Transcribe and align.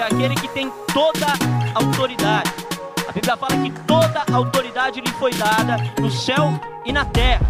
é 0.00 0.04
aquele 0.04 0.34
que 0.34 0.48
tem 0.48 0.70
toda 0.92 1.26
autoridade. 1.74 2.50
A 3.06 3.12
Bíblia 3.12 3.36
fala 3.36 3.62
que 3.62 3.70
toda 3.86 4.24
autoridade 4.34 5.00
lhe 5.02 5.10
foi 5.12 5.32
dada 5.34 5.76
no 6.00 6.10
céu 6.10 6.48
e 6.84 6.92
na 6.92 7.04
terra. 7.04 7.44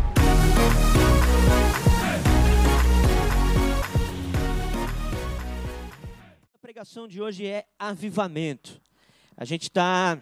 A 6.52 6.58
pregação 6.60 7.06
de 7.06 7.22
hoje 7.22 7.46
é 7.46 7.64
avivamento. 7.78 8.80
A 9.36 9.44
gente 9.44 9.64
está 9.64 10.18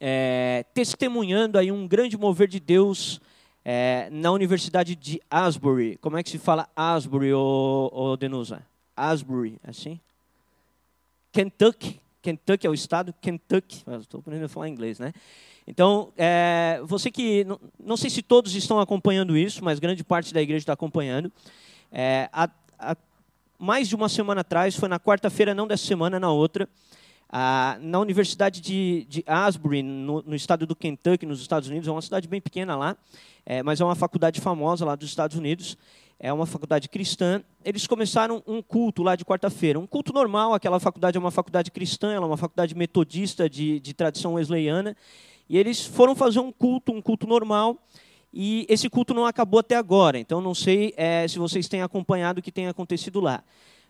é, 0.00 0.64
testemunhando 0.74 1.56
aí 1.56 1.70
um 1.70 1.86
grande 1.86 2.18
mover 2.18 2.48
de 2.48 2.58
Deus 2.58 3.20
é, 3.64 4.08
na 4.10 4.32
Universidade 4.32 4.96
de 4.96 5.20
Asbury. 5.30 5.98
Como 5.98 6.16
é 6.16 6.22
que 6.24 6.30
se 6.30 6.38
fala 6.38 6.68
Asbury, 6.74 7.32
ô, 7.32 7.88
ô 7.92 8.16
Denusa? 8.16 8.66
Asbury, 8.96 9.60
assim? 9.62 10.00
Kentucky. 11.32 12.00
Kentucky 12.20 12.66
é 12.66 12.70
o 12.70 12.74
estado, 12.74 13.12
Kentucky. 13.20 13.82
Estou 14.00 14.20
aprendendo 14.20 14.44
a 14.44 14.48
falar 14.48 14.68
inglês, 14.68 14.98
né? 14.98 15.12
Então, 15.66 16.12
é, 16.16 16.80
você 16.84 17.10
que. 17.10 17.44
Não, 17.44 17.58
não, 17.82 17.96
sei 17.96 18.10
se 18.10 18.22
todos 18.22 18.54
estão 18.54 18.78
acompanhando 18.80 19.36
isso, 19.36 19.64
mas 19.64 19.78
grande 19.78 20.04
parte 20.04 20.32
da 20.34 20.42
igreja 20.42 20.62
está 20.62 20.72
acompanhando. 20.72 21.32
É, 21.90 22.28
há, 22.32 22.48
há 22.78 22.96
mais 23.58 23.88
de 23.88 23.94
uma 23.94 24.08
semana 24.08 24.40
atrás, 24.40 24.74
foi 24.76 24.88
na 24.88 24.98
quarta-feira, 24.98 25.54
não 25.54 25.66
dessa 25.66 25.86
semana, 25.86 26.18
na 26.18 26.30
outra, 26.30 26.68
a, 27.28 27.78
na 27.80 28.00
Universidade 28.00 28.60
de, 28.60 29.06
de 29.08 29.24
Asbury, 29.26 29.82
no, 29.82 30.22
no, 30.22 30.34
estado 30.34 30.66
do 30.66 30.74
Kentucky, 30.74 31.24
nos 31.24 31.40
Estados 31.40 31.68
Unidos, 31.68 31.88
é 31.88 31.92
uma 31.92 32.02
cidade 32.02 32.26
bem 32.26 32.40
pequena 32.40 32.76
lá, 32.76 32.96
é, 33.46 33.62
mas 33.62 33.80
é 33.80 33.84
uma 33.84 33.94
faculdade 33.94 34.40
famosa 34.40 34.84
lá 34.84 34.96
dos 34.96 35.08
Estados 35.08 35.36
Unidos 35.36 35.78
é 36.22 36.32
uma 36.32 36.46
faculdade 36.46 36.88
cristã. 36.88 37.42
Eles 37.64 37.84
começaram 37.84 38.44
um 38.46 38.62
culto 38.62 39.02
lá 39.02 39.16
de 39.16 39.24
quarta-feira. 39.24 39.76
Um 39.76 39.88
culto 39.88 40.12
normal, 40.12 40.54
aquela 40.54 40.78
faculdade 40.78 41.16
é 41.16 41.20
uma 41.20 41.32
faculdade 41.32 41.72
cristã, 41.72 42.12
ela 42.12 42.24
é 42.24 42.28
uma 42.28 42.36
faculdade 42.36 42.76
metodista 42.76 43.50
de, 43.50 43.80
de 43.80 43.92
tradição 43.92 44.34
wesleyana. 44.34 44.96
E 45.48 45.58
eles 45.58 45.84
foram 45.84 46.14
fazer 46.14 46.38
um 46.38 46.52
culto, 46.52 46.92
um 46.92 47.02
culto 47.02 47.26
normal. 47.26 47.76
E 48.32 48.64
esse 48.68 48.88
culto 48.88 49.12
não 49.12 49.26
acabou 49.26 49.58
até 49.58 49.74
agora. 49.74 50.16
Então 50.16 50.40
não 50.40 50.54
sei 50.54 50.94
é, 50.96 51.26
se 51.26 51.40
vocês 51.40 51.66
têm 51.66 51.82
acompanhado 51.82 52.38
o 52.38 52.42
que 52.42 52.52
tem 52.52 52.68
acontecido 52.68 53.18
lá. 53.18 53.42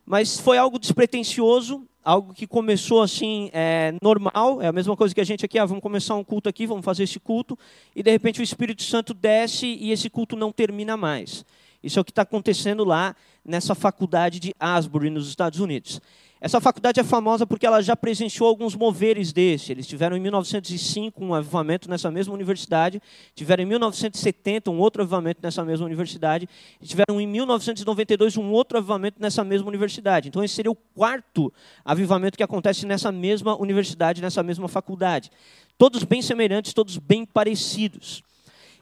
Mas 0.07 0.41
foi 0.41 0.57
algo 0.57 0.79
despretensioso, 0.79 1.87
algo 2.03 2.33
que 2.33 2.47
começou 2.47 3.03
assim, 3.03 3.51
é, 3.53 3.95
normal, 4.03 4.63
é 4.63 4.69
a 4.69 4.73
mesma 4.73 4.97
coisa 4.97 5.15
que 5.15 5.21
a 5.21 5.25
gente 5.25 5.45
aqui, 5.45 5.59
ah, 5.59 5.67
vamos 5.67 5.83
começar 5.83 6.15
um 6.15 6.25
culto 6.25 6.49
aqui, 6.49 6.67
vamos 6.67 6.85
fazer 6.85 7.05
esse 7.05 7.21
culto, 7.21 7.57
e 7.95 8.03
de 8.03 8.11
repente 8.11 8.41
o 8.41 8.43
Espírito 8.43 8.83
Santo 8.83 9.15
desce 9.15 9.67
e 9.67 9.93
esse 9.93 10.11
culto 10.11 10.35
não 10.35 10.51
termina 10.51 10.97
mais. 10.97 11.45
Isso 11.83 11.99
é 11.99 12.03
o 12.03 12.05
que 12.05 12.13
está 12.13 12.23
acontecendo 12.23 12.85
lá 12.85 13.15
nessa 13.45 13.75
faculdade 13.75 14.39
de 14.39 14.55
Asbury, 14.59 15.11
nos 15.11 15.29
Estados 15.29 15.59
Unidos. 15.61 16.01
Essa 16.45 16.61
faculdade 16.61 16.99
é 16.99 17.05
famosa 17.05 17.47
porque 17.47 17.65
ela 17.65 17.81
já 17.81 17.95
presenciou 17.95 18.49
alguns 18.49 18.75
moveres 18.75 19.33
desse. 19.33 19.71
Eles 19.71 19.87
tiveram 19.87 20.17
em 20.17 20.21
1905 20.21 21.25
um 21.25 21.33
avivamento 21.33 21.89
nessa 21.89 22.11
mesma 22.11 22.35
universidade, 22.35 23.01
tiveram 23.33 23.63
em 23.63 23.67
1970 23.67 24.69
um 24.69 24.81
outro 24.81 25.03
avivamento 25.03 25.39
nessa 25.41 25.65
mesma 25.65 25.87
universidade, 25.87 26.49
e 26.81 26.85
tiveram 26.85 27.21
em 27.21 27.29
1992 27.29 28.37
um 28.37 28.51
outro 28.51 28.77
avivamento 28.79 29.23
nessa 29.23 29.45
mesma 29.45 29.69
universidade. 29.69 30.27
Então 30.31 30.43
esse 30.43 30.57
seria 30.57 30.73
o 30.73 30.75
quarto 30.75 31.53
avivamento 31.85 32.37
que 32.37 32.43
acontece 32.43 32.87
nessa 32.87 33.13
mesma 33.13 33.57
universidade, 33.57 34.21
nessa 34.21 34.43
mesma 34.43 34.67
faculdade. 34.67 35.31
Todos 35.79 36.03
bem 36.03 36.23
semelhantes, 36.23 36.75
todos 36.75 36.99
bem 36.99 37.25
parecidos. 37.25 38.21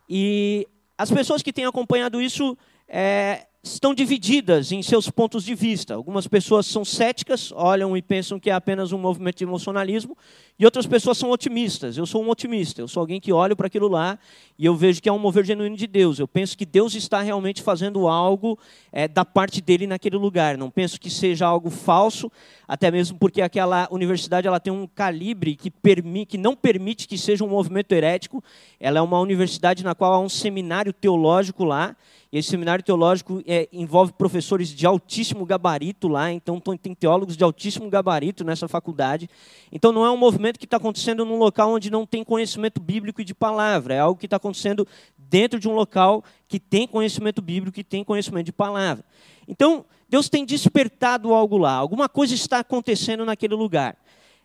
E 0.08 0.66
as 0.96 1.10
pessoas 1.10 1.42
que 1.42 1.52
têm 1.52 1.66
acompanhado 1.66 2.22
isso 2.22 2.56
é, 2.90 3.46
estão 3.62 3.94
divididas 3.94 4.72
em 4.72 4.82
seus 4.82 5.08
pontos 5.08 5.44
de 5.44 5.54
vista. 5.54 5.94
Algumas 5.94 6.26
pessoas 6.26 6.66
são 6.66 6.84
céticas, 6.84 7.52
olham 7.52 7.96
e 7.96 8.02
pensam 8.02 8.40
que 8.40 8.50
é 8.50 8.52
apenas 8.52 8.90
um 8.90 8.98
movimento 8.98 9.38
de 9.38 9.44
emocionalismo, 9.44 10.18
e 10.60 10.64
outras 10.66 10.86
pessoas 10.86 11.16
são 11.16 11.30
otimistas. 11.30 11.96
Eu 11.96 12.04
sou 12.04 12.22
um 12.22 12.28
otimista, 12.28 12.82
eu 12.82 12.86
sou 12.86 13.00
alguém 13.00 13.18
que 13.18 13.32
olha 13.32 13.56
para 13.56 13.66
aquilo 13.66 13.88
lá 13.88 14.18
e 14.58 14.66
eu 14.66 14.76
vejo 14.76 15.00
que 15.00 15.08
é 15.08 15.12
um 15.12 15.18
mover 15.18 15.42
genuíno 15.42 15.74
de 15.74 15.86
Deus. 15.86 16.18
Eu 16.18 16.28
penso 16.28 16.54
que 16.54 16.66
Deus 16.66 16.94
está 16.94 17.22
realmente 17.22 17.62
fazendo 17.62 18.06
algo 18.06 18.58
é, 18.92 19.08
da 19.08 19.24
parte 19.24 19.62
dele 19.62 19.86
naquele 19.86 20.18
lugar. 20.18 20.58
Não 20.58 20.70
penso 20.70 21.00
que 21.00 21.08
seja 21.08 21.46
algo 21.46 21.70
falso, 21.70 22.30
até 22.68 22.90
mesmo 22.90 23.16
porque 23.18 23.40
aquela 23.40 23.88
universidade 23.90 24.46
ela 24.46 24.60
tem 24.60 24.70
um 24.70 24.86
calibre 24.86 25.56
que, 25.56 25.70
permi 25.70 26.26
que 26.26 26.36
não 26.36 26.54
permite 26.54 27.08
que 27.08 27.16
seja 27.16 27.42
um 27.42 27.48
movimento 27.48 27.92
herético. 27.92 28.44
Ela 28.78 28.98
é 28.98 29.02
uma 29.02 29.18
universidade 29.18 29.82
na 29.82 29.94
qual 29.94 30.12
há 30.12 30.20
um 30.20 30.28
seminário 30.28 30.92
teológico 30.92 31.64
lá, 31.64 31.96
e 32.32 32.38
esse 32.38 32.48
seminário 32.48 32.84
teológico 32.84 33.42
é, 33.44 33.68
envolve 33.72 34.12
professores 34.12 34.68
de 34.68 34.86
altíssimo 34.86 35.44
gabarito 35.44 36.06
lá, 36.06 36.30
então 36.30 36.60
tem 36.60 36.94
teólogos 36.94 37.36
de 37.36 37.42
altíssimo 37.42 37.90
gabarito 37.90 38.44
nessa 38.44 38.68
faculdade. 38.68 39.28
Então 39.72 39.90
não 39.90 40.04
é 40.04 40.10
um 40.10 40.16
movimento 40.16 40.49
que 40.58 40.64
está 40.64 40.76
acontecendo 40.76 41.24
num 41.24 41.38
local 41.38 41.72
onde 41.72 41.90
não 41.90 42.06
tem 42.06 42.24
conhecimento 42.24 42.80
bíblico 42.80 43.20
e 43.20 43.24
de 43.24 43.34
palavra, 43.34 43.94
é 43.94 44.00
algo 44.00 44.18
que 44.18 44.26
está 44.26 44.36
acontecendo 44.36 44.86
dentro 45.16 45.58
de 45.60 45.68
um 45.68 45.72
local 45.72 46.24
que 46.48 46.58
tem 46.58 46.86
conhecimento 46.86 47.40
bíblico 47.40 47.78
e 47.78 47.84
tem 47.84 48.02
conhecimento 48.02 48.46
de 48.46 48.52
palavra. 48.52 49.04
Então 49.46 49.84
Deus 50.08 50.28
tem 50.28 50.44
despertado 50.44 51.32
algo 51.32 51.56
lá, 51.56 51.74
alguma 51.74 52.08
coisa 52.08 52.34
está 52.34 52.58
acontecendo 52.58 53.24
naquele 53.24 53.54
lugar. 53.54 53.96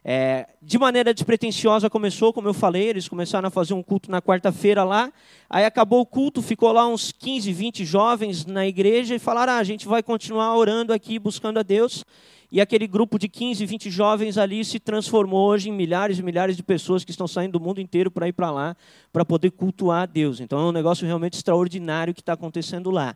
É, 0.08 0.48
de 0.62 0.78
maneira 0.78 1.12
despretensiosa 1.12 1.90
começou, 1.90 2.32
como 2.32 2.48
eu 2.48 2.54
falei, 2.54 2.90
eles 2.90 3.10
começaram 3.10 3.48
a 3.48 3.50
fazer 3.50 3.74
um 3.74 3.82
culto 3.82 4.12
na 4.12 4.22
quarta-feira 4.22 4.84
lá, 4.84 5.12
aí 5.50 5.66
acabou 5.66 6.00
o 6.00 6.06
culto, 6.06 6.44
ficou 6.44 6.72
lá 6.72 6.88
uns 6.88 7.12
15, 7.12 7.52
20 7.52 7.84
jovens 7.84 8.46
na 8.46 8.68
igreja 8.68 9.16
e 9.16 9.20
falaram, 9.20 9.54
ah, 9.54 9.58
a 9.58 9.64
gente 9.64 9.88
vai 9.88 10.04
continuar 10.04 10.56
orando 10.56 10.94
aqui, 10.94 11.18
buscando 11.18 11.58
a 11.58 11.64
Deus, 11.64 12.06
e 12.52 12.62
aquele 12.62 12.88
grupo 12.88 13.18
de 13.18 13.28
15, 13.28 13.66
20 13.66 13.90
jovens 13.90 14.38
ali 14.38 14.64
se 14.64 14.80
transformou 14.80 15.50
hoje 15.50 15.70
em 15.70 15.74
milhares 15.74 16.20
e 16.20 16.24
milhares 16.24 16.56
de 16.56 16.64
pessoas 16.64 17.04
que 17.04 17.12
estão 17.12 17.28
saindo 17.28 17.54
do 17.54 17.60
mundo 17.60 17.82
inteiro 17.82 18.12
para 18.12 18.28
ir 18.28 18.34
para 18.34 18.52
lá, 18.52 18.78
para 19.12 19.26
poder 19.26 19.52
cultuar 19.52 20.04
a 20.04 20.06
Deus. 20.06 20.40
Então 20.40 20.60
é 20.60 20.64
um 20.64 20.72
negócio 20.72 21.06
realmente 21.06 21.34
extraordinário 21.34 22.14
que 22.14 22.22
está 22.22 22.34
acontecendo 22.34 22.92
lá. 22.92 23.16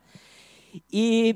E 0.91 1.35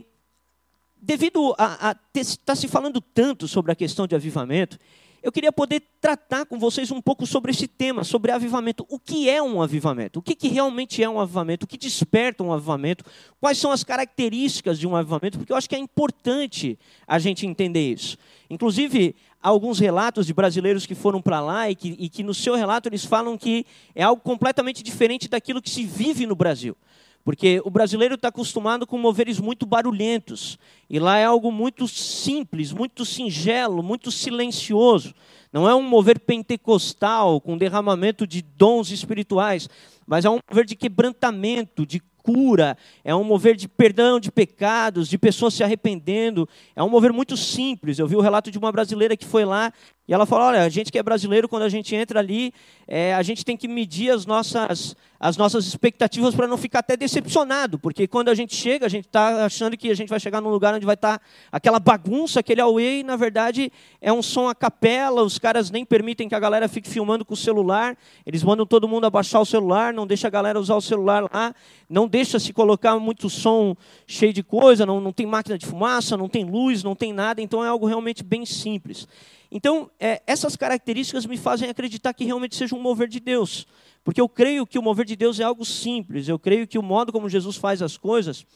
devido 1.02 1.54
a 1.58 1.96
estar 2.16 2.38
tá 2.46 2.56
se 2.56 2.68
falando 2.68 3.02
tanto 3.02 3.48
sobre 3.48 3.72
a 3.72 3.76
questão 3.76 4.08
de 4.08 4.16
avivamento, 4.16 4.80
eu 5.24 5.32
queria 5.32 5.54
poder 5.54 5.82
tratar 6.02 6.46
com 6.46 6.60
vocês 6.60 6.92
um 6.92 7.02
pouco 7.02 7.26
sobre 7.26 7.52
esse 7.52 7.66
tema, 7.66 8.04
sobre 8.04 8.30
avivamento. 8.30 8.86
O 8.90 9.00
que 9.00 9.30
é 9.30 9.42
um 9.42 9.62
avivamento? 9.62 10.20
O 10.20 10.22
que, 10.22 10.36
que 10.36 10.50
realmente 10.50 11.02
é 11.02 11.10
um 11.10 11.18
avivamento? 11.18 11.64
O 11.64 11.68
que 11.68 11.78
desperta 11.78 12.44
um 12.44 12.52
avivamento? 12.52 13.06
Quais 13.40 13.58
são 13.58 13.72
as 13.72 13.86
características 13.86 14.78
de 14.78 14.86
um 14.86 14.98
avivamento? 14.98 15.38
Porque 15.38 15.54
eu 15.54 15.56
acho 15.56 15.70
que 15.70 15.76
é 15.76 15.80
importante 15.80 16.78
a 17.08 17.18
gente 17.20 17.48
entender 17.48 17.94
isso. 17.94 18.18
Inclusive, 18.50 19.16
há 19.42 19.48
alguns 19.48 19.80
relatos 19.80 20.28
de 20.28 20.34
brasileiros 20.34 20.86
que 20.86 20.94
foram 20.94 21.22
para 21.22 21.40
lá 21.40 21.70
e 21.70 21.76
que, 21.76 21.96
e 21.98 22.10
que 22.10 22.22
no 22.22 22.34
seu 22.34 22.56
relato 22.56 22.90
eles 22.90 23.06
falam 23.06 23.38
que 23.38 23.66
é 23.96 24.04
algo 24.04 24.22
completamente 24.22 24.84
diferente 24.84 25.30
daquilo 25.30 25.62
que 25.62 25.70
se 25.70 25.86
vive 25.86 26.28
no 26.28 26.36
Brasil. 26.36 26.76
Porque 27.24 27.62
o 27.64 27.70
brasileiro 27.70 28.16
está 28.16 28.28
acostumado 28.28 28.86
com 28.86 28.98
moveres 28.98 29.40
muito 29.40 29.66
barulhentos. 29.66 30.60
E 30.90 31.00
lá 31.00 31.18
é 31.18 31.26
algo 31.26 31.52
muito 31.52 31.88
simples, 31.88 32.74
muito 32.74 33.06
singelo, 33.06 33.82
muito 33.82 34.12
silencioso. 34.12 35.14
Não 35.52 35.70
é 35.70 35.74
um 35.74 35.84
mover 35.84 36.20
pentecostal 36.20 37.40
com 37.40 37.58
derramamento 37.58 38.28
de 38.28 38.42
dons 38.42 38.92
espirituais, 38.92 39.70
mas 40.06 40.26
é 40.26 40.30
um 40.30 40.40
mover 40.50 40.66
de 40.66 40.76
quebrantamento, 40.76 41.86
de 41.86 42.02
cura, 42.24 42.78
é 43.04 43.14
um 43.14 43.24
mover 43.24 43.56
de 43.56 43.68
perdão 43.68 44.20
de 44.20 44.32
pecados, 44.32 45.10
de 45.10 45.18
pessoas 45.18 45.54
se 45.54 45.64
arrependendo. 45.64 46.48
É 46.76 46.82
um 46.82 46.90
mover 46.90 47.12
muito 47.12 47.36
simples. 47.38 48.00
Eu 48.00 48.08
vi 48.08 48.16
o 48.16 48.22
relato 48.22 48.50
de 48.50 48.58
uma 48.58 48.72
brasileira 48.72 49.16
que 49.16 49.26
foi 49.26 49.46
lá 49.46 49.72
e 50.06 50.14
ela 50.14 50.26
falou: 50.26 50.48
olha, 50.48 50.64
a 50.64 50.70
gente 50.70 50.92
que 50.92 51.00
é 51.00 51.04
brasileiro, 51.04 51.48
quando 51.48 51.64
a 51.64 51.70
gente 51.70 51.96
entra 51.96 52.20
ali, 52.20 52.54
é, 52.88 53.14
a 53.14 53.24
gente 53.24 53.46
tem 53.46 53.56
que 53.56 53.70
medir 53.70 54.12
as 54.12 54.26
nossas, 54.26 54.98
as 55.18 55.38
nossas 55.38 55.66
expectativas 55.66 56.36
para 56.36 56.46
não 56.46 56.58
ficar 56.58 56.80
até 56.80 56.98
decepcionado, 56.98 57.80
porque 57.80 58.06
quando 58.06 58.28
a 58.28 58.36
gente 58.36 58.54
chega, 58.54 58.86
a 58.86 58.90
gente 58.90 59.06
está 59.06 59.46
achando 59.46 59.78
que 59.78 59.90
a 59.90 59.96
gente 59.96 60.10
vai 60.10 60.20
chegar 60.20 60.42
num 60.42 60.50
lugar 60.50 60.74
onde 60.74 60.86
vai 60.86 60.96
estar 60.96 61.20
tá 61.20 61.26
aquela 61.50 61.80
bagunça, 61.80 62.42
aquele 62.42 62.60
away, 62.60 63.00
e 63.00 63.04
na 63.04 63.16
verdade 63.16 63.72
é 64.02 64.12
um 64.12 64.22
som 64.22 64.50
a 64.50 64.56
capela, 64.56 65.24
os 65.24 65.40
caras 65.40 65.72
nem 65.72 65.86
permitem 65.86 66.28
que 66.28 66.36
a 66.36 66.40
galera 66.40 66.68
fique 66.68 66.90
filmando 66.90 67.24
com 67.24 67.34
o 67.34 67.38
celular, 67.38 67.96
eles 68.26 68.44
mandam 68.44 68.66
todo 68.66 68.90
mundo 68.90 69.06
abaixar 69.06 69.42
o 69.42 69.46
celular, 69.46 69.94
não 69.94 70.06
deixa 70.06 70.28
a 70.28 70.32
galera 70.32 70.60
usar 70.60 70.76
o 70.76 70.82
celular 70.82 71.30
lá, 71.34 71.56
não 71.90 72.10
deixa 72.10 72.38
se 72.40 72.52
colocar 72.52 73.00
muito 73.00 73.30
som 73.30 73.74
cheio 74.06 74.34
de 74.34 74.44
coisa, 74.44 74.86
não, 74.86 75.00
não 75.00 75.14
tem 75.14 75.26
máquina 75.26 75.58
de 75.58 75.66
fumaça, 75.66 76.18
não 76.18 76.28
tem 76.28 76.44
luz, 76.44 76.84
não 76.84 76.94
tem 76.94 77.14
nada, 77.14 77.42
então 77.42 77.64
é 77.64 77.70
algo 77.70 77.86
realmente 77.86 78.22
bem 78.22 78.46
simples. 78.46 79.08
Então, 79.56 79.92
é, 80.00 80.20
essas 80.26 80.56
características 80.56 81.28
me 81.28 81.38
fazem 81.38 81.70
acreditar 81.70 82.12
que 82.12 82.26
realmente 82.26 82.56
seja 82.56 82.76
um 82.76 82.82
mover 82.82 83.08
de 83.08 83.20
Deus. 83.20 83.68
Porque 84.04 84.20
eu 84.20 84.28
creio 84.28 84.66
que 84.66 84.80
o 84.80 84.82
mover 84.82 85.06
de 85.06 85.16
Deus 85.16 85.40
é 85.40 85.44
algo 85.44 85.64
simples, 85.64 86.28
eu 86.28 86.40
creio 86.40 86.66
que 86.66 86.80
o 86.80 86.82
modo 86.82 87.12
como 87.12 87.30
Jesus 87.30 87.56
faz 87.56 87.80
as 87.80 87.96
coisas 87.96 88.48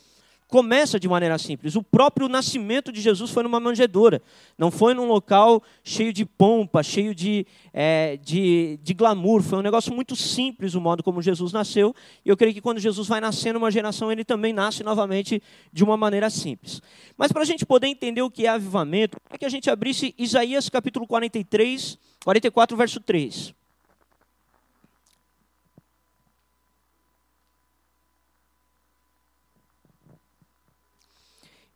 começa 0.47 0.99
de 0.99 1.07
maneira 1.07 1.37
simples. 1.37 1.75
O 1.75 1.83
próprio 1.83 2.29
nascimento 2.29 2.91
de 2.91 3.01
Jesus 3.01 3.31
foi 3.31 3.43
numa 3.43 3.59
manjedoura, 3.59 4.21
não 4.57 4.71
foi 4.71 4.93
num 4.93 5.07
local 5.07 5.61
cheio 5.83 6.13
de 6.13 6.25
pompa, 6.25 6.81
cheio 6.81 7.13
de, 7.13 7.45
é, 7.73 8.17
de, 8.17 8.79
de 8.81 8.93
glamour. 8.93 9.41
Foi 9.43 9.59
um 9.59 9.61
negócio 9.61 9.93
muito 9.93 10.15
simples 10.15 10.73
o 10.73 10.81
modo 10.81 11.03
como 11.03 11.21
Jesus 11.21 11.51
nasceu. 11.51 11.93
E 12.25 12.29
eu 12.29 12.37
creio 12.37 12.53
que 12.53 12.61
quando 12.61 12.79
Jesus 12.79 13.07
vai 13.07 13.19
nascer 13.19 13.53
numa 13.53 13.69
geração, 13.69 14.11
ele 14.11 14.23
também 14.23 14.53
nasce 14.53 14.83
novamente 14.83 15.41
de 15.71 15.83
uma 15.83 15.97
maneira 15.97 16.29
simples. 16.29 16.81
Mas 17.17 17.31
para 17.31 17.41
a 17.41 17.45
gente 17.45 17.65
poder 17.65 17.87
entender 17.87 18.21
o 18.21 18.31
que 18.31 18.45
é 18.45 18.49
avivamento, 18.49 19.17
é 19.29 19.37
que 19.37 19.45
a 19.45 19.49
gente 19.49 19.69
abrisse 19.69 20.15
Isaías 20.17 20.69
capítulo 20.69 21.05
43, 21.05 21.97
44, 22.23 22.77
verso 22.77 22.99
3. 23.01 23.53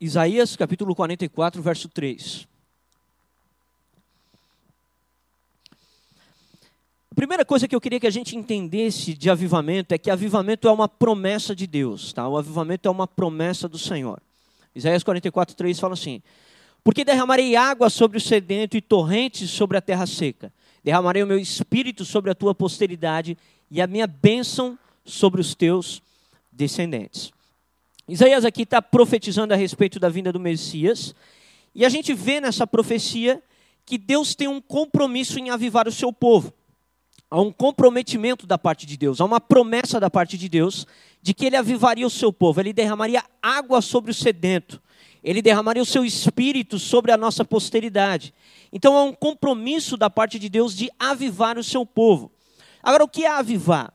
Isaías 0.02 0.56
capítulo 0.56 0.96
44, 0.96 1.62
verso 1.62 1.88
3. 1.88 2.48
A 7.12 7.16
primeira 7.16 7.46
coisa 7.46 7.68
que 7.68 7.76
eu 7.76 7.80
queria 7.80 8.00
que 8.00 8.08
a 8.08 8.12
gente 8.12 8.36
entendesse 8.36 9.14
de 9.14 9.30
avivamento 9.30 9.94
é 9.94 10.00
que 10.00 10.10
avivamento 10.10 10.68
é 10.68 10.72
uma 10.72 10.90
promessa 10.90 11.56
de 11.56 11.68
Deus, 11.68 12.14
tá? 12.14 12.28
O 12.28 12.36
avivamento 12.36 12.88
é 12.88 12.92
uma 12.92 13.06
promessa 13.06 13.70
do 13.70 13.78
Senhor. 13.78 14.20
Isaías 14.74 15.04
44, 15.04 15.56
3 15.56 15.80
fala 15.80 15.94
assim: 15.94 16.20
Porque 16.84 17.06
derramarei 17.06 17.56
água 17.56 17.88
sobre 17.88 18.18
o 18.18 18.22
sedento 18.22 18.76
e 18.76 18.82
torrentes 18.82 19.52
sobre 19.52 19.78
a 19.78 19.82
terra 19.82 20.08
seca. 20.08 20.52
Derramarei 20.84 21.22
o 21.22 21.28
meu 21.28 21.38
espírito 21.38 22.06
sobre 22.06 22.32
a 22.32 22.36
tua 22.36 22.56
posteridade 22.56 23.38
e 23.70 23.80
a 23.80 23.86
minha 23.86 24.08
bênção 24.08 24.80
sobre 25.06 25.40
os 25.40 25.54
teus 25.54 26.02
descendentes. 26.52 27.32
Isaías 28.12 28.44
aqui 28.44 28.64
está 28.64 28.82
profetizando 28.82 29.54
a 29.54 29.58
respeito 29.58 29.98
da 29.98 30.10
vinda 30.10 30.34
do 30.34 30.40
Messias, 30.40 31.16
e 31.74 31.86
a 31.86 31.88
gente 31.88 32.14
vê 32.14 32.42
nessa 32.42 32.68
profecia 32.68 33.42
que 33.86 33.98
Deus 33.98 34.36
tem 34.36 34.50
um 34.50 34.60
compromisso 34.60 35.40
em 35.40 35.50
avivar 35.50 35.88
o 35.88 35.92
seu 35.94 36.12
povo. 36.12 36.54
Há 37.30 37.40
um 37.40 37.54
comprometimento 37.54 38.46
da 38.46 38.58
parte 38.58 38.86
de 38.86 38.98
Deus, 38.98 39.22
há 39.22 39.24
uma 39.24 39.40
promessa 39.40 39.98
da 39.98 40.10
parte 40.10 40.38
de 40.38 40.50
Deus 40.50 40.86
de 41.22 41.34
que 41.34 41.46
ele 41.46 41.56
avivaria 41.56 42.06
o 42.06 42.10
seu 42.10 42.34
povo, 42.34 42.60
ele 42.60 42.74
derramaria 42.74 43.24
água 43.42 43.82
sobre 43.82 44.12
o 44.12 44.14
sedento, 44.14 44.82
ele 45.24 45.42
derramaria 45.42 45.82
o 45.82 45.86
seu 45.86 46.04
espírito 46.04 46.78
sobre 46.78 47.14
a 47.14 47.18
nossa 47.18 47.46
posteridade. 47.46 48.34
Então 48.74 48.98
há 48.98 49.04
um 49.04 49.14
compromisso 49.14 49.96
da 49.96 50.10
parte 50.10 50.38
de 50.38 50.50
Deus 50.50 50.76
de 50.76 50.92
avivar 51.00 51.58
o 51.58 51.64
seu 51.64 51.86
povo. 51.86 52.30
Agora, 52.84 53.06
o 53.06 53.08
que 53.08 53.24
é 53.24 53.32
avivar? 53.32 53.94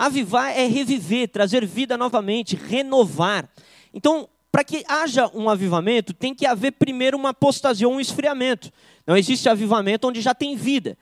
Avivar 0.00 0.58
é 0.58 0.66
reviver, 0.66 1.28
trazer 1.28 1.66
vida 1.66 1.94
novamente, 1.94 2.56
renovar. 2.56 3.46
Então, 3.92 4.26
para 4.50 4.64
que 4.64 4.82
haja 4.88 5.30
um 5.34 5.46
avivamento, 5.50 6.14
tem 6.14 6.34
que 6.34 6.46
haver 6.46 6.72
primeiro 6.72 7.18
uma 7.18 7.28
apostasia 7.28 7.86
ou 7.86 7.92
um 7.92 8.00
esfriamento. 8.00 8.72
Não 9.06 9.14
existe 9.14 9.46
avivamento 9.46 10.08
onde 10.08 10.22
já 10.22 10.34
tem 10.34 10.56
vida. 10.56 10.96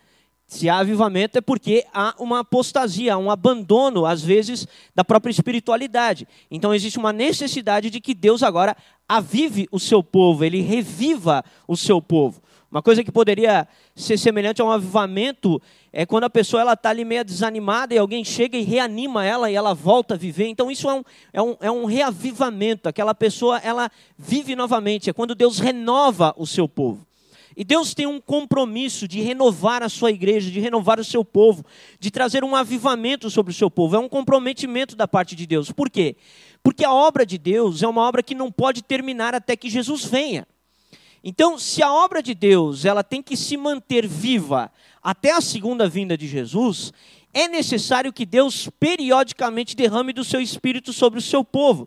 Se 0.48 0.68
há 0.68 0.78
avivamento 0.78 1.38
é 1.38 1.40
porque 1.40 1.86
há 1.94 2.12
uma 2.18 2.40
apostasia, 2.40 3.16
um 3.16 3.30
abandono, 3.30 4.04
às 4.04 4.20
vezes, 4.20 4.66
da 4.92 5.04
própria 5.04 5.30
espiritualidade. 5.30 6.26
Então 6.50 6.74
existe 6.74 6.98
uma 6.98 7.12
necessidade 7.12 7.90
de 7.90 8.00
que 8.00 8.12
Deus 8.12 8.42
agora 8.42 8.76
avive 9.08 9.68
o 9.70 9.78
seu 9.78 10.02
povo, 10.02 10.44
ele 10.44 10.60
reviva 10.60 11.44
o 11.68 11.76
seu 11.76 12.02
povo. 12.02 12.42
Uma 12.70 12.82
coisa 12.82 13.02
que 13.02 13.10
poderia 13.10 13.66
ser 13.94 14.18
semelhante 14.18 14.60
a 14.60 14.64
um 14.64 14.70
avivamento 14.70 15.60
é 15.90 16.04
quando 16.04 16.24
a 16.24 16.30
pessoa 16.30 16.60
ela 16.60 16.74
está 16.74 16.90
ali 16.90 17.02
meio 17.02 17.24
desanimada 17.24 17.94
e 17.94 17.98
alguém 17.98 18.22
chega 18.22 18.58
e 18.58 18.62
reanima 18.62 19.24
ela 19.24 19.50
e 19.50 19.54
ela 19.54 19.72
volta 19.72 20.14
a 20.14 20.18
viver. 20.18 20.48
Então 20.48 20.70
isso 20.70 20.88
é 20.88 20.94
um, 20.94 21.02
é 21.32 21.42
um, 21.42 21.56
é 21.60 21.70
um 21.70 21.84
reavivamento. 21.86 22.86
Aquela 22.86 23.14
pessoa 23.14 23.58
ela 23.58 23.90
vive 24.18 24.54
novamente. 24.54 25.08
É 25.08 25.14
quando 25.14 25.34
Deus 25.34 25.58
renova 25.58 26.34
o 26.36 26.46
seu 26.46 26.68
povo. 26.68 27.06
E 27.56 27.64
Deus 27.64 27.94
tem 27.94 28.06
um 28.06 28.20
compromisso 28.20 29.08
de 29.08 29.20
renovar 29.20 29.82
a 29.82 29.88
sua 29.88 30.12
igreja, 30.12 30.50
de 30.50 30.60
renovar 30.60 31.00
o 31.00 31.04
seu 31.04 31.24
povo, 31.24 31.64
de 31.98 32.10
trazer 32.10 32.44
um 32.44 32.54
avivamento 32.54 33.30
sobre 33.30 33.50
o 33.50 33.54
seu 33.54 33.70
povo. 33.70 33.96
É 33.96 33.98
um 33.98 34.08
comprometimento 34.08 34.94
da 34.94 35.08
parte 35.08 35.34
de 35.34 35.46
Deus. 35.46 35.72
Por 35.72 35.88
quê? 35.88 36.16
Porque 36.62 36.84
a 36.84 36.92
obra 36.92 37.24
de 37.24 37.38
Deus 37.38 37.82
é 37.82 37.88
uma 37.88 38.02
obra 38.02 38.22
que 38.22 38.34
não 38.34 38.52
pode 38.52 38.82
terminar 38.82 39.34
até 39.34 39.56
que 39.56 39.70
Jesus 39.70 40.04
venha. 40.04 40.46
Então, 41.28 41.58
se 41.58 41.82
a 41.82 41.92
obra 41.92 42.22
de 42.22 42.32
Deus 42.32 42.86
ela 42.86 43.04
tem 43.04 43.22
que 43.22 43.36
se 43.36 43.54
manter 43.54 44.06
viva 44.08 44.72
até 45.02 45.30
a 45.32 45.42
segunda 45.42 45.86
vinda 45.86 46.16
de 46.16 46.26
Jesus, 46.26 46.90
é 47.34 47.46
necessário 47.46 48.14
que 48.14 48.24
Deus 48.24 48.70
periodicamente 48.80 49.76
derrame 49.76 50.14
do 50.14 50.24
seu 50.24 50.40
espírito 50.40 50.90
sobre 50.90 51.18
o 51.18 51.22
seu 51.22 51.44
povo. 51.44 51.86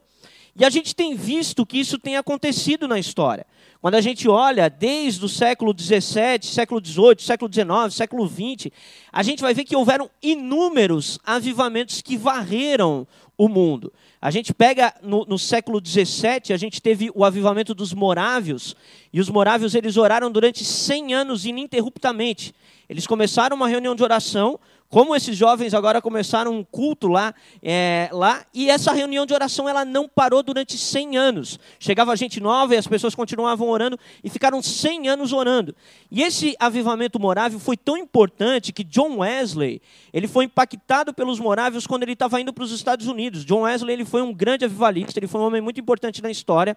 E 0.56 0.64
a 0.64 0.70
gente 0.70 0.96
tem 0.96 1.16
visto 1.16 1.66
que 1.66 1.80
isso 1.80 1.98
tem 1.98 2.18
acontecido 2.18 2.88
na 2.88 3.00
história. 3.00 3.48
Quando 3.81 3.95
a 3.95 4.01
gente 4.01 4.30
olha 4.30 4.69
desde 4.69 5.25
o 5.25 5.28
século 5.28 5.74
XVII, 5.75 6.44
século 6.44 6.80
XVIII, 6.86 7.16
século 7.18 7.51
XIX, 7.51 7.92
século 7.92 8.28
XX, 8.28 8.72
a 9.12 9.24
gente 9.24 9.42
vai 9.42 9.56
ver 9.56 9.63
que 9.63 9.75
houveram 9.75 10.07
inúmeros 10.22 11.18
avivamentos 11.25 12.00
que 12.00 12.16
varreram 12.16 13.07
o 13.36 13.48
mundo. 13.48 13.92
A 14.22 14.30
gente 14.30 14.54
pega 14.54 14.94
no, 15.01 15.25
no, 15.25 15.39
século 15.39 15.81
XVII, 15.83 16.54
a 16.54 16.57
gente 16.57 16.80
teve 16.80 17.10
o 17.16 17.25
avivamento 17.25 17.74
dos 17.74 17.92
morávios, 17.92 18.75
e 19.12 19.19
os 19.19 19.30
morávios 19.30 19.74
eles 19.74 19.98
oraram 19.98 20.31
durante 20.31 20.63
100 20.63 21.16
anos 21.16 21.44
ininterruptamente. 21.48 22.54
Eles 22.88 23.07
começaram 23.07 23.56
uma 23.56 23.68
reunião 23.68 23.95
de 23.95 24.04
oração, 24.04 24.60
como 24.92 25.16
esses 25.16 25.38
jovens 25.38 25.74
agora 25.74 26.02
começaram 26.02 26.54
um 26.54 26.66
culto 26.66 27.08
lá, 27.08 27.34
é, 27.64 28.10
lá, 28.12 28.46
e 28.54 28.70
essa 28.70 28.92
reunião 28.92 29.26
de 29.26 29.34
oração 29.34 29.68
ela 29.68 29.86
não 29.86 30.06
parou 30.06 30.44
durante 30.44 30.78
100 30.78 31.18
anos. 31.18 31.58
Chegava 31.80 32.14
gente 32.18 32.42
nova 32.42 32.76
e 32.76 32.78
as 32.78 32.86
pessoas 32.86 33.16
continuavam 33.16 33.70
orando 33.70 33.98
e 34.22 34.30
ficaram 34.30 34.62
100 34.62 35.08
anos 35.08 35.32
orando. 35.32 35.74
E 36.12 36.22
esse 36.22 36.58
avivamento 36.60 37.18
morável 37.18 37.58
foi 37.58 37.78
tão 37.78 37.96
importante 37.96 38.74
que 38.74 38.84
John 38.84 39.20
Wesley, 39.20 39.82
ele 40.12 40.28
foi 40.28 40.44
impactado 40.44 41.14
pelos 41.14 41.40
morávios 41.40 41.88
quando 41.88 42.04
ele 42.04 42.12
estava 42.12 42.42
indo 42.42 42.52
para 42.52 42.66
os 42.66 42.74
Estados 42.74 43.08
Unidos. 43.08 43.46
John 43.46 43.62
Wesley 43.62 43.94
ele 43.94 44.04
foi 44.04 44.22
um 44.22 44.34
grande 44.34 44.66
avivalista, 44.66 45.18
ele 45.18 45.28
foi 45.28 45.40
um 45.40 45.46
homem 45.46 45.62
muito 45.62 45.80
importante 45.80 46.22
na 46.22 46.30
história, 46.30 46.76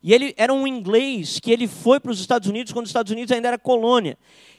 e 0.00 0.14
ele 0.14 0.32
era 0.36 0.54
um 0.54 0.68
inglês 0.68 1.40
que 1.40 1.50
ele 1.50 1.66
foi 1.66 1.98
para 1.98 2.12
os 2.12 2.20
Estados 2.20 2.48
Unidos 2.48 2.72
quando 2.72 2.84
os 2.84 2.90
Estados 2.90 3.10
Unidos 3.10 3.32
ainda 3.32 3.48
era 3.48 3.58
colônia. 3.58 4.16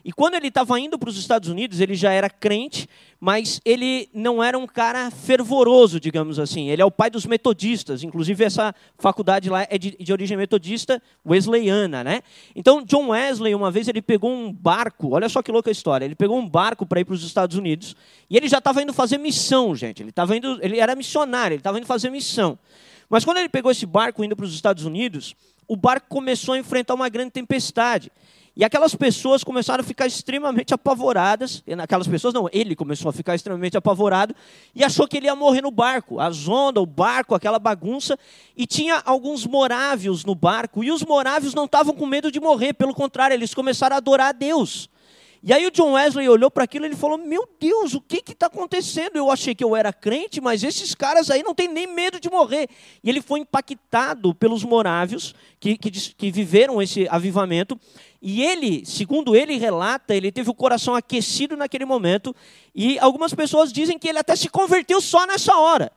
E 0.07 0.11
quando 0.13 0.35
ele 0.35 0.47
estava 0.47 0.79
indo 0.79 0.97
para 0.97 1.09
os 1.09 1.17
Estados 1.17 1.49
Unidos, 1.49 1.81
ele 1.81 1.93
já 1.93 2.13
era 2.13 2.29
crente, 2.29 2.87
mas 3.19 3.59
ele 3.65 4.09
não 4.13 4.43
era 4.43 4.57
um 4.57 4.67
cara 4.67 5.09
fervoroso, 5.09 5.99
digamos 5.99 6.37
assim. 6.37 6.69
Ele 6.69 6.81
é 6.81 6.85
o 6.85 6.91
pai 6.91 7.09
dos 7.09 7.25
metodistas, 7.25 8.03
inclusive 8.03 8.43
essa 8.43 8.73
faculdade 8.97 9.49
lá 9.49 9.65
é 9.69 9.77
de, 9.77 9.97
de 9.99 10.13
origem 10.13 10.37
metodista 10.37 11.01
wesleyana, 11.25 12.03
né? 12.03 12.21
Então, 12.55 12.83
John 12.83 13.09
Wesley, 13.09 13.55
uma 13.55 13.71
vez, 13.71 13.87
ele 13.87 14.01
pegou 14.01 14.31
um 14.31 14.53
barco, 14.53 15.15
olha 15.15 15.27
só 15.29 15.41
que 15.41 15.51
louca 15.51 15.69
a 15.69 15.71
história, 15.71 16.05
ele 16.05 16.15
pegou 16.15 16.37
um 16.37 16.47
barco 16.47 16.85
para 16.85 16.99
ir 16.99 17.05
para 17.05 17.15
os 17.15 17.23
Estados 17.23 17.57
Unidos, 17.57 17.95
e 18.29 18.37
ele 18.37 18.47
já 18.47 18.59
estava 18.59 18.81
indo 18.81 18.93
fazer 18.93 19.17
missão, 19.17 19.75
gente. 19.75 20.03
Ele, 20.03 20.11
tava 20.11 20.37
indo, 20.37 20.59
ele 20.61 20.79
era 20.79 20.95
missionário, 20.95 21.55
ele 21.55 21.59
estava 21.59 21.77
indo 21.79 21.87
fazer 21.87 22.11
missão. 22.11 22.57
Mas 23.09 23.25
quando 23.25 23.37
ele 23.37 23.49
pegou 23.49 23.71
esse 23.71 23.85
barco 23.85 24.23
indo 24.23 24.35
para 24.35 24.45
os 24.45 24.53
Estados 24.53 24.85
Unidos, 24.85 25.35
o 25.67 25.75
barco 25.75 26.07
começou 26.07 26.53
a 26.53 26.59
enfrentar 26.59 26.93
uma 26.93 27.09
grande 27.09 27.31
tempestade. 27.31 28.11
E 28.59 28.65
aquelas 28.65 28.95
pessoas 28.95 29.43
começaram 29.43 29.81
a 29.81 29.83
ficar 29.83 30.07
extremamente 30.07 30.73
apavoradas. 30.73 31.63
Aquelas 31.77 32.07
pessoas, 32.07 32.33
não, 32.33 32.49
ele 32.51 32.75
começou 32.75 33.07
a 33.07 33.13
ficar 33.13 33.35
extremamente 33.35 33.77
apavorado 33.77 34.33
e 34.73 34.83
achou 34.83 35.07
que 35.07 35.15
ele 35.15 35.27
ia 35.27 35.35
morrer 35.35 35.61
no 35.61 35.69
barco. 35.69 36.19
As 36.19 36.47
ondas, 36.47 36.81
o 36.81 36.87
barco, 36.87 37.35
aquela 37.35 37.59
bagunça. 37.59 38.17
E 38.57 38.65
tinha 38.65 38.99
alguns 39.05 39.45
morávios 39.45 40.25
no 40.25 40.33
barco. 40.33 40.83
E 40.83 40.91
os 40.91 41.03
morávios 41.03 41.53
não 41.53 41.65
estavam 41.65 41.93
com 41.93 42.07
medo 42.07 42.31
de 42.31 42.39
morrer, 42.39 42.73
pelo 42.73 42.95
contrário, 42.95 43.35
eles 43.35 43.53
começaram 43.53 43.95
a 43.95 43.97
adorar 43.97 44.29
a 44.29 44.31
Deus. 44.31 44.89
E 45.47 45.53
aí 45.53 45.65
o 45.65 45.71
John 45.71 45.93
Wesley 45.93 46.27
olhou 46.27 46.51
para 46.51 46.65
aquilo 46.65 46.83
e 46.83 46.89
ele 46.89 46.95
falou: 46.97 47.17
Meu 47.17 47.47
Deus, 47.57 47.93
o 47.93 48.01
que 48.01 48.21
está 48.33 48.47
acontecendo? 48.47 49.15
Eu 49.15 49.31
achei 49.31 49.55
que 49.55 49.63
eu 49.63 49.77
era 49.77 49.93
crente, 49.93 50.41
mas 50.41 50.61
esses 50.61 50.93
caras 50.93 51.31
aí 51.31 51.41
não 51.41 51.55
têm 51.55 51.69
nem 51.69 51.87
medo 51.87 52.19
de 52.19 52.29
morrer. 52.29 52.67
E 53.01 53.09
ele 53.09 53.21
foi 53.21 53.39
impactado 53.39 54.35
pelos 54.35 54.65
morávios 54.65 55.33
que, 55.57 55.77
que, 55.77 55.89
que 55.89 56.31
viveram 56.31 56.81
esse 56.81 57.07
avivamento. 57.07 57.79
E 58.21 58.43
ele, 58.43 58.85
segundo 58.85 59.37
ele 59.37 59.55
relata, 59.55 60.13
ele 60.13 60.33
teve 60.33 60.49
o 60.49 60.53
coração 60.53 60.93
aquecido 60.93 61.55
naquele 61.55 61.85
momento. 61.85 62.35
E 62.75 62.99
algumas 62.99 63.33
pessoas 63.33 63.71
dizem 63.71 63.97
que 63.97 64.09
ele 64.09 64.19
até 64.19 64.35
se 64.35 64.49
converteu 64.49 64.99
só 64.99 65.25
nessa 65.25 65.57
hora. 65.57 65.89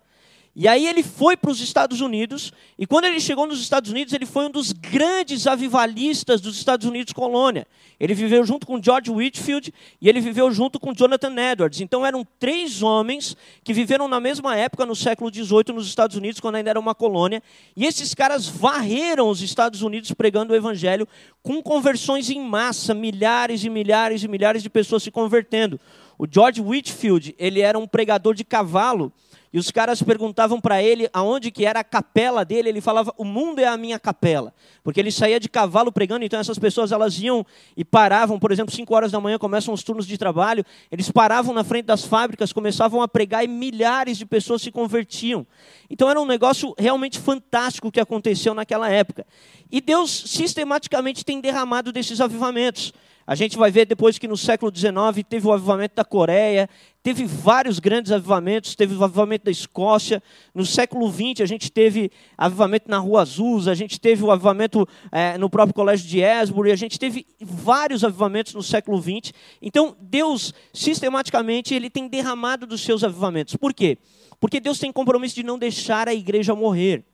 E 0.55 0.67
aí 0.67 0.87
ele 0.87 1.03
foi 1.03 1.37
para 1.37 1.51
os 1.51 1.61
Estados 1.61 2.01
Unidos, 2.01 2.53
e 2.77 2.85
quando 2.85 3.05
ele 3.05 3.21
chegou 3.21 3.47
nos 3.47 3.61
Estados 3.61 3.91
Unidos, 3.91 4.13
ele 4.13 4.27
foi 4.27 4.47
um 4.47 4.51
dos 4.51 4.73
grandes 4.73 5.47
avivalistas 5.47 6.41
dos 6.41 6.57
Estados 6.57 6.89
Unidos 6.89 7.13
colônia. 7.13 7.67
Ele 8.01 8.15
viveu 8.15 8.45
junto 8.45 8.67
com 8.67 8.83
George 8.83 9.11
Whitfield 9.11 9.73
e 10.01 10.09
ele 10.09 10.21
viveu 10.21 10.51
junto 10.51 10.81
com 10.81 10.93
Jonathan 10.93 11.35
Edwards. 11.37 11.81
Então 11.81 12.05
eram 12.05 12.27
três 12.39 12.83
homens 12.83 13.37
que 13.63 13.73
viveram 13.73 14.09
na 14.09 14.19
mesma 14.19 14.57
época, 14.57 14.85
no 14.85 14.97
século 14.97 15.33
XVIII, 15.33 15.75
nos 15.75 15.87
Estados 15.87 16.17
Unidos, 16.17 16.41
quando 16.41 16.57
ainda 16.57 16.71
era 16.71 16.81
uma 16.81 16.95
colônia. 16.95 17.43
E 17.77 17.87
esses 17.87 18.13
caras 18.15 18.49
varreram 18.49 19.29
os 19.29 19.43
Estados 19.43 19.83
Unidos 19.83 20.11
pregando 20.13 20.53
o 20.53 20.57
evangelho 20.57 21.07
com 21.43 21.63
conversões 21.63 22.29
em 22.29 22.41
massa, 22.41 22.93
milhares 22.93 23.63
e 23.65 23.71
milhares 23.71 24.25
e 24.25 24.29
milhares 24.29 24.63
de 24.63 24.71
pessoas 24.71 25.03
se 25.03 25.11
convertendo. 25.11 25.79
O 26.19 26.27
George 26.29 26.61
Whitfield, 26.61 27.35
ele 27.39 27.61
era 27.61 27.79
um 27.79 27.87
pregador 27.87 28.35
de 28.35 28.45
cavalo 28.45 29.13
e 29.53 29.59
os 29.59 29.71
caras 29.71 30.03
perguntavam 30.03 30.61
para 30.61 30.83
ele 30.83 31.09
aonde 31.13 31.51
que 31.51 31.65
era 31.67 31.81
a 31.81 31.85
capela 31.85 32.45
dele, 32.45 32.69
ele 32.69 32.81
falava: 32.81 33.13
"O 33.17 33.25
mundo 33.25 33.59
é 33.59 33.67
a 33.67 33.77
minha 33.77 33.99
capela", 33.99 34.55
porque 34.83 35.01
ele 35.01 35.11
saía 35.11 35.41
de 35.41 35.49
cavalo 35.49 35.91
pregando, 35.91 36.25
então 36.25 36.39
essas 36.39 36.59
pessoas 36.59 36.93
elas 36.93 37.19
iam 37.19 37.45
e 37.77 37.85
paravam, 37.85 38.39
por 38.39 38.53
exemplo, 38.53 38.75
5 38.75 38.95
horas 38.95 39.11
da 39.11 39.21
manhã 39.21 39.39
começam 39.39 39.75
os 39.75 39.83
turnos 39.83 40.07
de 40.07 40.17
trabalho, 40.17 40.65
eles 40.91 41.11
paravam 41.11 41.53
na 41.53 41.65
frente 41.65 41.87
das 41.87 42.05
fábricas, 42.05 42.53
começavam 42.53 43.03
a 43.03 43.09
pregar 43.09 43.45
e 43.45 43.49
milhares 43.49 44.17
de 44.19 44.27
pessoas 44.27 44.63
se 44.63 44.71
convertiam. 44.71 45.47
Então 45.89 46.09
era 46.09 46.21
um 46.21 46.27
negócio 46.27 46.75
realmente 46.79 47.19
fantástico 47.19 47.91
que 47.91 48.01
aconteceu 48.01 48.55
naquela 48.55 48.89
época. 48.89 49.27
E 49.71 49.81
Deus 49.81 50.11
sistematicamente 50.27 51.25
tem 51.25 51.41
derramado 51.41 51.93
desses 51.93 52.21
avivamentos. 52.21 52.93
A 53.27 53.35
gente 53.35 53.57
vai 53.57 53.71
ver 53.71 53.87
depois 53.87 54.19
que 54.19 54.27
no 54.27 54.37
século 54.37 54.73
XIX 54.75 55.25
teve 55.29 55.47
o 55.47 55.53
avivamento 55.53 55.95
da 55.95 56.05
Coreia, 56.05 56.69
teve 57.03 57.25
vários 57.25 57.79
grandes 57.79 58.11
avivamentos, 58.13 58.75
teve 58.75 58.95
o 58.95 59.05
avivamento 59.05 59.45
da 59.45 59.51
Escócia. 59.51 60.23
No 60.55 60.67
século 60.67 61.11
XX 61.11 61.41
a 61.43 61.47
gente 61.47 61.71
teve 61.71 62.11
avivamento 62.37 62.91
na 62.91 62.99
Rua 62.99 63.23
Azul, 63.23 63.69
a 63.69 63.75
gente 63.75 64.01
teve 64.01 64.25
o 64.25 64.31
avivamento 64.31 64.87
é, 65.13 65.39
no 65.39 65.49
próprio 65.49 65.75
Colégio 65.75 66.09
de 66.09 66.21
Esbury, 66.21 66.73
a 66.73 66.77
gente 66.77 66.99
teve 66.99 67.27
vários 67.41 68.05
avivamentos 68.05 68.55
no 68.55 68.63
século 68.63 69.01
XX. 69.01 69.33
Então 69.61 69.97
Deus, 70.01 70.53
sistematicamente, 70.73 71.75
ele 71.75 71.91
tem 71.91 72.09
derramado 72.09 72.67
dos 72.67 72.81
seus 72.81 73.05
avivamentos. 73.05 73.55
Por 73.57 73.73
quê? 73.73 73.99
Porque 74.41 74.59
Deus 74.59 74.79
tem 74.79 74.91
compromisso 74.91 75.35
de 75.35 75.43
não 75.43 75.59
deixar 75.59 76.09
a 76.09 76.15
igreja 76.15 76.55
morrer. 76.55 77.05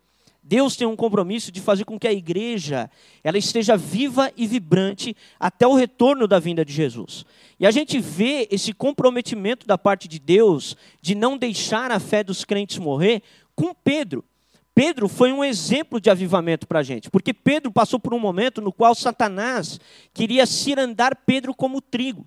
Deus 0.49 0.77
tem 0.77 0.87
um 0.87 0.95
compromisso 0.95 1.51
de 1.51 1.61
fazer 1.61 1.85
com 1.85 1.99
que 1.99 2.07
a 2.07 2.13
igreja 2.13 2.89
ela 3.25 3.37
esteja 3.37 3.77
viva 3.77 4.31
e 4.37 4.47
vibrante 4.47 5.17
até 5.41 5.67
o 5.67 5.75
retorno 5.75 6.29
da 6.29 6.39
vinda 6.39 6.65
de 6.65 6.73
Jesus. 6.73 7.27
E 7.59 7.67
a 7.67 7.71
gente 7.73 7.99
vê 7.99 8.47
esse 8.49 8.73
comprometimento 8.73 9.67
da 9.67 9.77
parte 9.77 10.07
de 10.07 10.21
Deus 10.21 10.77
de 11.03 11.17
não 11.17 11.37
deixar 11.37 11.91
a 11.91 11.99
fé 11.99 12.23
dos 12.23 12.45
crentes 12.45 12.79
morrer 12.79 13.25
com 13.57 13.75
Pedro. 13.75 14.25
Pedro 14.73 15.09
foi 15.09 15.33
um 15.33 15.43
exemplo 15.43 16.01
de 16.01 16.11
avivamento 16.11 16.65
para 16.65 16.79
a 16.79 16.83
gente, 16.85 17.11
porque 17.11 17.35
Pedro 17.35 17.73
passou 17.73 17.99
por 17.99 18.15
um 18.15 18.21
momento 18.21 18.61
no 18.61 18.73
qual 18.73 18.95
Satanás 18.95 19.81
queria 20.15 20.47
cirandar 20.47 21.17
Pedro 21.27 21.53
como 21.55 21.81
trigo. 21.81 22.25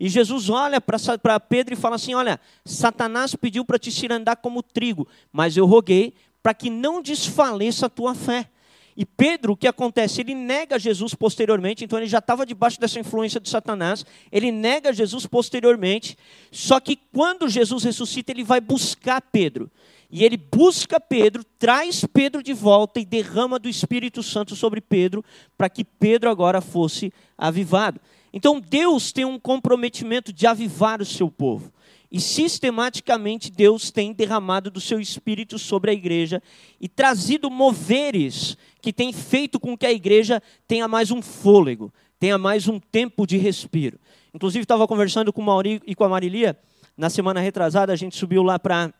E 0.00 0.08
Jesus 0.08 0.48
olha 0.48 0.80
para 0.80 1.38
Pedro 1.38 1.74
e 1.74 1.76
fala 1.76 1.96
assim: 1.96 2.14
Olha, 2.14 2.40
Satanás 2.64 3.36
pediu 3.36 3.66
para 3.66 3.78
te 3.78 3.92
cirandar 3.92 4.38
como 4.38 4.62
trigo, 4.62 5.06
mas 5.30 5.58
eu 5.58 5.66
roguei 5.66 6.14
para 6.42 6.54
que 6.54 6.70
não 6.70 7.02
desfaleça 7.02 7.86
a 7.86 7.90
tua 7.90 8.14
fé. 8.14 8.48
E 8.96 9.06
Pedro, 9.06 9.52
o 9.52 9.56
que 9.56 9.66
acontece? 9.66 10.20
Ele 10.20 10.34
nega 10.34 10.78
Jesus 10.78 11.14
posteriormente, 11.14 11.84
então 11.84 11.98
ele 11.98 12.06
já 12.06 12.18
estava 12.18 12.44
debaixo 12.44 12.78
dessa 12.78 13.00
influência 13.00 13.40
de 13.40 13.48
Satanás, 13.48 14.04
ele 14.30 14.50
nega 14.52 14.92
Jesus 14.92 15.26
posteriormente, 15.26 16.18
só 16.50 16.80
que 16.80 16.96
quando 16.96 17.48
Jesus 17.48 17.84
ressuscita, 17.84 18.32
ele 18.32 18.44
vai 18.44 18.60
buscar 18.60 19.22
Pedro. 19.22 19.70
E 20.10 20.24
ele 20.24 20.36
busca 20.36 20.98
Pedro, 20.98 21.44
traz 21.56 22.04
Pedro 22.04 22.42
de 22.42 22.52
volta 22.52 22.98
e 22.98 23.04
derrama 23.04 23.60
do 23.60 23.68
Espírito 23.68 24.24
Santo 24.24 24.56
sobre 24.56 24.80
Pedro, 24.80 25.24
para 25.56 25.70
que 25.70 25.84
Pedro 25.84 26.28
agora 26.28 26.60
fosse 26.60 27.12
avivado. 27.38 28.00
Então 28.32 28.60
Deus 28.60 29.12
tem 29.12 29.24
um 29.24 29.38
comprometimento 29.38 30.32
de 30.32 30.46
avivar 30.46 31.00
o 31.00 31.06
seu 31.06 31.30
povo. 31.30 31.72
E 32.10 32.20
sistematicamente 32.20 33.50
Deus 33.50 33.90
tem 33.90 34.12
derramado 34.12 34.70
do 34.70 34.80
seu 34.80 34.98
espírito 34.98 35.58
sobre 35.58 35.90
a 35.90 35.94
igreja 35.94 36.42
e 36.80 36.88
trazido 36.88 37.50
moveres 37.50 38.56
que 38.82 38.92
tem 38.92 39.12
feito 39.12 39.60
com 39.60 39.76
que 39.76 39.86
a 39.86 39.92
igreja 39.92 40.42
tenha 40.66 40.88
mais 40.88 41.10
um 41.10 41.22
fôlego, 41.22 41.92
tenha 42.18 42.36
mais 42.36 42.66
um 42.66 42.80
tempo 42.80 43.26
de 43.26 43.36
respiro. 43.36 43.98
Inclusive 44.34 44.64
estava 44.64 44.88
conversando 44.88 45.32
com 45.32 45.40
o 45.40 45.44
Mauri 45.44 45.80
e 45.86 45.94
com 45.94 46.04
a 46.04 46.08
Marilia 46.08 46.58
na 46.96 47.08
semana 47.08 47.40
retrasada, 47.40 47.92
a 47.92 47.96
gente 47.96 48.16
subiu 48.16 48.42
lá 48.42 48.58
para 48.58 48.92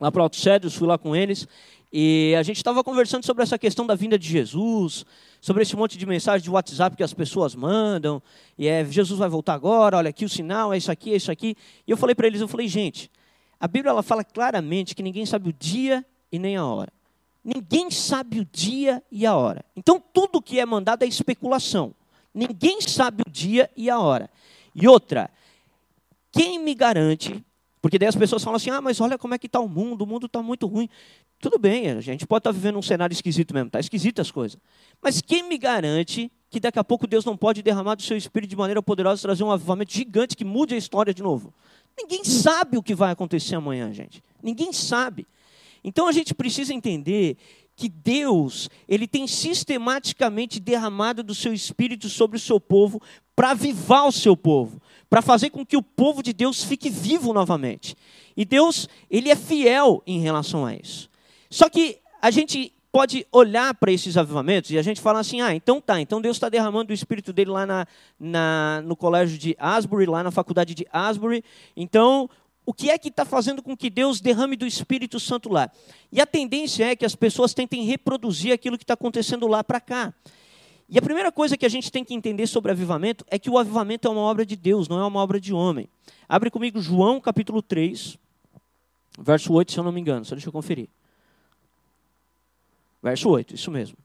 lá 0.00 0.10
para 0.12 0.22
Alto 0.22 0.36
Cedros, 0.36 0.74
fui 0.74 0.86
lá 0.86 0.98
com 0.98 1.14
eles, 1.14 1.46
e 1.92 2.34
a 2.38 2.42
gente 2.42 2.58
estava 2.58 2.82
conversando 2.84 3.24
sobre 3.24 3.42
essa 3.42 3.58
questão 3.58 3.86
da 3.86 3.94
vinda 3.94 4.18
de 4.18 4.28
Jesus, 4.28 5.04
sobre 5.40 5.62
esse 5.62 5.76
monte 5.76 5.96
de 5.96 6.04
mensagem 6.04 6.42
de 6.42 6.50
WhatsApp 6.50 6.96
que 6.96 7.02
as 7.02 7.14
pessoas 7.14 7.54
mandam, 7.54 8.22
e 8.58 8.66
é 8.66 8.84
Jesus 8.84 9.18
vai 9.18 9.28
voltar 9.28 9.54
agora, 9.54 9.96
olha 9.96 10.10
aqui 10.10 10.24
o 10.24 10.28
sinal, 10.28 10.72
é 10.72 10.76
isso 10.76 10.90
aqui, 10.90 11.12
é 11.12 11.16
isso 11.16 11.30
aqui. 11.30 11.56
E 11.86 11.90
eu 11.90 11.96
falei 11.96 12.14
para 12.14 12.26
eles, 12.26 12.40
eu 12.40 12.48
falei, 12.48 12.68
gente, 12.68 13.10
a 13.58 13.66
Bíblia 13.66 13.90
ela 13.90 14.02
fala 14.02 14.22
claramente 14.22 14.94
que 14.94 15.02
ninguém 15.02 15.24
sabe 15.24 15.50
o 15.50 15.52
dia 15.52 16.04
e 16.30 16.38
nem 16.38 16.56
a 16.56 16.66
hora. 16.66 16.92
Ninguém 17.42 17.90
sabe 17.90 18.40
o 18.40 18.44
dia 18.44 19.02
e 19.10 19.24
a 19.24 19.34
hora. 19.36 19.64
Então 19.76 20.02
tudo 20.12 20.42
que 20.42 20.58
é 20.58 20.66
mandado 20.66 21.04
é 21.04 21.06
especulação. 21.06 21.94
Ninguém 22.34 22.80
sabe 22.80 23.22
o 23.26 23.30
dia 23.30 23.70
e 23.76 23.88
a 23.88 23.98
hora. 23.98 24.28
E 24.74 24.86
outra, 24.86 25.30
quem 26.32 26.58
me 26.58 26.74
garante 26.74 27.42
porque 27.80 27.98
daí 27.98 28.08
as 28.08 28.16
pessoas 28.16 28.42
falam 28.42 28.56
assim: 28.56 28.70
ah, 28.70 28.80
mas 28.80 29.00
olha 29.00 29.18
como 29.18 29.34
é 29.34 29.38
que 29.38 29.46
está 29.46 29.60
o 29.60 29.68
mundo, 29.68 30.02
o 30.02 30.06
mundo 30.06 30.26
está 30.26 30.42
muito 30.42 30.66
ruim. 30.66 30.88
Tudo 31.38 31.58
bem, 31.58 31.90
a 31.90 32.00
gente 32.00 32.26
pode 32.26 32.40
estar 32.40 32.50
tá 32.50 32.54
vivendo 32.54 32.78
um 32.78 32.82
cenário 32.82 33.12
esquisito 33.12 33.52
mesmo, 33.52 33.68
está 33.68 33.78
esquisito 33.78 34.20
as 34.20 34.30
coisas. 34.30 34.58
Mas 35.02 35.20
quem 35.20 35.42
me 35.42 35.58
garante 35.58 36.30
que 36.48 36.58
daqui 36.58 36.78
a 36.78 36.84
pouco 36.84 37.06
Deus 37.06 37.24
não 37.24 37.36
pode 37.36 37.62
derramar 37.62 37.94
do 37.94 38.02
seu 38.02 38.16
espírito 38.16 38.50
de 38.50 38.56
maneira 38.56 38.82
poderosa 38.82 39.22
trazer 39.22 39.44
um 39.44 39.50
avivamento 39.50 39.92
gigante 39.92 40.36
que 40.36 40.44
mude 40.44 40.74
a 40.74 40.78
história 40.78 41.12
de 41.12 41.22
novo? 41.22 41.52
Ninguém 41.96 42.24
sabe 42.24 42.76
o 42.76 42.82
que 42.82 42.94
vai 42.94 43.10
acontecer 43.10 43.54
amanhã, 43.54 43.92
gente. 43.92 44.22
Ninguém 44.42 44.72
sabe. 44.72 45.26
Então 45.82 46.08
a 46.08 46.12
gente 46.12 46.34
precisa 46.34 46.74
entender 46.74 47.36
que 47.74 47.88
Deus, 47.88 48.70
ele 48.88 49.06
tem 49.06 49.26
sistematicamente 49.26 50.58
derramado 50.58 51.22
do 51.22 51.34
seu 51.34 51.52
espírito 51.52 52.08
sobre 52.08 52.38
o 52.38 52.40
seu 52.40 52.58
povo 52.58 53.00
para 53.34 53.50
avivar 53.50 54.06
o 54.08 54.12
seu 54.12 54.34
povo 54.34 54.80
para 55.08 55.22
fazer 55.22 55.50
com 55.50 55.64
que 55.64 55.76
o 55.76 55.82
povo 55.82 56.22
de 56.22 56.32
Deus 56.32 56.64
fique 56.64 56.90
vivo 56.90 57.32
novamente. 57.32 57.96
E 58.36 58.44
Deus, 58.44 58.88
ele 59.10 59.30
é 59.30 59.36
fiel 59.36 60.02
em 60.06 60.20
relação 60.20 60.66
a 60.66 60.74
isso. 60.74 61.08
Só 61.48 61.68
que 61.68 61.98
a 62.20 62.30
gente 62.30 62.72
pode 62.90 63.26
olhar 63.30 63.74
para 63.74 63.92
esses 63.92 64.16
avivamentos 64.16 64.70
e 64.70 64.78
a 64.78 64.82
gente 64.82 65.00
fala 65.00 65.20
assim: 65.20 65.40
ah, 65.40 65.54
então 65.54 65.80
tá, 65.80 66.00
então 66.00 66.20
Deus 66.20 66.36
está 66.36 66.48
derramando 66.48 66.90
o 66.90 66.94
espírito 66.94 67.32
dele 67.32 67.50
lá 67.50 67.66
na, 67.66 67.86
na, 68.18 68.82
no 68.84 68.96
colégio 68.96 69.38
de 69.38 69.54
Asbury, 69.58 70.06
lá 70.06 70.22
na 70.22 70.30
faculdade 70.30 70.74
de 70.74 70.86
Asbury. 70.90 71.44
Então, 71.76 72.28
o 72.64 72.74
que 72.74 72.90
é 72.90 72.98
que 72.98 73.08
está 73.08 73.24
fazendo 73.24 73.62
com 73.62 73.76
que 73.76 73.88
Deus 73.88 74.20
derrame 74.20 74.56
do 74.56 74.66
Espírito 74.66 75.20
Santo 75.20 75.48
lá? 75.48 75.70
E 76.10 76.20
a 76.20 76.26
tendência 76.26 76.84
é 76.84 76.96
que 76.96 77.04
as 77.04 77.14
pessoas 77.14 77.54
tentem 77.54 77.84
reproduzir 77.84 78.52
aquilo 78.52 78.76
que 78.76 78.84
está 78.84 78.94
acontecendo 78.94 79.46
lá 79.46 79.62
para 79.62 79.80
cá. 79.80 80.12
E 80.88 80.98
a 80.98 81.02
primeira 81.02 81.32
coisa 81.32 81.56
que 81.56 81.66
a 81.66 81.68
gente 81.68 81.90
tem 81.90 82.04
que 82.04 82.14
entender 82.14 82.46
sobre 82.46 82.70
avivamento 82.70 83.24
é 83.28 83.38
que 83.38 83.50
o 83.50 83.58
avivamento 83.58 84.06
é 84.06 84.10
uma 84.10 84.20
obra 84.20 84.46
de 84.46 84.54
Deus, 84.54 84.88
não 84.88 85.00
é 85.00 85.04
uma 85.04 85.20
obra 85.20 85.40
de 85.40 85.52
homem. 85.52 85.88
Abre 86.28 86.48
comigo 86.48 86.80
João 86.80 87.20
capítulo 87.20 87.60
3, 87.60 88.16
verso 89.18 89.52
8, 89.52 89.72
se 89.72 89.78
eu 89.78 89.84
não 89.84 89.90
me 89.90 90.00
engano, 90.00 90.24
só 90.24 90.34
deixa 90.36 90.48
eu 90.48 90.52
conferir. 90.52 90.88
Verso 93.02 93.28
8, 93.28 93.54
isso 93.54 93.70
mesmo. 93.70 93.96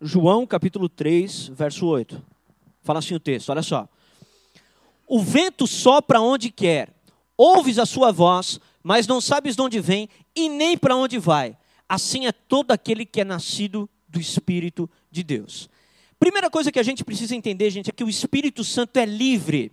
João 0.00 0.46
capítulo 0.46 0.88
3, 0.88 1.48
verso 1.48 1.86
8. 1.86 2.22
Fala 2.82 3.00
assim 3.00 3.14
o 3.14 3.20
texto, 3.20 3.50
olha 3.50 3.62
só. 3.62 3.88
O 5.08 5.20
vento 5.20 5.66
sopra 5.66 6.20
onde 6.20 6.50
quer, 6.50 6.92
ouves 7.36 7.78
a 7.78 7.86
sua 7.86 8.12
voz, 8.12 8.60
mas 8.82 9.06
não 9.06 9.20
sabes 9.20 9.56
de 9.56 9.62
onde 9.62 9.80
vem 9.80 10.08
e 10.36 10.48
nem 10.48 10.76
para 10.76 10.94
onde 10.94 11.18
vai. 11.18 11.56
Assim 11.88 12.26
é 12.26 12.32
todo 12.32 12.72
aquele 12.72 13.06
que 13.06 13.20
é 13.20 13.24
nascido 13.24 13.88
do 14.06 14.20
Espírito 14.20 14.88
de 15.10 15.22
Deus. 15.22 15.68
Primeira 16.18 16.50
coisa 16.50 16.70
que 16.70 16.78
a 16.78 16.82
gente 16.82 17.04
precisa 17.04 17.34
entender, 17.34 17.70
gente, 17.70 17.88
é 17.88 17.92
que 17.92 18.04
o 18.04 18.08
Espírito 18.08 18.62
Santo 18.62 18.98
é 18.98 19.06
livre 19.06 19.72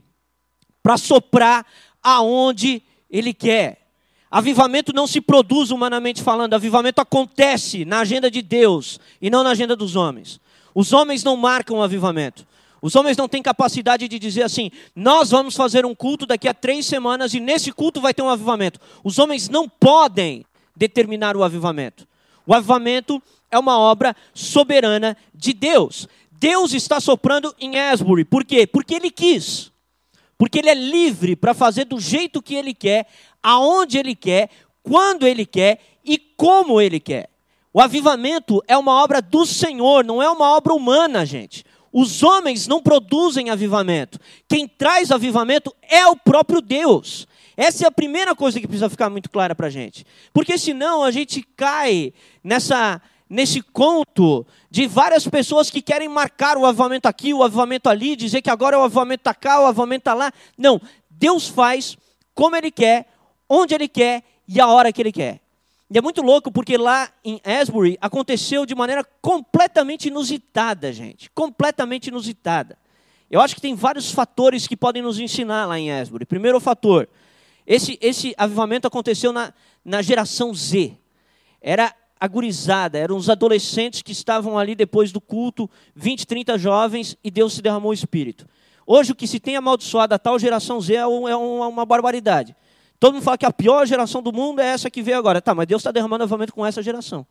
para 0.82 0.98
soprar 0.98 1.66
aonde 2.02 2.82
ele 3.10 3.34
quer. 3.34 3.86
Avivamento 4.30 4.94
não 4.94 5.08
se 5.08 5.20
produz 5.20 5.72
humanamente 5.72 6.22
falando, 6.22 6.54
avivamento 6.54 7.02
acontece 7.02 7.84
na 7.84 8.00
agenda 8.00 8.30
de 8.30 8.42
Deus 8.42 9.00
e 9.22 9.30
não 9.30 9.44
na 9.44 9.52
agenda 9.52 9.76
dos 9.76 9.96
homens. 9.96 10.40
Os 10.74 10.94
homens 10.94 11.24
não 11.24 11.36
marcam 11.36 11.78
o 11.78 11.82
avivamento. 11.82 12.46
Os 12.86 12.96
homens 12.96 13.18
não 13.18 13.28
têm 13.28 13.42
capacidade 13.42 14.08
de 14.08 14.20
dizer 14.20 14.44
assim: 14.44 14.70
nós 14.96 15.32
vamos 15.32 15.56
fazer 15.56 15.88
um 15.88 15.96
culto 15.96 16.24
daqui 16.24 16.48
a 16.48 16.54
três 16.54 16.86
semanas 16.86 17.34
e 17.34 17.40
nesse 17.40 17.72
culto 17.72 18.00
vai 18.00 18.14
ter 18.14 18.22
um 18.22 18.30
avivamento. 18.30 18.80
Os 19.04 19.18
homens 19.18 19.50
não 19.50 19.68
podem 19.68 20.46
determinar 20.76 21.36
o 21.36 21.44
avivamento. 21.44 22.08
O 22.46 22.54
avivamento 22.54 23.20
é 23.50 23.58
uma 23.58 23.80
obra 23.80 24.16
soberana 24.36 25.18
de 25.34 25.52
Deus. 25.52 26.08
Deus 26.34 26.76
está 26.76 27.00
soprando 27.00 27.56
em 27.60 27.76
Asbury. 27.76 28.24
Por 28.24 28.46
quê? 28.46 28.68
Porque 28.68 28.94
Ele 28.94 29.10
quis. 29.10 29.72
Porque 30.38 30.60
Ele 30.60 30.70
é 30.70 30.76
livre 30.76 31.36
para 31.36 31.56
fazer 31.56 31.86
do 31.86 32.00
jeito 32.00 32.40
que 32.40 32.54
Ele 32.54 32.76
quer, 32.76 33.08
aonde 33.42 33.98
Ele 33.98 34.14
quer, 34.14 34.52
quando 34.84 35.26
Ele 35.26 35.48
quer 35.48 35.80
e 36.04 36.20
como 36.20 36.80
Ele 36.80 37.00
quer. 37.00 37.32
O 37.74 37.82
avivamento 37.82 38.64
é 38.68 38.78
uma 38.78 39.04
obra 39.04 39.24
do 39.24 39.44
Senhor, 39.44 40.06
não 40.06 40.22
é 40.22 40.30
uma 40.30 40.56
obra 40.56 40.72
humana, 40.72 41.26
gente. 41.26 41.66
Os 41.98 42.24
homens 42.24 42.68
não 42.68 42.82
produzem 42.82 43.50
avivamento. 43.50 44.20
Quem 44.50 44.68
traz 44.68 45.12
avivamento 45.12 45.74
é 45.82 46.06
o 46.06 46.18
próprio 46.18 46.60
Deus. 46.60 47.26
Essa 47.56 47.86
é 47.86 47.88
a 47.88 47.92
primeira 47.92 48.36
coisa 48.36 48.60
que 48.60 48.68
precisa 48.68 48.90
ficar 48.90 49.10
muito 49.10 49.30
clara 49.30 49.56
para 49.56 49.68
a 49.68 49.70
gente. 49.70 50.06
Porque 50.34 50.58
senão 50.58 51.06
a 51.06 51.10
gente 51.10 51.42
cai 51.56 52.12
nessa, 52.44 53.02
nesse 53.30 53.62
conto 53.62 54.46
de 54.70 54.88
várias 54.88 55.26
pessoas 55.26 55.70
que 55.70 55.82
querem 55.82 56.10
marcar 56.10 56.58
o 56.58 56.66
avivamento 56.66 57.08
aqui, 57.08 57.34
o 57.34 57.42
avivamento 57.42 57.88
ali, 57.88 58.18
dizer 58.18 58.42
que 58.42 58.50
agora 58.50 58.78
o 58.78 58.84
avivamento 58.84 59.22
está 59.22 59.34
cá, 59.34 59.62
o 59.62 59.66
avivamento 59.66 60.02
está 60.02 60.14
lá. 60.14 60.34
Não, 60.58 60.82
Deus 61.10 61.48
faz 61.48 61.98
como 62.34 62.58
Ele 62.58 62.72
quer, 62.72 63.06
onde 63.48 63.74
Ele 63.74 63.88
quer 63.88 64.22
e 64.46 64.60
a 64.60 64.68
hora 64.68 64.92
que 64.92 65.02
Ele 65.02 65.14
quer. 65.14 65.45
E 65.90 65.98
é 65.98 66.02
muito 66.02 66.22
louco 66.22 66.52
porque 66.52 66.78
lá 66.78 67.10
em 67.24 67.40
Asbury 67.44 67.98
aconteceu 68.02 68.66
de 68.66 68.74
maneira 68.74 69.04
completamente 69.22 70.08
inusitada, 70.08 70.92
gente. 70.92 71.30
Completamente 71.32 72.08
inusitada. 72.08 72.78
Eu 73.30 73.40
acho 73.40 73.56
que 73.56 73.62
tem 73.62 73.76
vários 73.76 74.12
fatores 74.12 74.68
que 74.68 74.76
podem 74.76 75.02
nos 75.02 75.20
ensinar 75.20 75.66
lá 75.66 75.80
em 75.80 75.92
Asbury. 75.92 76.26
Primeiro 76.26 76.60
fator, 76.60 77.08
esse, 77.66 77.98
esse 78.02 78.34
avivamento 78.38 78.88
aconteceu 78.88 79.32
na, 79.32 79.54
na 79.84 80.02
geração 80.02 80.54
Z. 80.54 80.98
Era 81.62 81.94
agorizada, 82.20 82.98
eram 82.98 83.18
os 83.18 83.30
adolescentes 83.30 84.02
que 84.02 84.12
estavam 84.12 84.58
ali 84.58 84.74
depois 84.74 85.12
do 85.12 85.22
culto, 85.22 85.70
20, 85.96 86.26
30 86.26 86.58
jovens, 86.58 87.18
e 87.24 87.30
Deus 87.30 87.54
se 87.54 87.62
derramou 87.62 87.92
o 87.92 87.94
Espírito. 87.94 88.48
Hoje 88.88 89.12
o 89.12 89.16
que 89.16 89.28
se 89.28 89.40
tem 89.40 89.56
amaldiçoado 89.56 90.14
a 90.14 90.20
tal 90.20 90.38
geração 90.40 90.80
Z 90.80 90.96
é, 90.96 91.08
um, 91.08 91.28
é 91.28 91.36
uma, 91.36 91.68
uma 91.68 91.86
barbaridade. 91.86 92.56
Todo 93.00 93.14
mundo 93.14 93.24
fala 93.24 93.38
que 93.38 93.46
a 93.46 93.52
pior 93.52 93.86
geração 93.86 94.22
do 94.22 94.32
mundo 94.32 94.62
é 94.62 94.68
essa 94.68 94.90
que 94.90 95.02
veio 95.02 95.18
agora. 95.18 95.42
Tá, 95.42 95.54
mas 95.54 95.68
Deus 95.68 95.82
está 95.82 95.92
derramando 95.92 96.24
avivamento 96.24 96.54
com 96.54 96.66
essa 96.66 96.82
geração. 96.82 97.26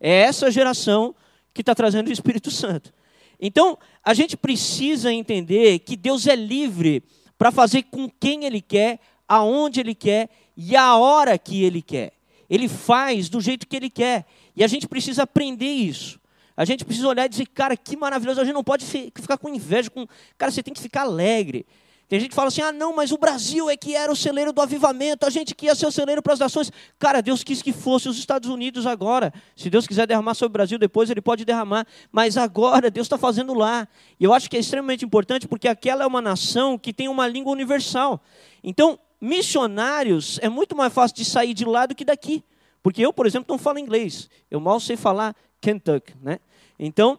É 0.00 0.10
essa 0.22 0.50
geração 0.50 1.14
que 1.52 1.62
está 1.62 1.74
trazendo 1.74 2.08
o 2.08 2.12
Espírito 2.12 2.50
Santo. 2.52 2.92
Então, 3.40 3.78
a 4.04 4.14
gente 4.14 4.36
precisa 4.36 5.12
entender 5.12 5.80
que 5.80 5.96
Deus 5.96 6.26
é 6.26 6.34
livre 6.34 7.02
para 7.36 7.52
fazer 7.52 7.84
com 7.84 8.08
quem 8.08 8.44
Ele 8.44 8.60
quer, 8.60 8.98
aonde 9.28 9.80
Ele 9.80 9.94
quer 9.94 10.28
e 10.56 10.76
a 10.76 10.96
hora 10.96 11.38
que 11.38 11.62
Ele 11.62 11.80
quer. 11.80 12.12
Ele 12.50 12.68
faz 12.68 13.28
do 13.28 13.40
jeito 13.40 13.66
que 13.66 13.76
Ele 13.76 13.90
quer. 13.90 14.26
E 14.56 14.64
a 14.64 14.66
gente 14.66 14.88
precisa 14.88 15.22
aprender 15.22 15.70
isso. 15.70 16.18
A 16.56 16.64
gente 16.64 16.84
precisa 16.84 17.06
olhar 17.06 17.26
e 17.26 17.28
dizer, 17.28 17.46
cara, 17.46 17.76
que 17.76 17.96
maravilhoso. 17.96 18.40
A 18.40 18.44
gente 18.44 18.54
não 18.54 18.64
pode 18.64 18.84
ficar 18.84 19.38
com 19.38 19.48
inveja. 19.48 19.88
Com... 19.88 20.06
Cara, 20.36 20.50
você 20.50 20.60
tem 20.62 20.74
que 20.74 20.80
ficar 20.80 21.02
alegre. 21.02 21.64
Tem 22.08 22.18
gente 22.18 22.30
que 22.30 22.34
fala 22.34 22.48
assim: 22.48 22.62
ah, 22.62 22.72
não, 22.72 22.96
mas 22.96 23.12
o 23.12 23.18
Brasil 23.18 23.68
é 23.68 23.76
que 23.76 23.94
era 23.94 24.10
o 24.10 24.16
celeiro 24.16 24.50
do 24.50 24.62
avivamento, 24.62 25.26
a 25.26 25.30
gente 25.30 25.54
que 25.54 25.66
ia 25.66 25.74
ser 25.74 25.86
o 25.86 25.92
celeiro 25.92 26.22
para 26.22 26.32
as 26.32 26.38
nações. 26.38 26.72
Cara, 26.98 27.20
Deus 27.20 27.44
quis 27.44 27.60
que 27.60 27.72
fosse 27.72 28.08
os 28.08 28.18
Estados 28.18 28.48
Unidos 28.48 28.86
agora. 28.86 29.32
Se 29.54 29.68
Deus 29.68 29.86
quiser 29.86 30.06
derramar 30.06 30.32
sobre 30.32 30.50
o 30.50 30.52
Brasil 30.54 30.78
depois, 30.78 31.10
Ele 31.10 31.20
pode 31.20 31.44
derramar. 31.44 31.86
Mas 32.10 32.38
agora, 32.38 32.90
Deus 32.90 33.04
está 33.04 33.18
fazendo 33.18 33.52
lá. 33.52 33.86
E 34.18 34.24
eu 34.24 34.32
acho 34.32 34.48
que 34.48 34.56
é 34.56 34.60
extremamente 34.60 35.04
importante 35.04 35.46
porque 35.46 35.68
aquela 35.68 36.02
é 36.02 36.06
uma 36.06 36.22
nação 36.22 36.78
que 36.78 36.94
tem 36.94 37.08
uma 37.08 37.28
língua 37.28 37.52
universal. 37.52 38.22
Então, 38.64 38.98
missionários 39.20 40.38
é 40.40 40.48
muito 40.48 40.74
mais 40.74 40.92
fácil 40.92 41.14
de 41.14 41.26
sair 41.26 41.52
de 41.52 41.66
lá 41.66 41.84
do 41.84 41.94
que 41.94 42.06
daqui. 42.06 42.42
Porque 42.82 43.04
eu, 43.04 43.12
por 43.12 43.26
exemplo, 43.26 43.46
não 43.50 43.58
falo 43.58 43.78
inglês. 43.78 44.30
Eu 44.50 44.60
mal 44.60 44.80
sei 44.80 44.96
falar 44.96 45.36
Kentucky, 45.60 46.14
né? 46.22 46.38
Então, 46.78 47.18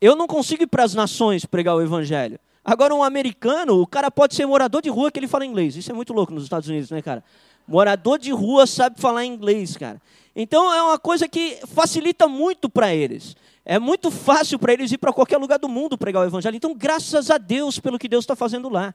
eu 0.00 0.16
não 0.16 0.26
consigo 0.26 0.64
ir 0.64 0.66
para 0.66 0.82
as 0.82 0.94
nações 0.94 1.44
pregar 1.44 1.76
o 1.76 1.82
evangelho. 1.82 2.40
Agora, 2.68 2.92
um 2.92 3.04
americano, 3.04 3.80
o 3.80 3.86
cara 3.86 4.10
pode 4.10 4.34
ser 4.34 4.44
morador 4.44 4.82
de 4.82 4.88
rua 4.88 5.08
que 5.12 5.20
ele 5.20 5.28
fala 5.28 5.46
inglês. 5.46 5.76
Isso 5.76 5.88
é 5.92 5.94
muito 5.94 6.12
louco 6.12 6.34
nos 6.34 6.42
Estados 6.42 6.68
Unidos, 6.68 6.90
né, 6.90 7.00
cara? 7.00 7.22
Morador 7.64 8.18
de 8.18 8.32
rua 8.32 8.66
sabe 8.66 9.00
falar 9.00 9.24
inglês, 9.24 9.76
cara. 9.76 10.02
Então, 10.34 10.74
é 10.74 10.82
uma 10.82 10.98
coisa 10.98 11.28
que 11.28 11.60
facilita 11.68 12.26
muito 12.26 12.68
para 12.68 12.92
eles. 12.92 13.36
É 13.64 13.78
muito 13.78 14.10
fácil 14.10 14.58
para 14.58 14.72
eles 14.72 14.90
ir 14.90 14.98
para 14.98 15.12
qualquer 15.12 15.36
lugar 15.36 15.60
do 15.60 15.68
mundo 15.68 15.96
pregar 15.96 16.24
o 16.24 16.26
evangelho. 16.26 16.56
Então, 16.56 16.74
graças 16.74 17.30
a 17.30 17.38
Deus 17.38 17.78
pelo 17.78 18.00
que 18.00 18.08
Deus 18.08 18.24
está 18.24 18.34
fazendo 18.34 18.68
lá. 18.68 18.92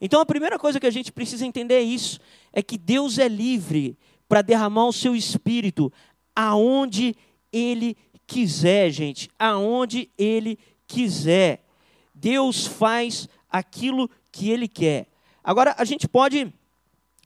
Então, 0.00 0.20
a 0.20 0.26
primeira 0.26 0.58
coisa 0.58 0.80
que 0.80 0.86
a 0.86 0.90
gente 0.90 1.12
precisa 1.12 1.46
entender 1.46 1.74
é 1.74 1.80
isso: 1.80 2.18
é 2.52 2.60
que 2.60 2.76
Deus 2.76 3.20
é 3.20 3.28
livre 3.28 3.96
para 4.28 4.42
derramar 4.42 4.86
o 4.86 4.92
seu 4.92 5.14
espírito 5.14 5.92
aonde 6.34 7.14
Ele 7.52 7.96
quiser, 8.26 8.90
gente. 8.90 9.30
Aonde 9.38 10.10
Ele 10.18 10.58
quiser. 10.88 11.62
Deus 12.22 12.68
faz 12.68 13.28
aquilo 13.50 14.08
que 14.30 14.48
Ele 14.48 14.68
quer. 14.68 15.08
Agora, 15.42 15.74
a 15.76 15.84
gente 15.84 16.06
pode 16.06 16.54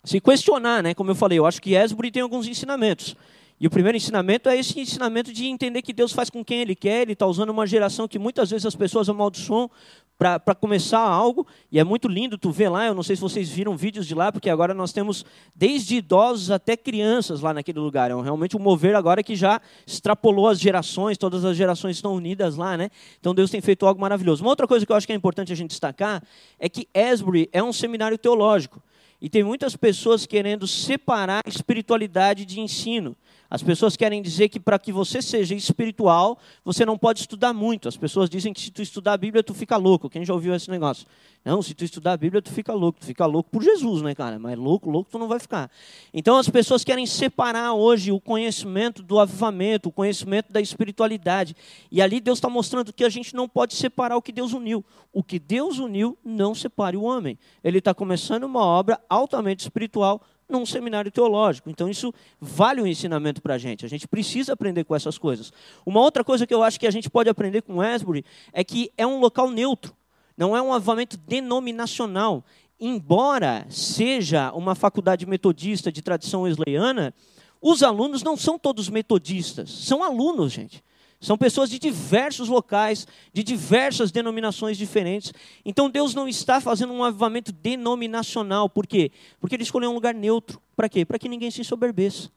se 0.02 0.18
questionar, 0.22 0.82
né? 0.82 0.94
Como 0.94 1.11
eu 1.11 1.14
falei, 1.14 1.38
eu 1.38 1.44
acho 1.44 1.61
que 1.61 1.74
Esbury 1.76 2.11
tem 2.11 2.22
alguns 2.22 2.48
ensinamentos. 2.48 3.14
E 3.61 3.66
o 3.66 3.70
primeiro 3.70 3.96
ensinamento 3.96 4.48
é 4.48 4.56
esse 4.56 4.80
ensinamento 4.80 5.32
de 5.35 5.44
entender 5.44 5.82
que 5.82 5.92
Deus 5.92 6.12
faz 6.12 6.30
com 6.30 6.42
quem 6.42 6.62
Ele 6.62 6.74
quer. 6.74 7.02
Ele 7.02 7.12
está 7.12 7.26
usando 7.26 7.50
uma 7.50 7.66
geração 7.66 8.09
que 8.09 8.18
muitas 8.18 8.50
vezes 8.50 8.64
as 8.64 8.74
pessoas 8.74 9.06
amaldiçoam 9.11 9.70
para 10.18 10.55
começar 10.55 11.00
algo, 11.00 11.46
e 11.70 11.79
é 11.79 11.85
muito 11.85 12.09
lindo 12.09 12.38
tu 12.38 12.50
ver 12.50 12.70
lá, 12.70 12.87
eu 12.87 12.94
não 12.94 13.02
sei 13.02 13.16
se 13.16 13.22
vocês 13.22 13.50
viram 13.50 13.76
vídeos 13.76 14.07
de 14.07 14.14
lá, 14.14 14.33
porque 14.33 14.48
agora 14.48 14.72
nós 14.72 14.90
temos 14.90 15.26
desde 15.55 15.96
idosos 15.96 16.50
até 16.50 16.74
crianças 16.76 17.42
lá 17.42 17.52
naquele 17.52 17.79
lugar, 17.79 18.11
é 18.11 18.14
realmente 18.14 18.57
um 18.57 18.61
mover 18.61 18.94
agora 18.94 19.22
que 19.22 19.37
já 19.37 19.61
extrapolou 19.87 20.48
as 20.48 20.59
gerações, 20.59 21.18
todas 21.18 21.44
as 21.44 21.57
gerações 21.57 21.96
estão 21.96 22.14
unidas 22.14 22.57
lá, 22.57 22.76
né? 22.79 22.88
Então 23.20 23.35
Deus 23.35 23.50
tem 23.50 23.61
feito 23.61 23.87
algo 23.87 24.00
maravilhoso. 24.00 24.42
Uma 24.42 24.50
outra 24.50 24.66
coisa 24.66 24.87
que 24.87 24.92
eu 24.92 24.96
acho 24.96 25.07
que 25.07 25.12
é 25.12 25.16
importante 25.16 25.52
a 25.52 25.57
gente 25.57 25.70
destacar 25.70 26.22
é 26.59 26.68
que 26.68 26.88
Asbury 26.94 27.50
é 27.52 27.62
um 27.62 27.72
seminário 27.72 28.16
teológico, 28.16 28.83
e 29.20 29.31
tem 29.31 29.42
muitas 29.42 29.76
pessoas 29.76 30.26
querendo 30.26 30.66
separar 30.66 31.42
espiritualidade 31.46 32.44
de 32.44 32.61
ensino. 32.61 33.16
As 33.48 33.62
pessoas 33.62 33.96
querem 33.96 34.20
dizer 34.20 34.48
que 34.48 34.59
para 34.59 34.78
que 34.78 34.92
você 34.92 35.22
seja 35.22 35.54
espiritual, 35.54 36.38
você 36.64 36.85
não 36.85 36.98
pode 36.98 37.20
estudar 37.20 37.52
muito. 37.52 37.88
As 37.88 37.96
pessoas 37.96 38.28
dizem 38.28 38.52
que 38.52 38.61
se 38.61 38.70
tu 38.70 38.82
estudar 38.82 39.12
a 39.12 39.16
Bíblia, 39.16 39.42
tu 39.42 39.54
fica 39.54 39.76
louco. 39.76 40.11
Quem 40.11 40.24
já 40.24 40.35
ouviu 40.35 40.54
esse 40.54 40.70
negócio? 40.70 41.06
Não, 41.44 41.62
se 41.62 41.74
tu 41.74 41.85
estudar 41.85 42.14
a 42.14 42.16
Bíblia, 42.16 42.42
tu 42.42 42.50
fica 42.50 42.74
louco. 42.74 42.98
Tu 42.98 43.06
fica 43.06 43.24
louco 43.24 43.48
por 43.50 43.62
Jesus, 43.62 44.02
né, 44.02 44.16
cara? 44.16 44.37
Mas 44.37 44.59
louco, 44.59 44.90
louco 44.90 45.09
tu 45.11 45.18
não 45.18 45.28
vai 45.28 45.38
ficar. 45.38 45.70
Então 46.12 46.37
as 46.37 46.48
pessoas 46.48 46.82
querem 46.82 47.06
separar 47.06 47.72
hoje 47.72 48.11
o 48.11 48.20
conhecimento 48.20 49.00
do 49.00 49.20
avivamento, 49.20 49.88
o 49.88 49.92
conhecimento 49.92 50.52
da 50.52 50.61
espiritualidade. 50.61 51.54
E 51.90 52.02
ali 52.02 52.20
Deus 52.20 52.38
está 52.38 52.48
mostrando 52.48 52.92
que 52.92 53.04
a 53.04 53.09
gente 53.09 53.35
não 53.35 53.48
pode 53.48 53.74
separar 53.74 54.16
o 54.16 54.22
que 54.22 54.32
Deus 54.32 54.52
uniu. 54.52 54.85
O 55.12 55.22
que 55.22 55.38
Deus 55.38 55.78
uniu, 55.78 56.18
não 56.24 56.52
separe 56.52 56.96
o 56.96 57.02
homem. 57.02 57.38
Ele 57.62 57.78
está 57.78 57.94
começando 57.94 58.42
uma 58.42 58.64
obra 58.64 59.00
altamente 59.09 59.62
espiritual 59.62 60.20
num 60.48 60.64
seminário 60.64 61.11
teológico. 61.11 61.68
Então, 61.68 61.88
isso 61.88 62.12
vale 62.40 62.80
um 62.80 62.87
ensinamento 62.87 63.42
para 63.42 63.54
a 63.54 63.59
gente. 63.59 63.85
A 63.85 63.88
gente 63.88 64.06
precisa 64.06 64.52
aprender 64.52 64.85
com 64.85 64.94
essas 64.94 65.18
coisas. 65.18 65.52
Uma 65.85 66.00
outra 66.00 66.22
coisa 66.22 66.46
que 66.46 66.54
eu 66.54 66.62
acho 66.62 66.78
que 66.78 66.87
a 66.87 66.90
gente 66.90 67.11
pode 67.11 67.28
aprender 67.28 67.62
com 67.62 67.80
Asbury 67.80 68.24
é 68.52 68.62
que 68.62 68.92
é 68.96 69.06
um 69.06 69.18
local 69.18 69.50
neutro, 69.50 69.94
não 70.37 70.56
é 70.56 70.62
um 70.62 70.72
avamento 70.72 71.16
denominacional. 71.16 72.44
Embora 72.78 73.66
seja 73.70 74.52
uma 74.52 74.74
faculdade 74.74 75.24
metodista 75.26 75.90
de 75.90 76.02
tradição 76.02 76.42
wesleyana, 76.42 77.14
os 77.61 77.82
alunos 77.82 78.22
não 78.22 78.37
são 78.37 78.59
todos 78.59 78.88
metodistas, 78.88 79.70
são 79.70 80.04
alunos, 80.04 80.52
gente. 80.52 80.85
São 81.20 81.37
pessoas 81.37 81.70
de 81.70 81.79
diversos 81.79 82.48
locais, 82.48 83.07
de 83.33 83.42
diversas 83.42 84.12
denominações 84.12 84.76
diferentes. 84.76 85.33
Então 85.64 85.88
Deus 85.88 86.14
não 86.14 86.29
está 86.29 86.61
fazendo 86.61 86.92
um 86.92 87.02
avivamento 87.02 87.52
denominacional. 87.52 88.68
Por 88.68 88.87
quê? 88.87 89.11
Porque 89.40 89.57
Ele 89.57 89.62
escolheu 89.62 89.90
um 89.90 89.94
lugar 89.94 90.14
neutro. 90.14 90.61
Para 90.76 90.88
quê? 90.88 91.05
Para 91.05 91.18
que 91.18 91.29
ninguém 91.29 91.50
se 91.50 91.61
ensoberbeça. 91.62 92.31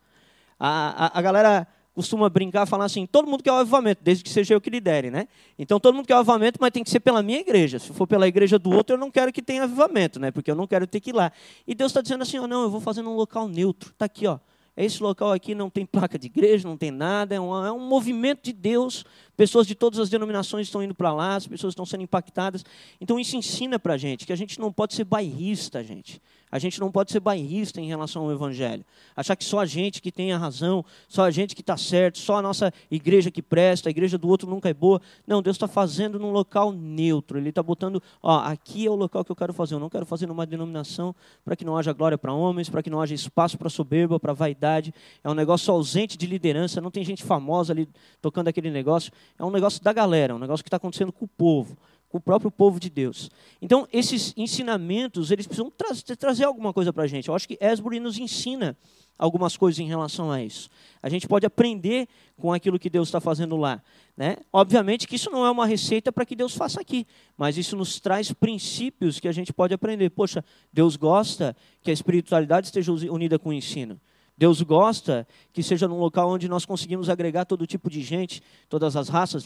A, 0.58 1.06
a, 1.06 1.20
a, 1.20 1.22
galera 1.22 1.68
costuma 1.94 2.30
brincar, 2.30 2.66
falar 2.66 2.86
assim: 2.86 3.06
todo 3.06 3.28
mundo 3.28 3.44
quer 3.44 3.52
o 3.52 3.56
avivamento, 3.56 4.02
desde 4.04 4.24
que 4.24 4.30
seja 4.30 4.54
eu 4.54 4.62
que 4.62 4.70
lidere, 4.70 5.12
né? 5.12 5.28
Então 5.58 5.80
todo 5.80 5.96
mundo 5.96 6.08
quer 6.08 6.16
o 6.16 6.20
avivamento, 6.20 6.58
mas 6.62 6.72
tem 6.72 6.84
que 6.84 6.90
ser 6.90 7.02
pela 7.02 7.22
minha 7.22 7.40
igreja. 7.40 7.80
Se 7.80 7.94
for 7.94 8.08
pela 8.08 8.28
igreja 8.28 8.58
do 8.58 8.72
outro, 8.72 8.96
eu 8.96 9.00
não 9.00 9.12
quero 9.12 9.32
que 9.32 9.42
tenha 9.42 9.64
avivamento, 9.64 10.20
né? 10.20 10.32
Porque 10.32 10.50
eu 10.50 10.56
não 10.56 10.68
quero 10.68 10.88
ter 10.88 11.02
que 11.02 11.10
ir 11.10 11.14
lá. 11.14 11.32
E 11.68 11.76
Deus 11.76 11.92
está 11.92 12.02
dizendo 12.02 12.22
assim: 12.22 12.40
oh, 12.40 12.48
não, 12.48 12.64
eu 12.64 12.70
vou 12.70 12.80
fazer 12.80 13.02
num 13.02 13.16
local 13.16 13.48
neutro. 13.48 13.92
Está 13.92 14.06
aqui, 14.06 14.26
ó. 14.26 14.40
Esse 14.82 15.04
local 15.04 15.34
aqui 15.34 15.54
não 15.54 15.70
tem 15.70 15.86
placa 15.86 16.18
de 16.18 16.28
igreja, 16.28 16.68
não 16.68 16.78
tem 16.78 16.90
nada, 16.90 17.36
é 17.36 17.40
um, 17.40 17.66
é 17.66 17.72
um 17.72 17.80
movimento 17.80 18.44
de 18.44 18.54
Deus 18.54 19.06
pessoas 19.40 19.66
de 19.66 19.74
todas 19.74 20.00
as 20.00 20.10
denominações 20.10 20.68
estão 20.68 20.84
indo 20.84 20.94
para 20.94 21.14
lá, 21.14 21.38
as 21.38 21.48
pessoas 21.48 21.72
estão 21.72 21.86
sendo 21.86 22.04
impactadas. 22.04 22.66
Então 23.00 23.18
isso 23.18 23.38
ensina 23.38 23.80
para 23.80 23.94
a 23.94 23.98
gente 23.98 24.26
que 24.26 24.34
a 24.34 24.36
gente 24.36 24.60
não 24.60 24.70
pode 24.70 24.94
ser 24.94 25.06
bairrista, 25.06 25.82
gente. 25.82 26.22
A 26.52 26.58
gente 26.58 26.80
não 26.80 26.92
pode 26.92 27.12
ser 27.12 27.20
bairrista 27.20 27.80
em 27.80 27.88
relação 27.88 28.24
ao 28.24 28.32
Evangelho. 28.32 28.84
Achar 29.16 29.36
que 29.36 29.44
só 29.44 29.60
a 29.60 29.66
gente 29.66 30.02
que 30.02 30.12
tem 30.12 30.34
a 30.34 30.38
razão, 30.38 30.84
só 31.08 31.24
a 31.24 31.32
gente 31.32 31.56
que 31.56 31.62
está 31.62 31.78
certo, 31.78 32.18
só 32.18 32.38
a 32.38 32.42
nossa 32.42 32.74
igreja 32.90 33.30
que 33.30 33.42
presta, 33.42 33.90
a 33.90 33.92
igreja 33.92 34.18
do 34.18 34.28
outro 34.28 34.50
nunca 34.50 34.68
é 34.68 34.74
boa. 34.74 35.00
Não, 35.28 35.42
Deus 35.42 35.56
está 35.56 35.68
fazendo 35.68 36.18
num 36.18 36.32
local 36.32 36.72
neutro. 36.72 37.38
Ele 37.38 37.50
está 37.50 37.62
botando, 37.62 38.02
ó, 38.22 38.40
aqui 38.40 38.88
é 38.88 38.90
o 38.90 38.96
local 38.96 39.24
que 39.24 39.32
eu 39.32 39.36
quero 39.36 39.54
fazer. 39.54 39.76
Eu 39.76 39.80
não 39.80 39.90
quero 39.90 40.06
fazer 40.06 40.26
numa 40.26 40.46
denominação 40.46 41.16
para 41.46 41.56
que 41.56 41.64
não 41.64 41.78
haja 41.78 41.94
glória 41.94 42.18
para 42.18 42.34
homens, 42.34 42.68
para 42.68 42.82
que 42.82 42.90
não 42.90 43.00
haja 43.00 43.14
espaço 43.14 43.58
para 43.58 43.70
soberba, 43.70 44.20
para 44.20 44.34
vaidade. 44.34 44.94
É 45.24 45.30
um 45.30 45.36
negócio 45.36 45.72
ausente 45.72 46.18
de 46.18 46.26
liderança. 46.26 46.82
Não 46.82 46.90
tem 46.90 47.04
gente 47.04 47.24
famosa 47.24 47.74
ali 47.74 47.88
tocando 48.22 48.48
aquele 48.48 48.72
negócio. 48.72 49.12
É 49.38 49.46
um 49.46 49.52
negócio 49.52 49.84
da 49.84 49.94
galera, 49.94 50.34
é 50.34 50.36
um 50.36 50.40
negócio 50.40 50.64
que 50.64 50.68
está 50.68 50.78
acontecendo 50.78 51.12
com 51.12 51.26
o 51.26 51.28
povo 51.28 51.78
com 52.10 52.18
o 52.18 52.22
próprio 52.22 52.50
povo 52.50 52.80
de 52.80 52.90
Deus. 52.90 53.30
Então, 53.62 53.88
esses 53.94 54.34
ensinamentos, 54.36 55.32
eles 55.32 55.46
precisam 55.46 55.72
tra 55.72 55.90
trazer 56.18 56.44
alguma 56.44 56.74
coisa 56.74 56.92
para 56.92 57.04
a 57.04 57.08
gente. 57.08 57.30
Eu 57.30 57.36
acho 57.36 57.48
que 57.48 57.58
Esbury 57.62 58.00
nos 58.00 58.18
ensina 58.18 58.76
algumas 59.18 59.58
coisas 59.58 59.80
em 59.80 59.86
relação 59.86 60.32
a 60.32 60.42
isso. 60.42 60.70
A 61.04 61.10
gente 61.10 61.28
pode 61.28 61.46
aprender 61.46 62.08
com 62.38 62.54
aquilo 62.54 62.80
que 62.80 62.90
Deus 62.90 63.10
está 63.10 63.20
fazendo 63.20 63.58
lá. 63.58 63.82
Né? 64.16 64.38
Obviamente 64.52 65.08
que 65.08 65.16
isso 65.16 65.30
não 65.30 65.46
é 65.46 65.52
uma 65.52 65.66
receita 65.66 66.12
para 66.12 66.26
que 66.26 66.36
Deus 66.36 66.56
faça 66.56 66.82
aqui, 66.82 67.06
mas 67.38 67.58
isso 67.58 67.76
nos 67.76 68.00
traz 68.00 68.32
princípios 68.32 69.20
que 69.20 69.28
a 69.28 69.32
gente 69.32 69.54
pode 69.54 69.74
aprender. 69.74 70.10
Poxa, 70.10 70.44
Deus 70.74 70.96
gosta 70.96 71.56
que 71.82 71.92
a 71.92 71.94
espiritualidade 71.94 72.68
esteja 72.68 72.92
unida 72.92 73.38
com 73.38 73.50
o 73.50 73.54
ensino. 73.54 74.00
Deus 74.40 74.62
gosta 74.62 75.28
que 75.52 75.62
seja 75.62 75.86
num 75.86 76.00
local 76.00 76.30
onde 76.30 76.48
nós 76.48 76.66
conseguimos 76.66 77.10
agregar 77.10 77.44
todo 77.44 77.68
tipo 77.68 77.90
de 77.90 78.02
gente, 78.02 78.42
todas 78.70 78.96
as 78.96 79.10
raças, 79.10 79.44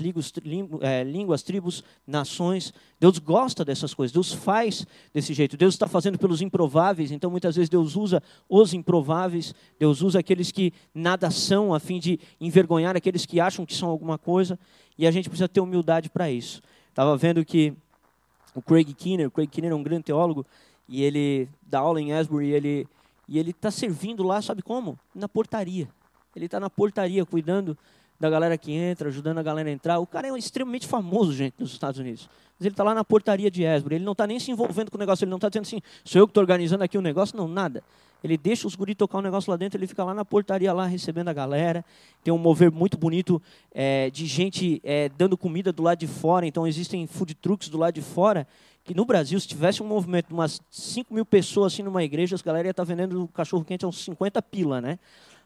é, 0.81 1.03
línguas, 1.03 1.41
tribos, 1.41 1.83
nações. 2.05 2.71
Deus 2.99 3.17
gosta 3.17 3.65
dessas 3.65 3.91
coisas, 3.91 4.13
Deus 4.13 4.31
faz 4.31 4.85
desse 5.11 5.33
jeito. 5.33 5.57
Deus 5.57 5.73
está 5.73 5.87
fazendo 5.87 6.19
pelos 6.19 6.43
improváveis, 6.43 7.09
então 7.09 7.31
muitas 7.31 7.55
vezes 7.55 7.69
Deus 7.69 7.95
usa 7.95 8.21
os 8.47 8.71
improváveis, 8.71 9.55
Deus 9.79 10.03
usa 10.03 10.19
aqueles 10.19 10.51
que 10.51 10.71
nada 10.93 11.31
são, 11.31 11.73
a 11.73 11.79
fim 11.79 11.97
de 11.97 12.19
envergonhar 12.39 12.95
aqueles 12.95 13.25
que 13.25 13.39
acham 13.39 13.65
que 13.65 13.73
são 13.73 13.89
alguma 13.89 14.19
coisa, 14.19 14.59
e 14.95 15.07
a 15.07 15.11
gente 15.11 15.27
precisa 15.27 15.49
ter 15.49 15.59
humildade 15.59 16.07
para 16.07 16.29
isso. 16.29 16.61
Estava 16.89 17.17
vendo 17.17 17.43
que 17.43 17.73
o 18.53 18.61
Craig 18.61 18.93
Kinner, 18.93 19.27
o 19.27 19.31
Craig 19.31 19.49
Kinner 19.49 19.71
é 19.71 19.75
um 19.75 19.81
grande 19.81 20.03
teólogo, 20.03 20.45
e 20.87 21.01
ele 21.01 21.49
dá 21.63 21.79
aula 21.79 21.99
em 21.99 22.13
Asbury, 22.13 22.49
e 22.49 22.51
ele 22.51 22.87
e 23.27 23.39
ele 23.39 23.51
está 23.51 23.71
servindo 23.71 24.23
lá, 24.23 24.41
sabe 24.41 24.61
como? 24.61 24.99
Na 25.13 25.29
portaria. 25.29 25.87
Ele 26.35 26.45
está 26.45 26.59
na 26.59 26.69
portaria, 26.69 27.25
cuidando 27.25 27.77
da 28.19 28.29
galera 28.29 28.57
que 28.57 28.71
entra, 28.71 29.09
ajudando 29.09 29.37
a 29.37 29.43
galera 29.43 29.69
a 29.69 29.71
entrar. 29.71 29.99
O 29.99 30.07
cara 30.07 30.27
é 30.27 30.37
extremamente 30.37 30.87
famoso, 30.87 31.33
gente, 31.33 31.55
nos 31.59 31.71
Estados 31.71 31.99
Unidos. 31.99 32.29
Mas 32.57 32.65
ele 32.65 32.73
está 32.73 32.83
lá 32.83 32.93
na 32.93 33.03
portaria 33.03 33.51
de 33.51 33.63
Esbro. 33.63 33.93
Ele 33.93 34.05
não 34.05 34.13
está 34.13 34.25
nem 34.25 34.39
se 34.39 34.51
envolvendo 34.51 34.89
com 34.89 34.97
o 34.97 34.99
negócio. 34.99 35.23
Ele 35.23 35.29
não 35.29 35.37
está 35.37 35.49
dizendo 35.49 35.63
assim, 35.63 35.81
sou 36.03 36.21
eu 36.21 36.27
que 36.27 36.31
estou 36.31 36.41
organizando 36.41 36.83
aqui 36.83 36.97
o 36.97 37.01
negócio. 37.01 37.35
Não, 37.35 37.47
nada. 37.47 37.83
Ele 38.23 38.37
deixa 38.37 38.65
os 38.65 38.75
guris 38.75 38.95
tocar 38.95 39.17
o 39.17 39.19
um 39.19 39.23
negócio 39.23 39.51
lá 39.51 39.57
dentro. 39.57 39.77
Ele 39.77 39.87
fica 39.87 40.03
lá 40.03 40.13
na 40.13 40.23
portaria, 40.23 40.71
lá 40.71 40.85
recebendo 40.85 41.27
a 41.27 41.33
galera. 41.33 41.83
Tem 42.23 42.33
um 42.33 42.37
mover 42.37 42.71
muito 42.71 42.97
bonito 42.97 43.41
é, 43.73 44.09
de 44.09 44.25
gente 44.25 44.79
é, 44.83 45.09
dando 45.17 45.37
comida 45.37 45.73
do 45.73 45.83
lado 45.83 45.99
de 45.99 46.07
fora. 46.07 46.45
Então, 46.45 46.65
existem 46.65 47.05
food 47.05 47.35
trucks 47.35 47.67
do 47.67 47.77
lado 47.77 47.95
de 47.95 48.01
fora 48.01 48.47
que 48.83 48.93
no 48.93 49.05
Brasil, 49.05 49.39
se 49.39 49.47
tivesse 49.47 49.81
um 49.81 49.87
movimento 49.87 50.27
de 50.27 50.33
umas 50.33 50.61
5 50.69 51.13
mil 51.13 51.25
pessoas 51.25 51.73
assim 51.73 51.83
numa 51.83 52.03
igreja, 52.03 52.35
as 52.35 52.41
galera 52.41 52.67
ia 52.67 52.71
estar 52.71 52.85
tá 52.85 52.87
vendendo 52.87 53.27
cachorro 53.29 53.63
quente 53.63 53.85
a 53.85 53.87
uns 53.87 54.03
50 54.03 54.41
pila, 54.41 54.81
né? 54.81 54.99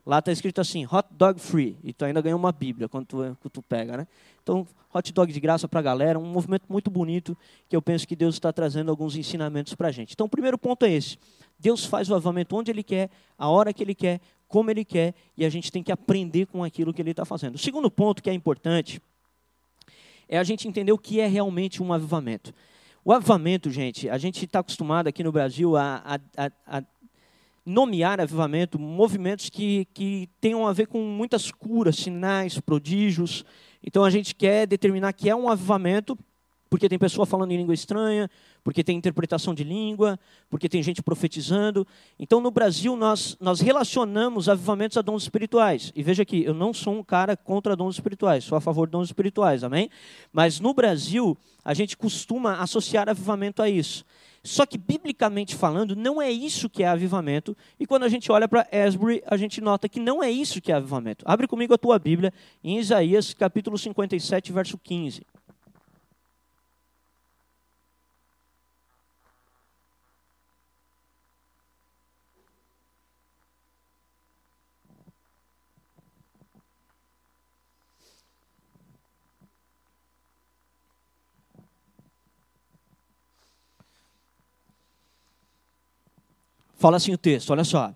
Lá 0.05 0.19
está 0.19 0.31
escrito 0.31 0.61
assim, 0.61 0.85
hot 0.85 1.07
dog 1.11 1.39
free. 1.39 1.77
E 1.83 1.91
tu 1.91 2.05
ainda 2.05 2.21
ganha 2.21 2.35
uma 2.35 2.51
bíblia 2.51 2.87
quando 2.87 3.05
tu, 3.05 3.17
quando 3.17 3.51
tu 3.51 3.61
pega, 3.61 3.97
né? 3.97 4.07
Então, 4.41 4.65
hot 4.93 5.13
dog 5.13 5.31
de 5.31 5.39
graça 5.39 5.67
para 5.67 5.81
a 5.81 5.83
galera, 5.83 6.17
um 6.17 6.25
movimento 6.25 6.63
muito 6.69 6.89
bonito 6.89 7.37
que 7.67 7.75
eu 7.75 7.81
penso 7.81 8.07
que 8.07 8.15
Deus 8.15 8.35
está 8.35 8.51
trazendo 8.53 8.89
alguns 8.89 9.15
ensinamentos 9.17 9.75
para 9.75 9.89
a 9.89 9.91
gente. 9.91 10.13
Então, 10.13 10.25
o 10.25 10.29
primeiro 10.29 10.57
ponto 10.57 10.85
é 10.85 10.91
esse. 10.91 11.19
Deus 11.59 11.85
faz 11.85 12.09
o 12.09 12.15
avamento 12.15 12.55
onde 12.55 12.71
Ele 12.71 12.83
quer, 12.83 13.09
a 13.37 13.49
hora 13.49 13.73
que 13.73 13.83
Ele 13.83 13.93
quer, 13.93 14.21
como 14.47 14.71
Ele 14.71 14.85
quer, 14.85 15.13
e 15.35 15.45
a 15.45 15.49
gente 15.49 15.71
tem 15.71 15.83
que 15.83 15.91
aprender 15.91 16.45
com 16.47 16.63
aquilo 16.63 16.93
que 16.93 17.01
Ele 17.01 17.11
está 17.11 17.25
fazendo. 17.25 17.55
O 17.55 17.59
segundo 17.59 17.91
ponto 17.91 18.23
que 18.23 18.29
é 18.29 18.33
importante 18.33 19.01
é 20.29 20.37
a 20.37 20.43
gente 20.43 20.67
entender 20.67 20.91
o 20.91 20.97
que 20.97 21.19
é 21.19 21.27
realmente 21.27 21.83
um 21.83 21.91
avivamento. 21.91 22.53
O 23.07 23.13
avivamento, 23.13 23.71
gente, 23.71 24.09
a 24.09 24.17
gente 24.17 24.43
está 24.43 24.59
acostumado 24.59 25.07
aqui 25.07 25.23
no 25.23 25.31
Brasil 25.31 25.77
a, 25.77 26.19
a, 26.35 26.51
a, 26.67 26.83
nomear 27.65 28.19
avivamento 28.19 28.77
movimentos 28.77 29.49
que, 29.49 29.87
que 29.93 30.27
tenham 30.41 30.67
a 30.67 30.73
ver 30.73 30.87
com 30.87 30.99
muitas 31.01 31.49
curas, 31.49 31.95
sinais, 31.95 32.59
prodígios. 32.59 33.45
Então 33.81 34.03
a 34.03 34.09
gente 34.09 34.35
quer 34.35 34.67
determinar 34.67 35.13
que 35.13 35.29
é 35.29 35.33
um 35.33 35.49
avivamento 35.49 36.17
porque 36.69 36.89
tem 36.89 36.99
pessoa 36.99 37.25
falando 37.25 37.51
em 37.51 37.57
língua 37.57 37.73
estranha, 37.73 38.29
porque 38.63 38.83
tem 38.83 38.97
interpretação 38.97 39.53
de 39.53 39.63
língua, 39.63 40.19
porque 40.49 40.67
tem 40.67 40.83
gente 40.83 41.01
profetizando. 41.01 41.87
Então, 42.19 42.41
no 42.41 42.51
Brasil, 42.51 42.95
nós, 42.95 43.37
nós 43.39 43.59
relacionamos 43.59 44.49
avivamentos 44.49 44.97
a 44.97 45.01
dons 45.01 45.23
espirituais. 45.23 45.91
E 45.95 46.03
veja 46.03 46.23
aqui, 46.23 46.43
eu 46.43 46.53
não 46.53 46.73
sou 46.73 46.93
um 46.93 47.03
cara 47.03 47.37
contra 47.37 47.75
dons 47.75 47.95
espirituais, 47.95 48.43
sou 48.43 48.57
a 48.57 48.61
favor 48.61 48.87
de 48.87 48.91
dons 48.91 49.07
espirituais, 49.07 49.63
amém? 49.63 49.89
Mas 50.31 50.59
no 50.59 50.73
Brasil, 50.73 51.37
a 51.63 51.73
gente 51.73 51.95
costuma 51.95 52.55
associar 52.55 53.09
avivamento 53.09 53.61
a 53.61 53.69
isso. 53.69 54.05
Só 54.43 54.65
que, 54.65 54.77
biblicamente 54.77 55.55
falando, 55.55 55.95
não 55.95 56.21
é 56.21 56.31
isso 56.31 56.69
que 56.69 56.83
é 56.83 56.87
avivamento. 56.87 57.55
E 57.77 57.85
quando 57.85 58.03
a 58.03 58.09
gente 58.09 58.31
olha 58.31 58.47
para 58.47 58.65
Esbury, 58.71 59.21
a 59.27 59.35
gente 59.35 59.59
nota 59.59 59.89
que 59.89 59.99
não 59.99 60.23
é 60.23 60.31
isso 60.31 60.61
que 60.61 60.71
é 60.71 60.75
avivamento. 60.75 61.25
Abre 61.27 61.47
comigo 61.47 61.73
a 61.73 61.77
tua 61.77 61.99
Bíblia 61.99 62.33
em 62.63 62.77
Isaías, 62.79 63.33
capítulo 63.33 63.77
57, 63.77 64.53
verso 64.53 64.77
15. 64.77 65.25
Fala 86.77 86.97
assim 86.97 87.13
o 87.13 87.17
texto, 87.17 87.49
olha 87.49 87.63
só. 87.63 87.93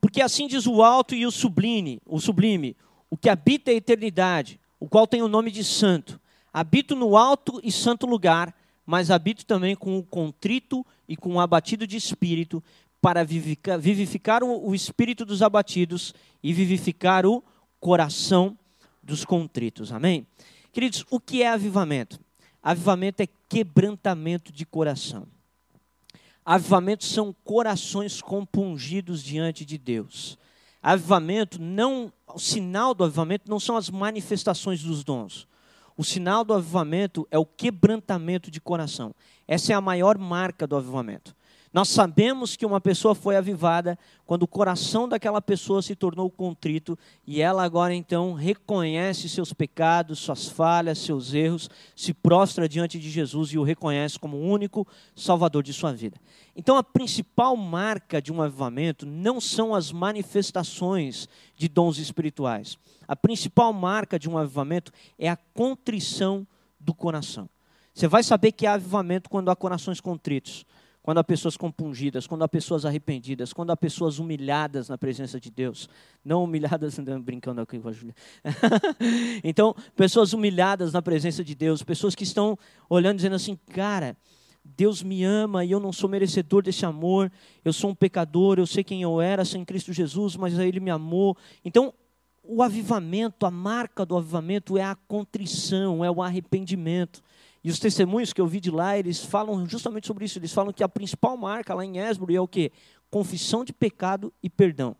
Porque 0.00 0.22
assim 0.22 0.46
diz 0.46 0.66
o 0.66 0.82
alto 0.82 1.14
e 1.14 1.26
o 1.26 1.30
sublime, 1.30 2.00
o 2.06 2.20
sublime, 2.20 2.76
o 3.10 3.16
que 3.16 3.28
habita 3.28 3.70
a 3.70 3.74
eternidade, 3.74 4.58
o 4.80 4.88
qual 4.88 5.06
tem 5.06 5.22
o 5.22 5.28
nome 5.28 5.50
de 5.50 5.62
santo. 5.62 6.20
Habito 6.52 6.94
no 6.96 7.16
alto 7.16 7.60
e 7.62 7.70
santo 7.70 8.06
lugar, 8.06 8.54
mas 8.86 9.10
habito 9.10 9.44
também 9.44 9.74
com 9.74 9.98
o 9.98 10.02
contrito 10.02 10.86
e 11.08 11.16
com 11.16 11.34
o 11.34 11.40
abatido 11.40 11.86
de 11.86 11.96
espírito, 11.96 12.62
para 13.00 13.24
vivificar, 13.24 14.44
o 14.44 14.72
espírito 14.74 15.24
dos 15.24 15.42
abatidos 15.42 16.14
e 16.40 16.52
vivificar 16.52 17.26
o 17.26 17.42
coração 17.80 18.56
dos 19.02 19.24
contritos. 19.24 19.92
Amém? 19.92 20.24
Queridos, 20.72 21.04
o 21.10 21.18
que 21.18 21.42
é 21.42 21.48
avivamento? 21.48 22.20
Avivamento 22.62 23.20
é 23.20 23.28
quebrantamento 23.48 24.52
de 24.52 24.64
coração. 24.64 25.26
Avivamentos 26.44 27.08
são 27.08 27.34
corações 27.44 28.20
compungidos 28.20 29.22
diante 29.22 29.64
de 29.64 29.78
Deus. 29.78 30.36
Avivamento 30.82 31.60
não, 31.60 32.12
o 32.26 32.38
sinal 32.38 32.94
do 32.94 33.04
avivamento 33.04 33.48
não 33.48 33.60
são 33.60 33.76
as 33.76 33.88
manifestações 33.88 34.82
dos 34.82 35.04
dons. 35.04 35.46
O 35.96 36.02
sinal 36.02 36.44
do 36.44 36.52
avivamento 36.54 37.26
é 37.30 37.38
o 37.38 37.46
quebrantamento 37.46 38.50
de 38.50 38.60
coração. 38.60 39.14
Essa 39.46 39.72
é 39.72 39.76
a 39.76 39.80
maior 39.80 40.18
marca 40.18 40.66
do 40.66 40.74
avivamento. 40.74 41.34
Nós 41.72 41.88
sabemos 41.88 42.54
que 42.54 42.66
uma 42.66 42.82
pessoa 42.82 43.14
foi 43.14 43.34
avivada 43.34 43.98
quando 44.26 44.42
o 44.42 44.48
coração 44.48 45.08
daquela 45.08 45.40
pessoa 45.40 45.80
se 45.80 45.96
tornou 45.96 46.30
contrito 46.30 46.98
e 47.26 47.40
ela 47.40 47.64
agora 47.64 47.94
então 47.94 48.34
reconhece 48.34 49.26
seus 49.26 49.54
pecados, 49.54 50.18
suas 50.18 50.48
falhas, 50.48 50.98
seus 50.98 51.32
erros, 51.32 51.70
se 51.96 52.12
prostra 52.12 52.68
diante 52.68 52.98
de 52.98 53.08
Jesus 53.08 53.52
e 53.52 53.58
o 53.58 53.62
reconhece 53.62 54.18
como 54.18 54.36
o 54.36 54.46
único 54.46 54.86
salvador 55.16 55.62
de 55.62 55.72
sua 55.72 55.94
vida. 55.94 56.20
Então 56.54 56.76
a 56.76 56.84
principal 56.84 57.56
marca 57.56 58.20
de 58.20 58.30
um 58.30 58.42
avivamento 58.42 59.06
não 59.06 59.40
são 59.40 59.74
as 59.74 59.90
manifestações 59.90 61.26
de 61.56 61.68
dons 61.68 61.96
espirituais. 61.96 62.76
A 63.08 63.16
principal 63.16 63.72
marca 63.72 64.18
de 64.18 64.28
um 64.28 64.36
avivamento 64.36 64.92
é 65.18 65.30
a 65.30 65.38
contrição 65.54 66.46
do 66.78 66.92
coração. 66.92 67.48
Você 67.94 68.06
vai 68.06 68.22
saber 68.22 68.52
que 68.52 68.66
há 68.66 68.74
avivamento 68.74 69.30
quando 69.30 69.50
há 69.50 69.56
corações 69.56 70.00
contritos 70.02 70.66
quando 71.02 71.18
há 71.18 71.24
pessoas 71.24 71.56
compungidas, 71.56 72.26
quando 72.26 72.42
há 72.42 72.48
pessoas 72.48 72.86
arrependidas, 72.86 73.52
quando 73.52 73.70
há 73.70 73.76
pessoas 73.76 74.18
humilhadas 74.18 74.88
na 74.88 74.96
presença 74.96 75.40
de 75.40 75.50
Deus. 75.50 75.88
Não 76.24 76.44
humilhadas, 76.44 76.96
brincando 77.20 77.60
aqui 77.60 77.78
com 77.78 77.88
a 77.88 77.92
Júlia. 77.92 78.14
então, 79.42 79.74
pessoas 79.96 80.32
humilhadas 80.32 80.92
na 80.92 81.02
presença 81.02 81.42
de 81.42 81.54
Deus, 81.54 81.82
pessoas 81.82 82.14
que 82.14 82.22
estão 82.22 82.56
olhando 82.88 83.16
dizendo 83.16 83.34
assim, 83.34 83.58
cara, 83.72 84.16
Deus 84.64 85.02
me 85.02 85.24
ama 85.24 85.64
e 85.64 85.72
eu 85.72 85.80
não 85.80 85.92
sou 85.92 86.08
merecedor 86.08 86.62
desse 86.62 86.86
amor, 86.86 87.32
eu 87.64 87.72
sou 87.72 87.90
um 87.90 87.94
pecador, 87.94 88.58
eu 88.58 88.66
sei 88.66 88.84
quem 88.84 89.02
eu 89.02 89.20
era 89.20 89.44
sem 89.44 89.64
Cristo 89.64 89.92
Jesus, 89.92 90.36
mas 90.36 90.56
Ele 90.56 90.78
me 90.78 90.90
amou. 90.90 91.36
Então, 91.64 91.92
o 92.44 92.62
avivamento, 92.62 93.44
a 93.44 93.50
marca 93.50 94.06
do 94.06 94.16
avivamento 94.16 94.78
é 94.78 94.84
a 94.84 94.94
contrição, 94.94 96.04
é 96.04 96.10
o 96.10 96.22
arrependimento. 96.22 97.22
E 97.64 97.70
os 97.70 97.78
testemunhos 97.78 98.32
que 98.32 98.40
eu 98.40 98.46
vi 98.46 98.60
de 98.60 98.70
lá, 98.70 98.98
eles 98.98 99.24
falam 99.24 99.66
justamente 99.66 100.06
sobre 100.06 100.24
isso. 100.24 100.38
Eles 100.38 100.52
falam 100.52 100.72
que 100.72 100.82
a 100.82 100.88
principal 100.88 101.36
marca 101.36 101.74
lá 101.74 101.84
em 101.84 101.98
Esbro 101.98 102.34
é 102.34 102.40
o 102.40 102.48
quê? 102.48 102.72
Confissão 103.10 103.64
de 103.64 103.72
pecado 103.72 104.32
e 104.42 104.50
perdão. 104.50 104.96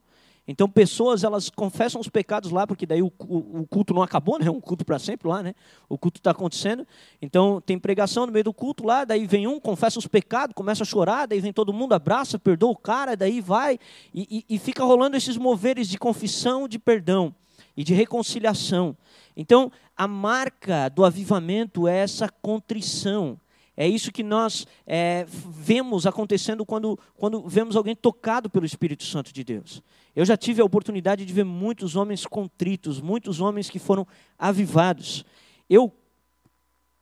Então, 0.47 0.69
pessoas, 0.69 1.23
elas 1.23 1.49
confessam 1.49 2.01
os 2.01 2.09
pecados 2.09 2.51
lá, 2.51 2.67
porque 2.67 2.85
daí 2.85 3.01
o, 3.01 3.13
o, 3.21 3.61
o 3.61 3.67
culto 3.67 3.95
não 3.95 4.03
acabou, 4.03 4.39
né? 4.39 4.51
Um 4.51 4.61
culto 4.61 4.85
para 4.85 4.99
sempre 4.99 5.29
lá, 5.29 5.43
né? 5.43 5.55
O 5.89 5.97
culto 5.97 6.19
está 6.19 6.33
acontecendo. 6.33 6.87
Então, 7.21 7.61
tem 7.61 7.79
pregação 7.79 8.27
no 8.27 8.33
meio 8.33 8.45
do 8.45 8.53
culto 8.53 8.85
lá, 8.85 9.05
daí 9.05 9.27
vem 9.27 9.47
um, 9.47 9.61
confessa 9.61 9.99
os 9.99 10.07
pecados, 10.07 10.55
começa 10.55 10.83
a 10.83 10.87
chorar, 10.87 11.27
daí 11.27 11.41
vem 11.41 11.53
todo 11.53 11.73
mundo, 11.73 11.93
abraça, 11.93 12.39
perdoa 12.39 12.73
o 12.73 12.77
cara, 12.77 13.17
daí 13.17 13.41
vai. 13.41 13.79
E, 14.13 14.45
e, 14.49 14.57
e 14.57 14.59
fica 14.59 14.85
rolando 14.85 15.17
esses 15.17 15.37
moveres 15.37 15.89
de 15.89 15.97
confissão, 15.97 16.67
de 16.67 16.79
perdão 16.79 17.35
e 17.77 17.85
de 17.85 17.95
reconciliação. 17.95 18.97
Então, 19.37 19.71
a 19.97 20.07
marca 20.07 20.89
do 20.89 21.05
avivamento 21.05 21.89
é 21.89 21.99
essa 21.99 22.29
contrição, 22.29 23.39
é 23.77 23.89
isso 23.89 24.13
que 24.13 24.23
nós 24.23 24.67
é, 24.87 25.25
vemos 25.27 26.07
acontecendo 26.07 26.65
quando, 26.65 26.99
quando 27.15 27.49
vemos 27.49 27.75
alguém 27.75 27.97
tocado 27.97 28.51
pelo 28.51 28.67
Espírito 28.67 29.03
Santo 29.05 29.33
de 29.33 29.43
Deus. 29.43 29.83
Eu 30.15 30.27
já 30.27 30.37
tive 30.37 30.61
a 30.61 30.65
oportunidade 30.65 31.25
de 31.25 31.33
ver 31.33 31.45
muitos 31.45 31.97
homens 31.97 32.27
contritos, 32.27 33.01
muitos 33.01 33.41
homens 33.41 33.71
que 33.71 33.79
foram 33.79 34.07
avivados. 34.39 35.25
Eu, 35.71 35.91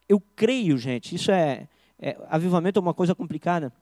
eu 0.08 0.20
creio, 0.36 0.78
gente, 0.78 1.16
isso 1.16 1.32
é, 1.32 1.68
é 1.98 2.16
avivamento 2.28 2.78
é 2.78 2.82
uma 2.82 2.94
coisa 2.94 3.16
complicada, 3.16 3.72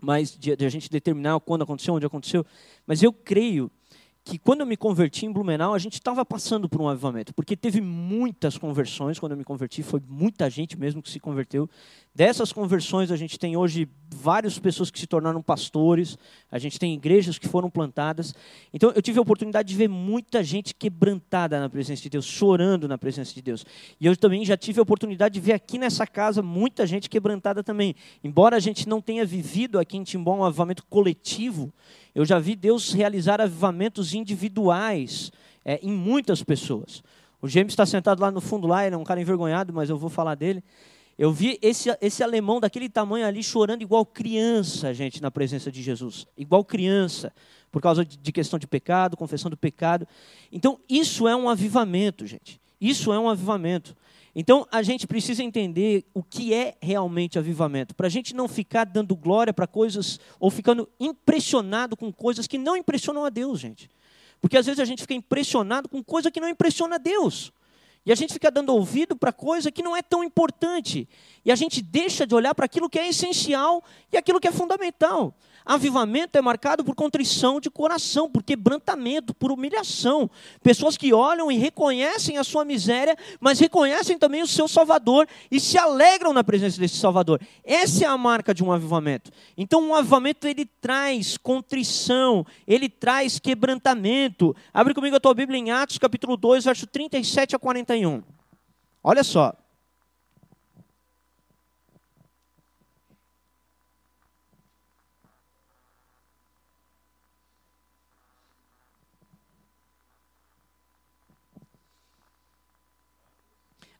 mas 0.00 0.36
de, 0.36 0.56
de 0.56 0.66
a 0.66 0.68
gente 0.68 0.90
determinar 0.90 1.38
quando 1.40 1.62
aconteceu, 1.62 1.94
onde 1.94 2.06
aconteceu. 2.06 2.44
Mas 2.84 3.00
eu 3.00 3.12
creio 3.12 3.70
que 4.28 4.38
quando 4.38 4.60
eu 4.60 4.66
me 4.66 4.76
converti 4.76 5.24
em 5.24 5.32
Blumenau, 5.32 5.72
a 5.72 5.78
gente 5.78 5.94
estava 5.94 6.22
passando 6.22 6.68
por 6.68 6.82
um 6.82 6.88
avivamento, 6.88 7.32
porque 7.32 7.56
teve 7.56 7.80
muitas 7.80 8.58
conversões 8.58 9.18
quando 9.18 9.32
eu 9.32 9.38
me 9.38 9.44
converti, 9.44 9.82
foi 9.82 10.02
muita 10.06 10.50
gente 10.50 10.78
mesmo 10.78 11.00
que 11.00 11.10
se 11.10 11.18
converteu. 11.18 11.68
Dessas 12.14 12.52
conversões, 12.52 13.10
a 13.10 13.16
gente 13.16 13.38
tem 13.38 13.56
hoje 13.56 13.88
várias 14.10 14.58
pessoas 14.58 14.90
que 14.90 14.98
se 14.98 15.06
tornaram 15.06 15.40
pastores, 15.40 16.18
a 16.50 16.58
gente 16.58 16.78
tem 16.78 16.92
igrejas 16.92 17.38
que 17.38 17.48
foram 17.48 17.70
plantadas. 17.70 18.34
Então, 18.70 18.92
eu 18.94 19.00
tive 19.00 19.18
a 19.18 19.22
oportunidade 19.22 19.68
de 19.68 19.74
ver 19.74 19.88
muita 19.88 20.44
gente 20.44 20.74
quebrantada 20.74 21.58
na 21.58 21.70
presença 21.70 22.02
de 22.02 22.10
Deus, 22.10 22.26
chorando 22.26 22.86
na 22.86 22.98
presença 22.98 23.32
de 23.32 23.40
Deus. 23.40 23.64
E 23.98 24.04
eu 24.04 24.14
também 24.14 24.44
já 24.44 24.58
tive 24.58 24.78
a 24.78 24.82
oportunidade 24.82 25.34
de 25.34 25.40
ver 25.40 25.54
aqui 25.54 25.78
nessa 25.78 26.06
casa 26.06 26.42
muita 26.42 26.86
gente 26.86 27.08
quebrantada 27.08 27.62
também. 27.62 27.94
Embora 28.22 28.56
a 28.56 28.60
gente 28.60 28.86
não 28.86 29.00
tenha 29.00 29.24
vivido 29.24 29.78
aqui 29.78 29.96
em 29.96 30.02
Timbó 30.02 30.34
um 30.36 30.44
avivamento 30.44 30.84
coletivo, 30.90 31.72
eu 32.18 32.24
já 32.24 32.40
vi 32.40 32.56
Deus 32.56 32.92
realizar 32.92 33.40
avivamentos 33.40 34.12
individuais 34.12 35.30
é, 35.64 35.78
em 35.80 35.92
muitas 35.92 36.42
pessoas. 36.42 37.00
O 37.40 37.46
James 37.46 37.70
está 37.70 37.86
sentado 37.86 38.20
lá 38.20 38.28
no 38.28 38.40
fundo, 38.40 38.66
lá, 38.66 38.84
ele 38.84 38.96
é 38.96 38.98
um 38.98 39.04
cara 39.04 39.20
envergonhado, 39.20 39.72
mas 39.72 39.88
eu 39.88 39.96
vou 39.96 40.10
falar 40.10 40.34
dele. 40.34 40.64
Eu 41.16 41.32
vi 41.32 41.60
esse, 41.62 41.96
esse 42.00 42.20
alemão 42.20 42.58
daquele 42.58 42.88
tamanho 42.88 43.24
ali 43.24 43.40
chorando 43.40 43.82
igual 43.82 44.04
criança, 44.04 44.92
gente, 44.92 45.22
na 45.22 45.30
presença 45.30 45.70
de 45.70 45.80
Jesus. 45.80 46.26
Igual 46.36 46.64
criança, 46.64 47.32
por 47.70 47.80
causa 47.80 48.04
de, 48.04 48.32
questão 48.32 48.58
de 48.58 48.66
pecado, 48.66 49.16
confessão 49.16 49.48
do 49.48 49.56
pecado. 49.56 50.04
Então, 50.50 50.80
isso 50.88 51.28
é 51.28 51.36
um 51.36 51.48
avivamento, 51.48 52.26
gente. 52.26 52.60
Isso 52.80 53.12
é 53.12 53.18
um 53.20 53.28
avivamento. 53.28 53.94
Então, 54.40 54.64
a 54.70 54.82
gente 54.84 55.04
precisa 55.04 55.42
entender 55.42 56.04
o 56.14 56.22
que 56.22 56.54
é 56.54 56.76
realmente 56.80 57.40
avivamento, 57.40 57.92
para 57.92 58.06
a 58.06 58.08
gente 58.08 58.36
não 58.36 58.46
ficar 58.46 58.84
dando 58.84 59.16
glória 59.16 59.52
para 59.52 59.66
coisas, 59.66 60.20
ou 60.38 60.48
ficando 60.48 60.88
impressionado 61.00 61.96
com 61.96 62.12
coisas 62.12 62.46
que 62.46 62.56
não 62.56 62.76
impressionam 62.76 63.24
a 63.24 63.30
Deus, 63.30 63.58
gente. 63.58 63.90
Porque 64.40 64.56
às 64.56 64.64
vezes 64.64 64.78
a 64.78 64.84
gente 64.84 65.02
fica 65.02 65.14
impressionado 65.14 65.88
com 65.88 66.04
coisa 66.04 66.30
que 66.30 66.38
não 66.38 66.48
impressiona 66.48 66.94
a 66.94 66.98
Deus. 66.98 67.52
E 68.06 68.12
a 68.12 68.14
gente 68.14 68.32
fica 68.32 68.48
dando 68.48 68.72
ouvido 68.72 69.16
para 69.16 69.32
coisa 69.32 69.72
que 69.72 69.82
não 69.82 69.96
é 69.96 70.02
tão 70.02 70.22
importante. 70.22 71.08
E 71.44 71.50
a 71.50 71.56
gente 71.56 71.82
deixa 71.82 72.24
de 72.24 72.32
olhar 72.32 72.54
para 72.54 72.66
aquilo 72.66 72.88
que 72.88 72.96
é 72.96 73.08
essencial 73.08 73.82
e 74.12 74.16
aquilo 74.16 74.38
que 74.38 74.46
é 74.46 74.52
fundamental. 74.52 75.34
Avivamento 75.68 76.38
é 76.38 76.40
marcado 76.40 76.82
por 76.82 76.94
contrição 76.94 77.60
de 77.60 77.68
coração, 77.68 78.30
por 78.30 78.42
quebrantamento, 78.42 79.34
por 79.34 79.52
humilhação. 79.52 80.30
Pessoas 80.62 80.96
que 80.96 81.12
olham 81.12 81.52
e 81.52 81.58
reconhecem 81.58 82.38
a 82.38 82.42
sua 82.42 82.64
miséria, 82.64 83.14
mas 83.38 83.60
reconhecem 83.60 84.16
também 84.16 84.40
o 84.40 84.46
seu 84.46 84.66
Salvador 84.66 85.28
e 85.50 85.60
se 85.60 85.76
alegram 85.76 86.32
na 86.32 86.42
presença 86.42 86.80
desse 86.80 86.96
Salvador. 86.96 87.38
Essa 87.62 88.06
é 88.06 88.08
a 88.08 88.16
marca 88.16 88.54
de 88.54 88.64
um 88.64 88.72
avivamento. 88.72 89.30
Então, 89.58 89.86
um 89.86 89.94
avivamento 89.94 90.46
ele 90.46 90.64
traz 90.64 91.36
contrição, 91.36 92.46
ele 92.66 92.88
traz 92.88 93.38
quebrantamento. 93.38 94.56
Abre 94.72 94.94
comigo 94.94 95.16
a 95.16 95.20
tua 95.20 95.34
Bíblia 95.34 95.58
em 95.58 95.70
Atos, 95.70 95.98
capítulo 95.98 96.34
2, 96.38 96.64
verso 96.64 96.86
37 96.86 97.54
a 97.54 97.58
41. 97.58 98.22
Olha 99.04 99.22
só. 99.22 99.54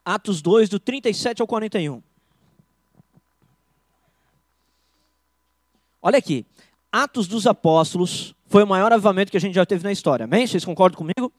Atos 0.09 0.41
2, 0.41 0.71
do 0.71 0.81
37 0.81 1.43
ao 1.43 1.47
41. 1.47 2.03
Olha 6.01 6.17
aqui. 6.17 6.47
Atos 6.91 7.29
dos 7.29 7.47
Apóstolos 7.47 8.35
foi 8.47 8.63
o 8.63 8.67
maior 8.67 8.91
avivamento 8.91 9.31
que 9.31 9.37
a 9.37 9.41
gente 9.41 9.55
já 9.55 9.67
teve 9.67 9.85
na 9.85 9.93
história. 9.93 10.25
Amém? 10.25 10.47
Vocês 10.47 10.65
concordam 10.65 10.97
comigo? 10.97 11.31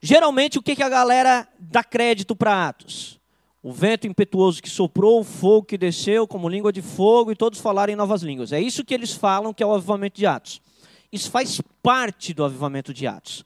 Geralmente, 0.00 0.56
o 0.56 0.62
que, 0.62 0.80
a 0.80 0.88
galera 0.88 1.48
dá 1.58 1.82
crédito 1.82 2.36
para 2.36 2.68
Atos? 2.68 3.18
O 3.60 3.72
vento 3.72 4.06
impetuoso 4.06 4.62
que 4.62 4.70
soprou, 4.70 5.18
o 5.18 5.24
fogo 5.24 5.66
que 5.66 5.76
desceu 5.76 6.28
como 6.28 6.48
língua 6.48 6.72
de 6.72 6.80
fogo 6.80 7.32
e 7.32 7.36
todos 7.36 7.58
falaram 7.58 7.92
em 7.92 7.96
novas 7.96 8.22
línguas. 8.22 8.52
É 8.52 8.60
isso 8.60 8.84
que 8.84 8.94
eles 8.94 9.14
falam 9.14 9.52
que 9.52 9.64
é 9.64 9.66
o 9.66 9.74
avivamento 9.74 10.16
de 10.16 10.26
Atos. 10.26 10.62
Isso 11.10 11.28
faz 11.28 11.60
parte 11.82 12.32
do 12.32 12.44
avivamento 12.44 12.94
de 12.94 13.04
Atos. 13.08 13.44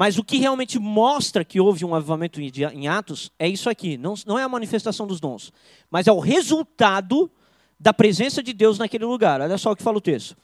Mas 0.00 0.16
o 0.16 0.24
que 0.24 0.38
realmente 0.38 0.78
mostra 0.78 1.44
que 1.44 1.60
houve 1.60 1.84
um 1.84 1.94
avivamento 1.94 2.40
em 2.40 2.88
Atos 2.88 3.30
é 3.38 3.46
isso 3.46 3.68
aqui. 3.68 3.98
Não, 3.98 4.14
não 4.26 4.38
é 4.38 4.42
a 4.42 4.48
manifestação 4.48 5.06
dos 5.06 5.20
dons, 5.20 5.52
mas 5.90 6.06
é 6.06 6.12
o 6.12 6.18
resultado 6.18 7.30
da 7.78 7.92
presença 7.92 8.42
de 8.42 8.54
Deus 8.54 8.78
naquele 8.78 9.04
lugar. 9.04 9.42
Olha 9.42 9.58
só 9.58 9.72
o 9.72 9.76
que 9.76 9.82
fala 9.82 9.98
o 9.98 10.00
texto. 10.00 10.34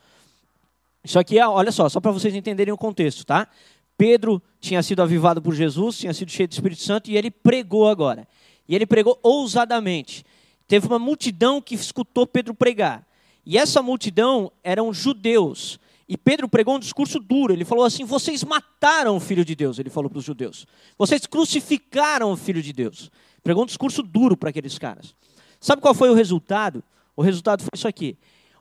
Isso 1.03 1.19
aqui 1.19 1.39
é, 1.39 1.49
olha 1.49 1.73
só, 1.73 1.89
só 1.89 2.03
para 2.03 2.11
vocês 2.11 2.35
entenderem 2.35 2.71
o 2.71 2.77
contexto, 2.77 3.25
tá? 3.25 3.49
Pedro 3.97 4.43
tinha 4.61 4.83
sido 4.83 5.01
avivado 5.01 5.41
por 5.41 5.55
Jesus, 5.55 5.97
tinha 5.97 6.13
sido 6.13 6.31
cheio 6.31 6.47
do 6.47 6.53
Espírito 6.53 6.83
Santo 6.83 7.11
e 7.11 7.17
ele 7.17 7.31
pregou 7.31 7.89
agora. 7.89 8.29
E 8.69 8.75
ele 8.75 8.85
pregou 8.85 9.19
ousadamente. 9.23 10.23
Teve 10.69 10.87
uma 10.87 10.99
multidão 10.99 11.63
que 11.63 11.75
escutou 11.75 12.27
Pedro 12.27 12.53
pregar. 12.53 13.09
E 13.47 13.57
essa 13.57 13.81
multidão 13.81 14.53
eram 14.63 14.93
judeus 14.93 15.81
e 16.09 16.17
Pedro 16.17 16.49
pregou 16.49 16.77
um 16.77 16.79
discurso 16.79 17.19
duro. 17.19 17.53
Ele 17.53 17.65
falou 17.65 17.85
assim: 17.85 18.05
Vocês 18.05 18.45
mataram 18.45 19.17
o 19.17 19.21
filho 19.21 19.45
de 19.45 19.55
Deus. 19.55 19.79
Ele 19.79 19.91
falou 19.91 20.09
para 20.09 20.19
os 20.19 20.25
judeus: 20.25 20.67
Vocês 20.97 21.27
crucificaram 21.27 22.31
o 22.31 22.37
filho 22.37 22.63
de 22.63 22.73
Deus. 22.73 23.11
Pregou 23.43 23.65
um 23.65 23.67
discurso 23.67 24.03
duro 24.03 24.37
para 24.37 24.51
aqueles 24.51 24.79
caras. 24.79 25.15
Sabe 25.61 25.83
qual 25.83 25.95
foi 25.95 26.11
o 26.11 26.15
resultado? 26.15 26.83
O 27.17 27.23
resultado 27.23 27.63
foi 27.63 27.71
isso 27.75 27.89
aqui. 27.89 28.17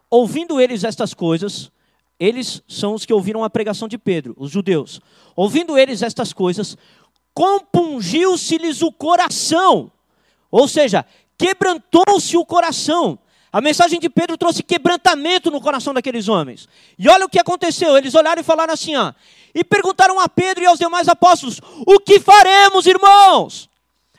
Ouvindo 0.09 0.59
eles 0.59 0.83
estas 0.83 1.13
coisas, 1.13 1.71
eles 2.19 2.63
são 2.67 2.93
os 2.93 3.05
que 3.05 3.13
ouviram 3.13 3.43
a 3.43 3.49
pregação 3.49 3.87
de 3.87 3.97
Pedro, 3.97 4.33
os 4.37 4.49
judeus. 4.49 5.01
Ouvindo 5.35 5.77
eles 5.77 6.01
estas 6.01 6.31
coisas, 6.31 6.77
compungiu-se-lhes 7.33 8.81
o 8.81 8.91
coração. 8.91 9.91
Ou 10.49 10.67
seja, 10.67 11.05
quebrantou-se 11.37 12.37
o 12.37 12.45
coração. 12.45 13.19
A 13.55 13.61
mensagem 13.61 14.01
de 14.01 14.09
Pedro 14.09 14.37
trouxe 14.37 14.61
quebrantamento 14.61 15.49
no 15.49 15.61
coração 15.61 15.93
daqueles 15.93 16.27
homens. 16.27 16.67
E 16.99 17.07
olha 17.07 17.25
o 17.25 17.29
que 17.29 17.39
aconteceu. 17.39 17.95
Eles 17.95 18.13
olharam 18.13 18.41
e 18.41 18.43
falaram 18.43 18.73
assim, 18.73 18.97
ó. 18.97 19.13
E 19.53 19.63
perguntaram 19.63 20.19
a 20.19 20.27
Pedro 20.27 20.65
e 20.65 20.67
aos 20.67 20.77
demais 20.77 21.07
apóstolos: 21.07 21.61
O 21.87 21.97
que 21.97 22.19
faremos, 22.19 22.85
irmãos? 22.85 23.69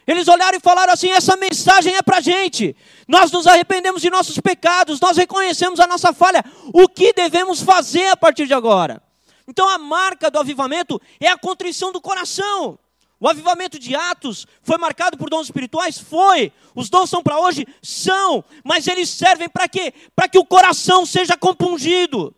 Eles 0.07 0.27
olharam 0.27 0.57
e 0.57 0.61
falaram 0.61 0.90
assim: 0.90 1.11
essa 1.11 1.37
mensagem 1.37 1.94
é 1.94 2.01
para 2.01 2.16
a 2.16 2.20
gente. 2.22 2.75
Nós 3.07 3.31
nos 3.31 3.46
arrependemos 3.46 4.01
de 4.01 4.09
nossos 4.09 4.40
pecados, 4.40 4.99
nós 5.01 5.18
reconhecemos 5.18 5.81
a 5.81 5.87
nossa 5.87 6.14
falha. 6.14 6.42
O 6.72 6.88
que 6.88 7.12
devemos 7.12 7.61
fazer 7.61 8.07
a 8.07 8.16
partir 8.16 8.46
de 8.46 8.55
agora? 8.55 9.03
Então 9.46 9.68
a 9.68 9.77
marca 9.77 10.31
do 10.31 10.38
avivamento 10.38 10.99
é 11.20 11.29
a 11.29 11.37
contrição 11.37 11.92
do 11.92 12.01
coração. 12.01 12.79
O 13.19 13.29
avivamento 13.29 13.79
de 13.79 13.95
Atos 13.95 14.47
foi 14.63 14.77
marcado 14.77 15.17
por 15.17 15.31
dons 15.31 15.47
espirituais? 15.47 15.99
Foi. 15.99 16.53
Os 16.75 16.91
dons 16.91 17.09
são 17.09 17.23
para 17.23 17.41
hoje? 17.41 17.67
São. 17.83 18.45
Mas 18.63 18.87
eles 18.87 19.09
servem 19.09 19.49
para 19.49 19.69
quê? 19.69 19.95
Para 20.15 20.29
que 20.29 20.39
o 20.39 20.45
coração 20.45 21.07
seja 21.07 21.37
compungido. 21.37 22.35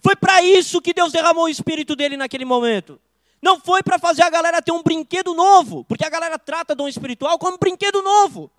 Foi 0.00 0.16
para 0.16 0.42
isso 0.42 0.80
que 0.80 0.92
Deus 0.92 1.12
derramou 1.12 1.44
o 1.44 1.48
espírito 1.48 1.94
dele 1.94 2.16
naquele 2.16 2.44
momento. 2.44 3.00
Não 3.40 3.60
foi 3.60 3.82
para 3.82 3.98
fazer 3.98 4.22
a 4.22 4.30
galera 4.30 4.60
ter 4.60 4.72
um 4.72 4.82
brinquedo 4.82 5.32
novo, 5.34 5.84
porque 5.84 6.04
a 6.04 6.10
galera 6.10 6.38
trata 6.38 6.74
dom 6.74 6.88
espiritual 6.88 7.38
como 7.38 7.56
brinquedo 7.56 8.02
novo. 8.02 8.50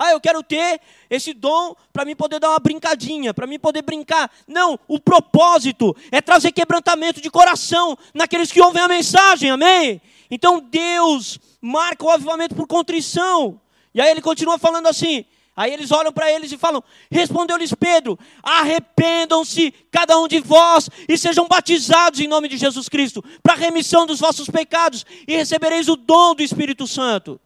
Ah, 0.00 0.12
eu 0.12 0.20
quero 0.20 0.44
ter 0.44 0.80
esse 1.10 1.34
dom 1.34 1.74
para 1.92 2.04
mim 2.04 2.14
poder 2.14 2.38
dar 2.38 2.50
uma 2.50 2.60
brincadinha, 2.60 3.34
para 3.34 3.48
mim 3.48 3.58
poder 3.58 3.82
brincar. 3.82 4.30
Não, 4.46 4.78
o 4.86 5.00
propósito 5.00 5.94
é 6.12 6.20
trazer 6.20 6.52
quebrantamento 6.52 7.20
de 7.20 7.28
coração 7.28 7.98
naqueles 8.14 8.52
que 8.52 8.62
ouvem 8.62 8.80
a 8.80 8.86
mensagem, 8.86 9.50
amém? 9.50 10.00
Então 10.30 10.60
Deus 10.60 11.40
marca 11.60 12.04
o 12.04 12.10
avivamento 12.10 12.54
por 12.54 12.68
contrição. 12.68 13.60
E 13.92 14.00
aí 14.00 14.08
ele 14.08 14.22
continua 14.22 14.56
falando 14.56 14.86
assim: 14.86 15.24
Aí 15.56 15.72
eles 15.72 15.90
olham 15.90 16.12
para 16.12 16.30
eles 16.30 16.52
e 16.52 16.56
falam: 16.56 16.80
Respondeu-lhes 17.10 17.74
Pedro: 17.74 18.16
Arrependam-se 18.40 19.72
cada 19.90 20.16
um 20.16 20.28
de 20.28 20.38
vós 20.38 20.88
e 21.08 21.18
sejam 21.18 21.48
batizados 21.48 22.20
em 22.20 22.28
nome 22.28 22.48
de 22.48 22.56
Jesus 22.56 22.88
Cristo, 22.88 23.24
para 23.42 23.54
a 23.54 23.56
remissão 23.56 24.06
dos 24.06 24.20
vossos 24.20 24.48
pecados, 24.48 25.04
e 25.26 25.34
recebereis 25.34 25.88
o 25.88 25.96
dom 25.96 26.36
do 26.36 26.44
Espírito 26.44 26.86
Santo. 26.86 27.40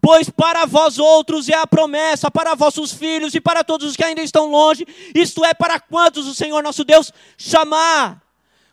Pois 0.00 0.30
para 0.30 0.64
vós 0.64 0.98
outros 0.98 1.48
é 1.48 1.54
a 1.54 1.66
promessa, 1.66 2.30
para 2.30 2.54
vossos 2.54 2.92
filhos 2.92 3.34
e 3.34 3.40
para 3.40 3.62
todos 3.62 3.86
os 3.90 3.96
que 3.96 4.04
ainda 4.04 4.22
estão 4.22 4.50
longe, 4.50 4.86
isto 5.14 5.44
é, 5.44 5.52
para 5.52 5.78
quantos 5.78 6.26
o 6.26 6.34
Senhor 6.34 6.62
nosso 6.62 6.84
Deus 6.84 7.12
chamar. 7.36 8.22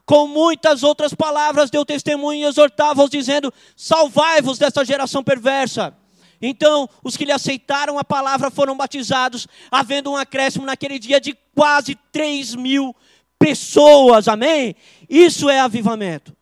Com 0.05 0.25
muitas 0.25 0.83
outras 0.83 1.13
palavras 1.13 1.69
deu 1.69 1.83
testemunho 1.83 2.39
e 2.39 2.49
exortava-os, 2.49 3.09
dizendo: 3.09 3.53
Salvai-vos 3.75 4.57
desta 4.57 4.85
geração 4.85 5.21
perversa. 5.21 5.93
Então, 6.41 6.87
os 7.03 7.17
que 7.17 7.25
lhe 7.25 7.31
aceitaram 7.31 7.99
a 7.99 8.05
palavra 8.05 8.49
foram 8.49 8.77
batizados, 8.77 9.47
havendo 9.69 10.11
um 10.11 10.15
acréscimo 10.15 10.65
naquele 10.65 10.97
dia 10.97 11.19
de 11.19 11.35
quase 11.53 11.95
3 12.11 12.55
mil 12.55 12.95
pessoas, 13.37 14.29
amém? 14.29 14.75
Isso 15.09 15.49
é 15.49 15.59
avivamento. 15.59 16.36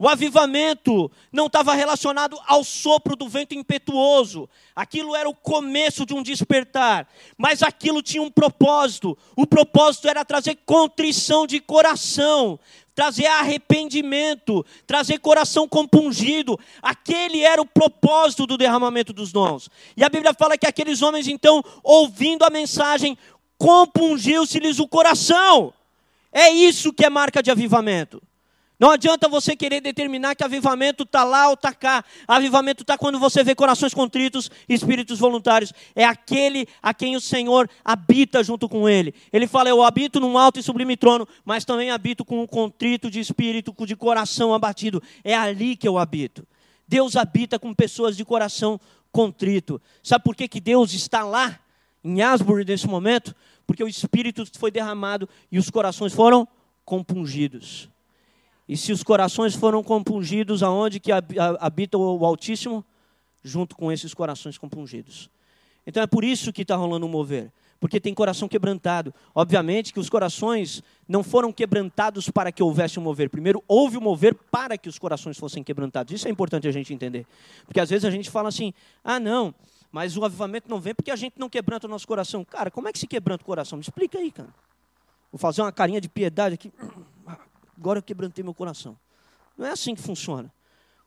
O 0.00 0.08
avivamento 0.08 1.12
não 1.30 1.44
estava 1.44 1.74
relacionado 1.74 2.40
ao 2.46 2.64
sopro 2.64 3.14
do 3.14 3.28
vento 3.28 3.54
impetuoso. 3.54 4.48
Aquilo 4.74 5.14
era 5.14 5.28
o 5.28 5.34
começo 5.34 6.06
de 6.06 6.14
um 6.14 6.22
despertar. 6.22 7.06
Mas 7.36 7.62
aquilo 7.62 8.00
tinha 8.00 8.22
um 8.22 8.30
propósito. 8.30 9.16
O 9.36 9.46
propósito 9.46 10.08
era 10.08 10.24
trazer 10.24 10.56
contrição 10.64 11.46
de 11.46 11.60
coração, 11.60 12.58
trazer 12.94 13.26
arrependimento, 13.26 14.64
trazer 14.86 15.18
coração 15.18 15.68
compungido. 15.68 16.58
Aquele 16.80 17.42
era 17.42 17.60
o 17.60 17.66
propósito 17.66 18.46
do 18.46 18.56
derramamento 18.56 19.12
dos 19.12 19.30
dons. 19.30 19.68
E 19.94 20.02
a 20.02 20.08
Bíblia 20.08 20.32
fala 20.32 20.56
que 20.56 20.66
aqueles 20.66 21.02
homens, 21.02 21.28
então, 21.28 21.62
ouvindo 21.84 22.42
a 22.42 22.48
mensagem, 22.48 23.18
compungiu-se-lhes 23.58 24.78
o 24.78 24.88
coração. 24.88 25.74
É 26.32 26.48
isso 26.48 26.90
que 26.90 27.04
é 27.04 27.10
marca 27.10 27.42
de 27.42 27.50
avivamento. 27.50 28.22
Não 28.80 28.90
adianta 28.90 29.28
você 29.28 29.54
querer 29.54 29.82
determinar 29.82 30.34
que 30.34 30.42
avivamento 30.42 31.02
está 31.02 31.22
lá 31.22 31.48
ou 31.48 31.54
está 31.54 31.70
cá. 31.74 32.02
Avivamento 32.26 32.82
está 32.82 32.96
quando 32.96 33.18
você 33.18 33.44
vê 33.44 33.54
corações 33.54 33.92
contritos 33.92 34.50
e 34.66 34.72
espíritos 34.72 35.18
voluntários. 35.18 35.70
É 35.94 36.02
aquele 36.02 36.66
a 36.82 36.94
quem 36.94 37.14
o 37.14 37.20
Senhor 37.20 37.68
habita 37.84 38.42
junto 38.42 38.70
com 38.70 38.88
ele. 38.88 39.14
Ele 39.30 39.46
fala: 39.46 39.68
Eu 39.68 39.82
habito 39.82 40.18
num 40.18 40.38
alto 40.38 40.58
e 40.58 40.62
sublime 40.62 40.96
trono, 40.96 41.28
mas 41.44 41.62
também 41.62 41.90
habito 41.90 42.24
com 42.24 42.42
um 42.42 42.46
contrito 42.46 43.10
de 43.10 43.20
espírito, 43.20 43.74
de 43.84 43.94
coração 43.94 44.54
abatido. 44.54 45.02
É 45.22 45.36
ali 45.36 45.76
que 45.76 45.86
eu 45.86 45.98
habito. 45.98 46.46
Deus 46.88 47.16
habita 47.16 47.58
com 47.58 47.74
pessoas 47.74 48.16
de 48.16 48.24
coração 48.24 48.80
contrito. 49.12 49.78
Sabe 50.02 50.24
por 50.24 50.34
que, 50.34 50.48
que 50.48 50.58
Deus 50.58 50.94
está 50.94 51.22
lá, 51.22 51.60
em 52.02 52.22
Asbury, 52.22 52.64
nesse 52.64 52.86
momento? 52.86 53.36
Porque 53.66 53.84
o 53.84 53.88
Espírito 53.88 54.42
foi 54.58 54.70
derramado 54.70 55.28
e 55.52 55.58
os 55.58 55.68
corações 55.68 56.14
foram 56.14 56.48
compungidos. 56.82 57.90
E 58.70 58.76
se 58.76 58.92
os 58.92 59.02
corações 59.02 59.52
foram 59.56 59.82
compungidos, 59.82 60.62
aonde 60.62 61.00
que 61.00 61.10
habita 61.58 61.98
o 61.98 62.24
Altíssimo? 62.24 62.84
Junto 63.42 63.74
com 63.74 63.90
esses 63.90 64.14
corações 64.14 64.56
compungidos. 64.56 65.28
Então 65.84 66.00
é 66.00 66.06
por 66.06 66.22
isso 66.22 66.52
que 66.52 66.62
está 66.62 66.76
rolando 66.76 67.04
um 67.04 67.08
mover. 67.08 67.50
Porque 67.80 67.98
tem 67.98 68.14
coração 68.14 68.46
quebrantado. 68.46 69.12
Obviamente 69.34 69.92
que 69.92 69.98
os 69.98 70.08
corações 70.08 70.84
não 71.08 71.24
foram 71.24 71.52
quebrantados 71.52 72.30
para 72.30 72.52
que 72.52 72.62
houvesse 72.62 73.00
um 73.00 73.02
mover. 73.02 73.28
Primeiro, 73.28 73.60
houve 73.66 73.98
um 73.98 74.00
mover 74.00 74.36
para 74.36 74.78
que 74.78 74.88
os 74.88 75.00
corações 75.00 75.36
fossem 75.36 75.64
quebrantados. 75.64 76.14
Isso 76.14 76.28
é 76.28 76.30
importante 76.30 76.68
a 76.68 76.70
gente 76.70 76.94
entender. 76.94 77.26
Porque 77.66 77.80
às 77.80 77.90
vezes 77.90 78.04
a 78.04 78.10
gente 78.10 78.30
fala 78.30 78.50
assim: 78.50 78.72
ah, 79.02 79.18
não, 79.18 79.52
mas 79.90 80.16
o 80.16 80.24
avivamento 80.24 80.70
não 80.70 80.80
vem 80.80 80.94
porque 80.94 81.10
a 81.10 81.16
gente 81.16 81.40
não 81.40 81.48
quebranta 81.48 81.88
o 81.88 81.90
nosso 81.90 82.06
coração. 82.06 82.44
Cara, 82.44 82.70
como 82.70 82.86
é 82.86 82.92
que 82.92 83.00
se 83.00 83.08
quebranta 83.08 83.42
o 83.42 83.46
coração? 83.46 83.76
Me 83.76 83.82
explica 83.82 84.16
aí, 84.16 84.30
cara. 84.30 84.54
Vou 85.32 85.40
fazer 85.40 85.60
uma 85.60 85.72
carinha 85.72 86.00
de 86.00 86.08
piedade 86.08 86.54
aqui 86.54 86.72
agora 87.80 87.98
eu 87.98 88.02
quebrantei 88.02 88.44
meu 88.44 88.52
coração. 88.52 88.96
Não 89.56 89.66
é 89.66 89.70
assim 89.70 89.94
que 89.94 90.02
funciona. 90.02 90.52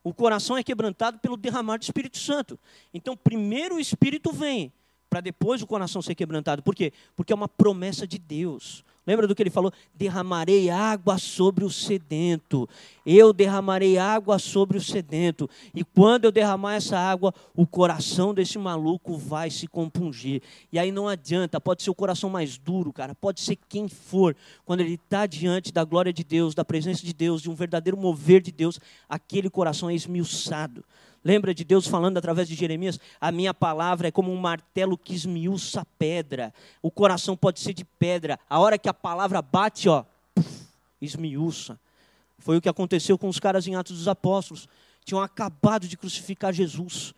O 0.04 0.14
coração 0.14 0.58
é 0.58 0.64
quebrantado 0.64 1.20
pelo 1.20 1.38
derramar 1.38 1.78
do 1.78 1.84
Espírito 1.84 2.18
Santo. 2.18 2.60
Então, 2.94 3.16
primeiro 3.16 3.76
o 3.76 3.80
Espírito 3.80 4.34
vem, 4.34 4.74
para 5.14 5.22
depois 5.22 5.62
o 5.62 5.68
coração 5.68 6.02
ser 6.02 6.16
quebrantado. 6.16 6.64
Por 6.64 6.74
quê? 6.74 6.92
Porque 7.16 7.32
é 7.32 7.36
uma 7.36 7.48
promessa 7.48 8.08
de 8.08 8.18
Deus. 8.18 8.84
Lembra 9.06 9.28
do 9.28 9.36
que 9.36 9.44
ele 9.44 9.52
falou? 9.52 9.72
Derramarei 9.94 10.72
água 10.72 11.20
sobre 11.20 11.64
o 11.64 11.70
sedento. 11.70 12.68
Eu 13.06 13.32
derramarei 13.32 14.00
água 14.00 14.40
sobre 14.40 14.76
o 14.76 14.82
sedento. 14.82 15.48
E 15.72 15.84
quando 15.84 16.26
eu 16.26 16.32
derramar 16.32 16.74
essa 16.74 16.98
água, 16.98 17.32
o 17.54 17.68
coração 17.68 18.34
desse 18.34 18.58
maluco 18.58 19.16
vai 19.16 19.52
se 19.52 19.68
compungir. 19.68 20.42
E 20.72 20.80
aí 20.80 20.92
não 20.92 21.08
adianta, 21.08 21.62
pode 21.62 21.84
ser 21.84 21.92
o 21.92 21.96
coração 21.96 22.28
mais 22.28 22.58
duro, 22.58 22.92
cara, 22.92 23.14
pode 23.14 23.40
ser 23.40 23.56
quem 23.70 23.88
for. 23.88 24.36
Quando 24.66 24.80
ele 24.80 24.96
está 24.96 25.28
diante 25.28 25.72
da 25.72 25.84
glória 25.84 26.12
de 26.12 26.24
Deus, 26.24 26.56
da 26.56 26.66
presença 26.66 27.06
de 27.06 27.14
Deus, 27.14 27.40
de 27.40 27.52
um 27.52 27.56
verdadeiro 27.56 27.98
mover 27.98 28.42
de 28.42 28.52
Deus, 28.52 28.80
aquele 29.08 29.48
coração 29.48 29.92
é 29.92 29.94
esmiuçado. 29.94 30.84
Lembra 31.24 31.54
de 31.54 31.64
Deus 31.64 31.88
falando 31.88 32.18
através 32.18 32.48
de 32.48 32.56
Jeremias? 32.56 33.00
A 33.22 33.32
minha 33.32 33.54
palavra 33.54 34.10
é 34.10 34.12
como 34.12 34.32
um 34.32 34.38
martelo 34.38 34.98
que 34.98 35.14
esmiuça 35.14 35.82
a 35.82 35.86
pedra. 35.86 36.54
O 36.82 36.92
coração 36.92 37.38
pode 37.38 37.62
ser 37.62 37.74
de 37.74 37.86
pedra. 37.86 38.38
A 38.50 38.60
hora 38.60 38.78
que 38.78 38.90
a 38.90 38.94
palavra 38.94 39.42
bate, 39.42 39.88
ó, 39.88 40.04
esmiuça. 41.02 41.80
Foi 42.38 42.58
o 42.58 42.62
que 42.62 42.68
aconteceu 42.68 43.18
com 43.18 43.30
os 43.30 43.40
caras 43.40 43.66
em 43.68 43.76
Atos 43.76 43.98
dos 43.98 44.08
Apóstolos. 44.08 44.68
Tinham 45.06 45.22
acabado 45.22 45.88
de 45.88 45.96
crucificar 45.96 46.52
Jesus. 46.52 47.14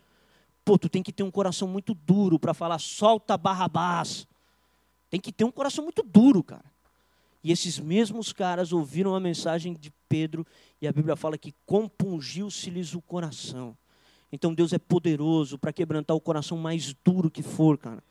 Pô, 0.64 0.78
tu 0.78 0.88
tem 0.88 1.02
que 1.02 1.12
ter 1.12 1.24
um 1.24 1.30
coração 1.30 1.66
muito 1.66 1.92
duro 1.92 2.38
para 2.38 2.54
falar, 2.54 2.78
solta 2.78 3.36
Barrabás. 3.36 4.26
Tem 5.10 5.20
que 5.20 5.32
ter 5.32 5.44
um 5.44 5.50
coração 5.50 5.82
muito 5.82 6.02
duro, 6.04 6.44
cara. 6.44 6.64
E 7.42 7.50
esses 7.50 7.78
mesmos 7.78 8.32
caras 8.32 8.72
ouviram 8.72 9.14
a 9.14 9.20
mensagem 9.20 9.72
de 9.72 9.92
Pedro 10.08 10.46
e 10.80 10.86
a 10.86 10.92
Bíblia 10.92 11.16
fala 11.16 11.38
que 11.38 11.54
compungiu-se-lhes 11.64 12.94
o 12.94 13.00
coração. 13.00 13.76
Então 14.36 14.52
Deus 14.52 14.74
é 14.74 14.78
poderoso 14.78 15.58
para 15.58 15.72
quebrantar 15.72 16.14
o 16.14 16.20
coração 16.20 16.58
mais 16.58 16.94
duro 17.02 17.30
que 17.30 17.42
for, 17.42 17.78
cara. 17.78 18.04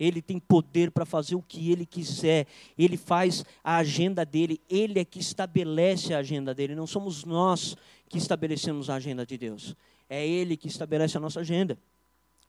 Ele 0.00 0.22
tem 0.22 0.38
poder 0.38 0.90
para 0.90 1.04
fazer 1.04 1.34
o 1.34 1.42
que 1.42 1.70
ele 1.70 1.84
quiser. 1.84 2.46
Ele 2.78 2.96
faz 2.96 3.44
a 3.62 3.76
agenda 3.76 4.24
dele. 4.24 4.58
Ele 4.70 4.98
é 4.98 5.04
que 5.04 5.18
estabelece 5.18 6.14
a 6.14 6.18
agenda 6.18 6.54
dele. 6.54 6.74
Não 6.74 6.86
somos 6.86 7.24
nós 7.24 7.76
que 8.08 8.16
estabelecemos 8.16 8.88
a 8.88 8.94
agenda 8.94 9.26
de 9.26 9.36
Deus. 9.36 9.76
É 10.08 10.26
Ele 10.26 10.56
que 10.56 10.66
estabelece 10.68 11.18
a 11.18 11.20
nossa 11.20 11.40
agenda. 11.40 11.78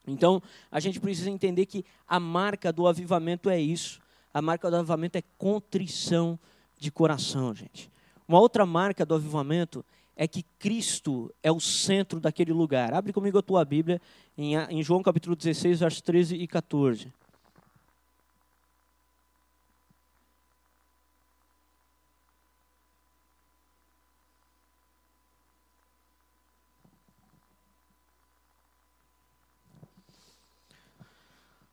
Então, 0.05 0.41
a 0.71 0.79
gente 0.79 0.99
precisa 1.01 1.29
entender 1.29 1.65
que 1.65 1.83
a 2.07 2.19
marca 2.19 2.71
do 2.71 2.87
avivamento 2.87 3.49
é 3.49 3.59
isso. 3.59 3.99
A 4.33 4.41
marca 4.41 4.69
do 4.69 4.77
avivamento 4.77 5.17
é 5.17 5.23
contrição 5.37 6.39
de 6.77 6.89
coração, 6.91 7.53
gente. 7.53 7.91
Uma 8.25 8.39
outra 8.39 8.65
marca 8.65 9.05
do 9.05 9.15
avivamento 9.15 9.83
é 10.17 10.27
que 10.27 10.43
Cristo 10.57 11.31
é 11.43 11.51
o 11.51 11.59
centro 11.59 12.19
daquele 12.19 12.51
lugar. 12.51 12.91
Abre 12.91 13.13
comigo 13.13 13.37
a 13.37 13.43
tua 13.43 13.63
Bíblia 13.63 14.01
em, 14.35 14.81
João 14.83 15.03
capítulo 15.03 15.35
16, 15.35 15.79
versos 15.79 16.01
13 16.01 16.35
e 16.35 16.47
14. 16.47 17.13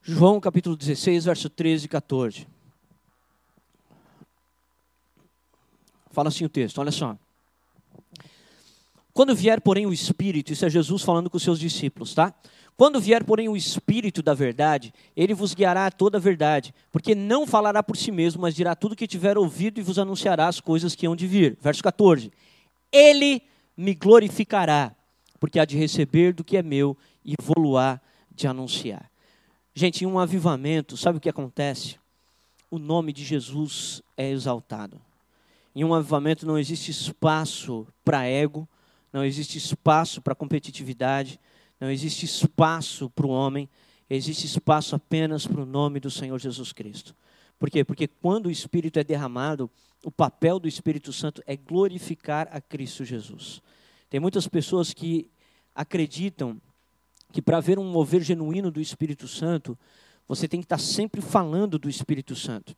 João 0.07 0.39
capítulo 0.39 0.77
16, 0.77 1.25
verso 1.25 1.49
13 1.49 1.87
e 1.87 1.89
14. 1.89 2.47
Fala 6.11 6.29
assim 6.29 6.45
o 6.45 6.49
texto, 6.49 6.79
olha 6.79 6.93
só. 6.93 7.17
Quando 9.15 9.35
vier, 9.35 9.61
porém, 9.61 9.87
o 9.87 9.93
Espírito, 9.93 10.53
isso 10.53 10.67
é 10.67 10.69
Jesus 10.69 11.03
falando 11.03 11.31
com 11.31 11.37
os 11.37 11.43
seus 11.45 11.61
discípulos, 11.61 12.13
tá? 12.13 12.35
Quando 12.77 13.01
vier, 13.01 13.23
porém, 13.23 13.49
o 13.49 13.57
Espírito 13.57 14.21
da 14.21 14.35
verdade, 14.35 14.93
ele 15.17 15.33
vos 15.33 15.55
guiará 15.55 15.87
a 15.87 15.91
toda 15.91 16.19
a 16.19 16.21
verdade, 16.21 16.75
porque 16.91 17.15
não 17.15 17.47
falará 17.47 17.81
por 17.81 17.97
si 17.97 18.11
mesmo, 18.11 18.43
mas 18.43 18.57
dirá 18.57 18.75
tudo 18.75 18.93
o 18.93 18.97
que 18.97 19.07
tiver 19.07 19.39
ouvido 19.39 19.79
e 19.79 19.83
vos 19.85 20.01
anunciará 20.01 20.49
as 20.49 20.61
coisas 20.61 20.97
que 20.97 21.07
hão 21.07 21.15
de 21.15 21.29
vir. 21.29 21.57
Verso 21.61 21.81
14: 21.81 22.33
Ele 22.91 23.41
me 23.77 23.95
glorificará, 23.95 24.93
porque 25.39 25.61
há 25.61 25.65
de 25.65 25.79
receber 25.79 26.33
do 26.33 26.43
que 26.43 26.57
é 26.57 26.63
meu 26.63 26.97
e 27.25 27.35
vou-lo-á 27.41 28.01
de 28.35 28.49
anunciar. 28.49 29.09
Gente, 29.73 30.03
em 30.03 30.09
um 30.09 30.19
avivamento, 30.19 30.97
sabe 30.97 31.19
o 31.19 31.21
que 31.21 31.29
acontece? 31.29 31.97
O 32.69 32.81
nome 32.81 33.13
de 33.13 33.25
Jesus 33.25 34.03
é 34.17 34.29
exaltado. 34.29 35.01
Em 35.77 35.85
um 35.85 35.95
avivamento 35.95 36.45
não 36.45 36.59
existe 36.59 36.91
espaço 36.91 37.87
para 38.05 38.27
ego, 38.27 38.69
não 39.15 39.25
existe 39.25 39.57
espaço 39.57 40.21
para 40.21 40.35
competitividade, 40.35 41.39
não 41.79 41.89
existe 41.89 42.25
espaço 42.25 43.09
para 43.11 43.25
o 43.25 43.31
homem. 43.31 43.71
existe 44.11 44.45
espaço 44.45 44.97
apenas 44.97 45.47
para 45.47 45.61
o 45.61 45.65
nome 45.65 46.01
do 46.01 46.11
Senhor 46.11 46.37
Jesus 46.37 46.73
Cristo. 46.73 47.15
Por 47.57 47.71
quê? 47.71 47.85
Porque 47.85 48.09
quando 48.09 48.47
o 48.47 48.51
Espírito 48.51 48.99
é 48.99 49.05
derramado, 49.05 49.71
o 50.05 50.11
papel 50.11 50.59
do 50.59 50.67
Espírito 50.67 51.13
Santo 51.13 51.41
é 51.47 51.57
glorificar 51.57 52.49
a 52.51 52.61
Cristo 52.61 53.05
Jesus. 53.05 53.63
Tem 54.11 54.19
muitas 54.19 54.49
pessoas 54.49 54.93
que 54.93 55.31
acreditam 55.73 56.61
que 57.33 57.41
para 57.41 57.61
ver 57.61 57.79
um 57.79 57.89
mover 57.89 58.21
genuíno 58.21 58.69
do 58.69 58.81
Espírito 58.81 59.29
Santo, 59.29 59.79
você 60.27 60.49
tem 60.49 60.59
que 60.59 60.67
estar 60.67 60.79
sempre 60.79 61.21
falando 61.21 61.79
do 61.79 61.89
Espírito 61.89 62.35
Santo. 62.35 62.77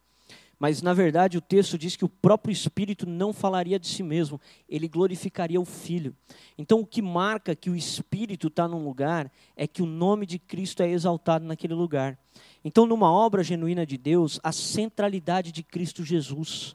Mas, 0.59 0.81
na 0.81 0.95
verdade, 0.95 1.37
o 1.37 1.41
texto 1.41 1.77
diz 1.77 1.97
que 1.97 2.05
o 2.05 2.09
próprio 2.09 2.51
Espírito 2.51 3.07
não 3.07 3.33
falaria 3.33 3.79
de 3.79 3.87
si 3.87 4.03
mesmo, 4.03 4.41
ele 4.67 4.89
glorificaria 4.89 5.61
o 5.61 5.67
Filho. 5.67 6.17
Então, 6.57 6.81
o 6.81 6.87
que 6.87 7.03
marca 7.03 7.55
que 7.55 7.69
o 7.69 7.77
Espírito 7.77 8.49
está 8.49 8.67
num 8.67 8.83
lugar 8.83 9.31
é 9.55 9.67
que 9.67 9.83
o 9.83 9.87
nome 9.87 10.25
de 10.25 10.39
Cristo 10.39 10.83
é 10.83 10.91
exaltado 10.91 11.45
naquele 11.45 11.75
lugar. 11.75 12.19
Então, 12.65 12.87
numa 12.87 13.11
obra 13.11 13.45
genuína 13.45 13.85
de 13.85 13.99
Deus, 13.99 14.41
a 14.43 14.51
centralidade 14.51 15.53
de 15.53 15.63
Cristo 15.63 16.03
Jesus. 16.03 16.75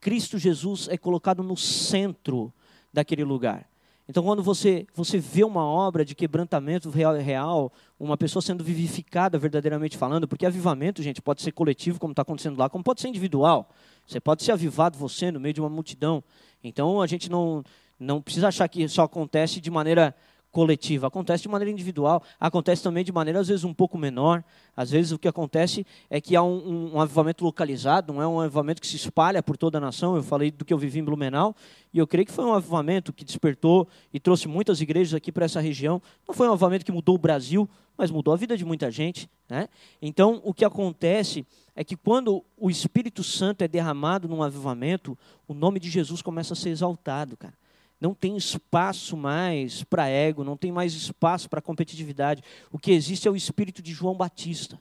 Cristo 0.00 0.36
Jesus 0.36 0.88
é 0.88 0.98
colocado 0.98 1.42
no 1.42 1.56
centro 1.56 2.52
daquele 2.92 3.22
lugar. 3.22 3.69
Então, 4.10 4.24
quando 4.24 4.42
você, 4.42 4.88
você 4.92 5.18
vê 5.18 5.44
uma 5.44 5.64
obra 5.64 6.04
de 6.04 6.16
quebrantamento 6.16 6.90
real, 6.90 7.14
real, 7.14 7.72
uma 7.96 8.16
pessoa 8.16 8.42
sendo 8.42 8.64
vivificada 8.64 9.38
verdadeiramente 9.38 9.96
falando, 9.96 10.26
porque 10.26 10.44
avivamento, 10.44 11.00
gente, 11.00 11.22
pode 11.22 11.42
ser 11.42 11.52
coletivo, 11.52 12.00
como 12.00 12.10
está 12.10 12.22
acontecendo 12.22 12.58
lá, 12.58 12.68
como 12.68 12.82
pode 12.82 13.00
ser 13.00 13.06
individual. 13.06 13.70
Você 14.04 14.18
pode 14.18 14.42
ser 14.42 14.50
avivado 14.50 14.98
você 14.98 15.30
no 15.30 15.38
meio 15.38 15.54
de 15.54 15.60
uma 15.60 15.70
multidão. 15.70 16.24
Então, 16.64 17.00
a 17.00 17.06
gente 17.06 17.30
não, 17.30 17.62
não 18.00 18.20
precisa 18.20 18.48
achar 18.48 18.66
que 18.66 18.88
só 18.88 19.04
acontece 19.04 19.60
de 19.60 19.70
maneira 19.70 20.12
coletiva, 20.50 21.06
acontece 21.06 21.42
de 21.42 21.48
maneira 21.48 21.70
individual, 21.70 22.22
acontece 22.38 22.82
também 22.82 23.04
de 23.04 23.12
maneira 23.12 23.40
às 23.40 23.48
vezes 23.48 23.64
um 23.64 23.72
pouco 23.72 23.96
menor. 23.96 24.42
Às 24.76 24.90
vezes 24.90 25.12
o 25.12 25.18
que 25.18 25.28
acontece 25.28 25.86
é 26.08 26.20
que 26.20 26.34
há 26.34 26.42
um, 26.42 26.56
um, 26.56 26.94
um, 26.94 27.00
avivamento 27.00 27.44
localizado, 27.44 28.12
não 28.12 28.22
é 28.22 28.26
um 28.26 28.40
avivamento 28.40 28.80
que 28.80 28.86
se 28.86 28.96
espalha 28.96 29.42
por 29.42 29.56
toda 29.56 29.78
a 29.78 29.80
nação. 29.80 30.16
Eu 30.16 30.22
falei 30.22 30.50
do 30.50 30.64
que 30.64 30.72
eu 30.72 30.78
vivi 30.78 30.98
em 30.98 31.04
Blumenau 31.04 31.54
e 31.92 31.98
eu 31.98 32.06
creio 32.06 32.26
que 32.26 32.32
foi 32.32 32.44
um 32.44 32.52
avivamento 32.52 33.12
que 33.12 33.24
despertou 33.24 33.86
e 34.12 34.18
trouxe 34.18 34.48
muitas 34.48 34.80
igrejas 34.80 35.14
aqui 35.14 35.30
para 35.30 35.44
essa 35.44 35.60
região. 35.60 36.02
Não 36.26 36.34
foi 36.34 36.48
um 36.48 36.52
avivamento 36.52 36.84
que 36.84 36.92
mudou 36.92 37.14
o 37.14 37.18
Brasil, 37.18 37.68
mas 37.96 38.10
mudou 38.10 38.34
a 38.34 38.36
vida 38.36 38.56
de 38.56 38.64
muita 38.64 38.90
gente. 38.90 39.30
Né? 39.48 39.68
Então 40.02 40.40
o 40.44 40.52
que 40.52 40.64
acontece 40.64 41.46
é 41.76 41.84
que 41.84 41.96
quando 41.96 42.44
o 42.56 42.70
Espírito 42.70 43.22
Santo 43.22 43.62
é 43.62 43.68
derramado 43.68 44.28
num 44.28 44.42
avivamento, 44.42 45.16
o 45.46 45.54
nome 45.54 45.78
de 45.78 45.88
Jesus 45.88 46.22
começa 46.22 46.54
a 46.54 46.56
ser 46.56 46.70
exaltado, 46.70 47.36
cara 47.36 47.59
não 48.00 48.14
tem 48.14 48.36
espaço 48.36 49.16
mais 49.16 49.84
para 49.84 50.08
ego, 50.08 50.42
não 50.42 50.56
tem 50.56 50.72
mais 50.72 50.94
espaço 50.94 51.50
para 51.50 51.60
competitividade. 51.60 52.42
O 52.72 52.78
que 52.78 52.92
existe 52.92 53.28
é 53.28 53.30
o 53.30 53.36
espírito 53.36 53.82
de 53.82 53.92
João 53.92 54.14
Batista. 54.14 54.80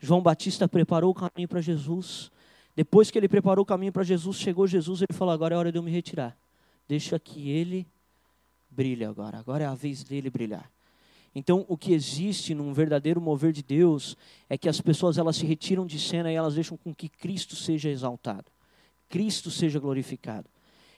João 0.00 0.22
Batista 0.22 0.66
preparou 0.66 1.10
o 1.10 1.14
caminho 1.14 1.48
para 1.48 1.60
Jesus. 1.60 2.30
Depois 2.74 3.10
que 3.10 3.18
ele 3.18 3.28
preparou 3.28 3.62
o 3.62 3.66
caminho 3.66 3.92
para 3.92 4.02
Jesus, 4.02 4.38
chegou 4.38 4.66
Jesus, 4.66 5.02
ele 5.02 5.16
falou: 5.16 5.34
Agora 5.34 5.54
é 5.54 5.58
hora 5.58 5.72
de 5.72 5.78
eu 5.78 5.82
me 5.82 5.90
retirar. 5.90 6.36
Deixa 6.88 7.18
que 7.18 7.50
ele 7.50 7.86
brilhe 8.70 9.04
agora. 9.04 9.38
Agora 9.38 9.64
é 9.64 9.66
a 9.66 9.74
vez 9.74 10.02
dele 10.02 10.30
brilhar. 10.30 10.70
Então, 11.34 11.66
o 11.68 11.76
que 11.76 11.92
existe 11.92 12.54
num 12.54 12.72
verdadeiro 12.72 13.20
mover 13.20 13.52
de 13.52 13.62
Deus 13.62 14.16
é 14.48 14.56
que 14.56 14.70
as 14.70 14.80
pessoas 14.80 15.18
elas 15.18 15.36
se 15.36 15.44
retiram 15.44 15.84
de 15.84 16.00
cena 16.00 16.32
e 16.32 16.34
elas 16.34 16.54
deixam 16.54 16.78
com 16.78 16.94
que 16.94 17.10
Cristo 17.10 17.54
seja 17.54 17.90
exaltado, 17.90 18.46
Cristo 19.10 19.50
seja 19.50 19.78
glorificado. 19.78 20.48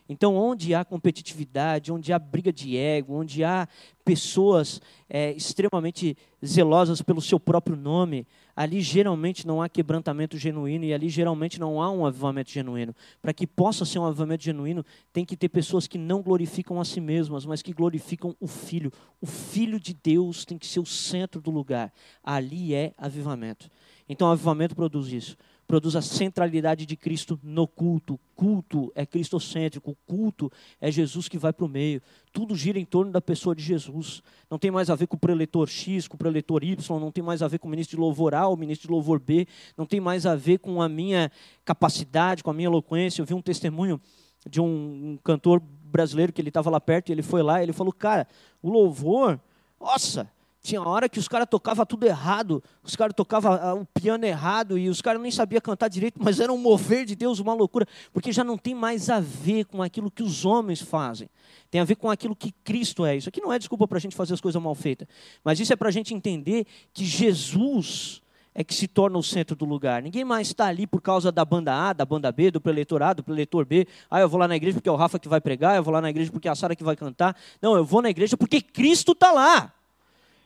Então, 0.08 0.34
onde 0.36 0.74
há 0.74 0.84
competitividade, 0.84 1.92
onde 1.92 2.12
há 2.12 2.18
briga 2.18 2.50
de 2.50 2.76
ego, 2.78 3.14
onde 3.14 3.44
há 3.44 3.68
pessoas 4.02 4.80
é, 5.06 5.32
extremamente 5.32 6.16
zelosas 6.44 7.02
pelo 7.02 7.20
seu 7.20 7.38
próprio 7.38 7.76
nome, 7.76 8.26
ali 8.56 8.80
geralmente 8.80 9.46
não 9.46 9.60
há 9.60 9.68
quebrantamento 9.68 10.38
genuíno 10.38 10.86
e 10.86 10.94
ali 10.94 11.10
geralmente 11.10 11.60
não 11.60 11.82
há 11.82 11.90
um 11.90 12.06
avivamento 12.06 12.50
genuíno. 12.50 12.94
Para 13.20 13.34
que 13.34 13.46
possa 13.46 13.84
ser 13.84 13.98
um 13.98 14.06
avivamento 14.06 14.44
genuíno, 14.44 14.82
tem 15.12 15.26
que 15.26 15.36
ter 15.36 15.50
pessoas 15.50 15.86
que 15.86 15.98
não 15.98 16.22
glorificam 16.22 16.80
a 16.80 16.86
si 16.86 17.02
mesmas, 17.02 17.44
mas 17.44 17.60
que 17.60 17.74
glorificam 17.74 18.34
o 18.40 18.46
Filho. 18.46 18.90
O 19.20 19.26
Filho 19.26 19.78
de 19.78 19.92
Deus 19.92 20.46
tem 20.46 20.56
que 20.56 20.66
ser 20.66 20.80
o 20.80 20.86
centro 20.86 21.38
do 21.38 21.50
lugar. 21.50 21.92
Ali 22.24 22.74
é 22.74 22.94
avivamento. 22.96 23.68
Então, 24.08 24.30
avivamento 24.30 24.74
produz 24.74 25.12
isso 25.12 25.36
produz 25.68 25.94
a 25.94 26.00
centralidade 26.00 26.86
de 26.86 26.96
Cristo 26.96 27.38
no 27.42 27.68
culto. 27.68 28.18
Culto 28.34 28.90
é 28.94 29.04
cristocêntrico, 29.04 29.94
culto 30.06 30.50
é 30.80 30.90
Jesus 30.90 31.28
que 31.28 31.36
vai 31.36 31.52
para 31.52 31.66
o 31.66 31.68
meio. 31.68 32.00
Tudo 32.32 32.56
gira 32.56 32.78
em 32.78 32.86
torno 32.86 33.12
da 33.12 33.20
pessoa 33.20 33.54
de 33.54 33.62
Jesus. 33.62 34.22
Não 34.50 34.58
tem 34.58 34.70
mais 34.70 34.88
a 34.88 34.94
ver 34.94 35.06
com 35.06 35.16
o 35.16 35.20
preletor 35.20 35.68
X, 35.68 36.08
com 36.08 36.14
o 36.14 36.18
preletor 36.18 36.64
Y, 36.64 36.98
não 36.98 37.12
tem 37.12 37.22
mais 37.22 37.42
a 37.42 37.48
ver 37.48 37.58
com 37.58 37.68
o 37.68 37.70
ministro 37.70 37.98
de 37.98 38.00
louvor 38.00 38.34
A, 38.34 38.48
o 38.48 38.56
ministro 38.56 38.88
de 38.88 38.92
louvor 38.92 39.20
B, 39.20 39.46
não 39.76 39.84
tem 39.84 40.00
mais 40.00 40.24
a 40.24 40.34
ver 40.34 40.58
com 40.58 40.80
a 40.80 40.88
minha 40.88 41.30
capacidade, 41.66 42.42
com 42.42 42.50
a 42.50 42.54
minha 42.54 42.68
eloquência. 42.68 43.20
Eu 43.20 43.26
vi 43.26 43.34
um 43.34 43.42
testemunho 43.42 44.00
de 44.48 44.62
um, 44.62 44.64
um 44.64 45.18
cantor 45.22 45.60
brasileiro 45.60 46.32
que 46.32 46.40
ele 46.40 46.48
estava 46.48 46.70
lá 46.70 46.80
perto 46.80 47.10
e 47.10 47.12
ele 47.12 47.22
foi 47.22 47.42
lá 47.42 47.60
e 47.60 47.64
ele 47.64 47.74
falou: 47.74 47.92
Cara, 47.92 48.26
o 48.62 48.70
louvor, 48.70 49.38
nossa, 49.78 50.30
tinha 50.68 50.82
hora 50.82 51.08
que 51.08 51.18
os 51.18 51.26
caras 51.26 51.48
tocavam 51.50 51.86
tudo 51.86 52.04
errado, 52.04 52.62
os 52.82 52.94
caras 52.94 53.14
tocavam 53.14 53.52
ah, 53.54 53.74
o 53.74 53.86
piano 53.86 54.26
errado 54.26 54.76
e 54.76 54.90
os 54.90 55.00
caras 55.00 55.20
nem 55.20 55.30
sabiam 55.30 55.60
cantar 55.62 55.88
direito, 55.88 56.20
mas 56.22 56.40
era 56.40 56.52
um 56.52 56.58
mover 56.58 57.06
de 57.06 57.16
Deus, 57.16 57.38
uma 57.38 57.54
loucura, 57.54 57.86
porque 58.12 58.30
já 58.32 58.44
não 58.44 58.58
tem 58.58 58.74
mais 58.74 59.08
a 59.08 59.18
ver 59.18 59.64
com 59.64 59.82
aquilo 59.82 60.10
que 60.10 60.22
os 60.22 60.44
homens 60.44 60.82
fazem, 60.82 61.30
tem 61.70 61.80
a 61.80 61.84
ver 61.84 61.96
com 61.96 62.10
aquilo 62.10 62.36
que 62.36 62.52
Cristo 62.52 63.06
é. 63.06 63.16
Isso 63.16 63.30
aqui 63.30 63.40
não 63.40 63.50
é 63.50 63.58
desculpa 63.58 63.88
para 63.88 63.96
a 63.96 64.00
gente 64.00 64.14
fazer 64.14 64.34
as 64.34 64.42
coisas 64.42 64.60
mal 64.60 64.74
feitas, 64.74 65.08
mas 65.42 65.58
isso 65.58 65.72
é 65.72 65.76
para 65.76 65.88
a 65.88 65.92
gente 65.92 66.12
entender 66.12 66.66
que 66.92 67.02
Jesus 67.02 68.20
é 68.54 68.62
que 68.62 68.74
se 68.74 68.86
torna 68.86 69.16
o 69.16 69.22
centro 69.22 69.56
do 69.56 69.64
lugar. 69.64 70.02
Ninguém 70.02 70.24
mais 70.24 70.48
está 70.48 70.66
ali 70.66 70.86
por 70.86 71.00
causa 71.00 71.32
da 71.32 71.44
banda 71.44 71.72
A, 71.72 71.92
da 71.94 72.04
banda 72.04 72.30
B, 72.30 72.50
do 72.50 72.60
preletor 72.60 73.00
A, 73.02 73.14
do 73.14 73.22
preletor 73.22 73.64
B. 73.64 73.86
Ah, 74.10 74.20
eu 74.20 74.28
vou 74.28 74.38
lá 74.38 74.48
na 74.48 74.56
igreja 74.56 74.74
porque 74.74 74.88
é 74.88 74.92
o 74.92 74.96
Rafa 74.96 75.18
que 75.18 75.28
vai 75.28 75.40
pregar, 75.40 75.76
eu 75.76 75.82
vou 75.82 75.94
lá 75.94 76.00
na 76.00 76.10
igreja 76.10 76.30
porque 76.30 76.48
é 76.48 76.50
a 76.50 76.54
Sara 76.54 76.76
que 76.76 76.84
vai 76.84 76.96
cantar. 76.96 77.36
Não, 77.62 77.76
eu 77.76 77.84
vou 77.84 78.02
na 78.02 78.10
igreja 78.10 78.36
porque 78.36 78.60
Cristo 78.60 79.12
está 79.12 79.32
lá. 79.32 79.72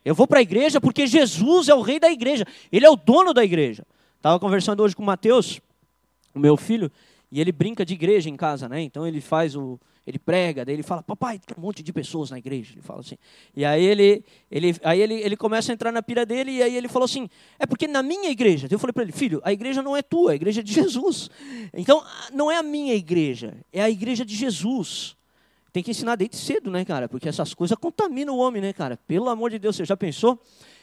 Eu 0.04 0.14
vou 0.14 0.26
para 0.26 0.40
a 0.40 0.42
igreja 0.42 0.80
porque 0.80 1.06
Jesus 1.06 1.68
é 1.68 1.74
o 1.74 1.80
rei 1.80 2.00
da 2.00 2.10
igreja. 2.10 2.44
Ele 2.70 2.84
é 2.84 2.90
o 2.90 2.96
dono 2.96 3.32
da 3.32 3.44
igreja. 3.44 3.86
Estava 4.16 4.38
conversando 4.38 4.82
hoje 4.82 4.94
com 4.94 5.02
o 5.02 5.06
Mateus, 5.06 5.60
o 6.34 6.38
meu 6.38 6.56
filho, 6.56 6.90
e 7.30 7.40
ele 7.40 7.50
brinca 7.50 7.84
de 7.84 7.94
igreja 7.94 8.28
em 8.28 8.36
casa, 8.36 8.68
né? 8.68 8.80
Então 8.82 9.06
ele 9.06 9.20
faz 9.20 9.56
o. 9.56 9.80
Ele 10.06 10.18
prega, 10.18 10.64
daí 10.64 10.74
ele 10.74 10.82
fala, 10.82 11.00
papai, 11.00 11.38
tem 11.38 11.56
um 11.56 11.60
monte 11.60 11.80
de 11.80 11.92
pessoas 11.92 12.30
na 12.30 12.36
igreja. 12.36 12.72
Ele 12.74 12.82
fala 12.82 13.00
assim. 13.00 13.16
E 13.54 13.64
aí 13.64 13.84
ele, 13.84 14.24
ele, 14.50 14.76
aí 14.82 15.00
ele, 15.00 15.14
ele 15.14 15.36
começa 15.36 15.70
a 15.70 15.74
entrar 15.74 15.92
na 15.92 16.02
pira 16.02 16.26
dele, 16.26 16.50
e 16.50 16.62
aí 16.62 16.76
ele 16.76 16.88
falou 16.88 17.04
assim: 17.04 17.28
é 17.58 17.66
porque 17.66 17.86
na 17.86 18.02
minha 18.02 18.28
igreja, 18.28 18.66
eu 18.70 18.78
falei 18.78 18.92
para 18.92 19.04
ele, 19.04 19.12
filho, 19.12 19.40
a 19.44 19.52
igreja 19.52 19.80
não 19.80 19.96
é 19.96 20.02
tua, 20.02 20.32
a 20.32 20.34
igreja 20.34 20.60
é 20.60 20.64
de 20.64 20.72
Jesus. 20.72 21.30
Então, 21.72 22.04
não 22.32 22.50
é 22.50 22.56
a 22.56 22.62
minha 22.62 22.94
igreja, 22.94 23.56
é 23.72 23.80
a 23.80 23.88
igreja 23.88 24.24
de 24.24 24.34
Jesus. 24.34 25.16
Tem 25.72 25.82
que 25.82 25.90
ensinar 25.90 26.16
desde 26.16 26.36
cedo, 26.36 26.70
né, 26.70 26.84
cara? 26.84 27.08
Porque 27.08 27.28
essas 27.28 27.54
coisas 27.54 27.76
contaminam 27.78 28.34
o 28.34 28.38
homem, 28.38 28.60
né, 28.60 28.72
cara? 28.72 28.98
Pelo 29.06 29.28
amor 29.28 29.50
de 29.50 29.58
Deus, 29.58 29.76
você 29.76 29.84
já 29.84 29.96
pensou? 29.96 30.38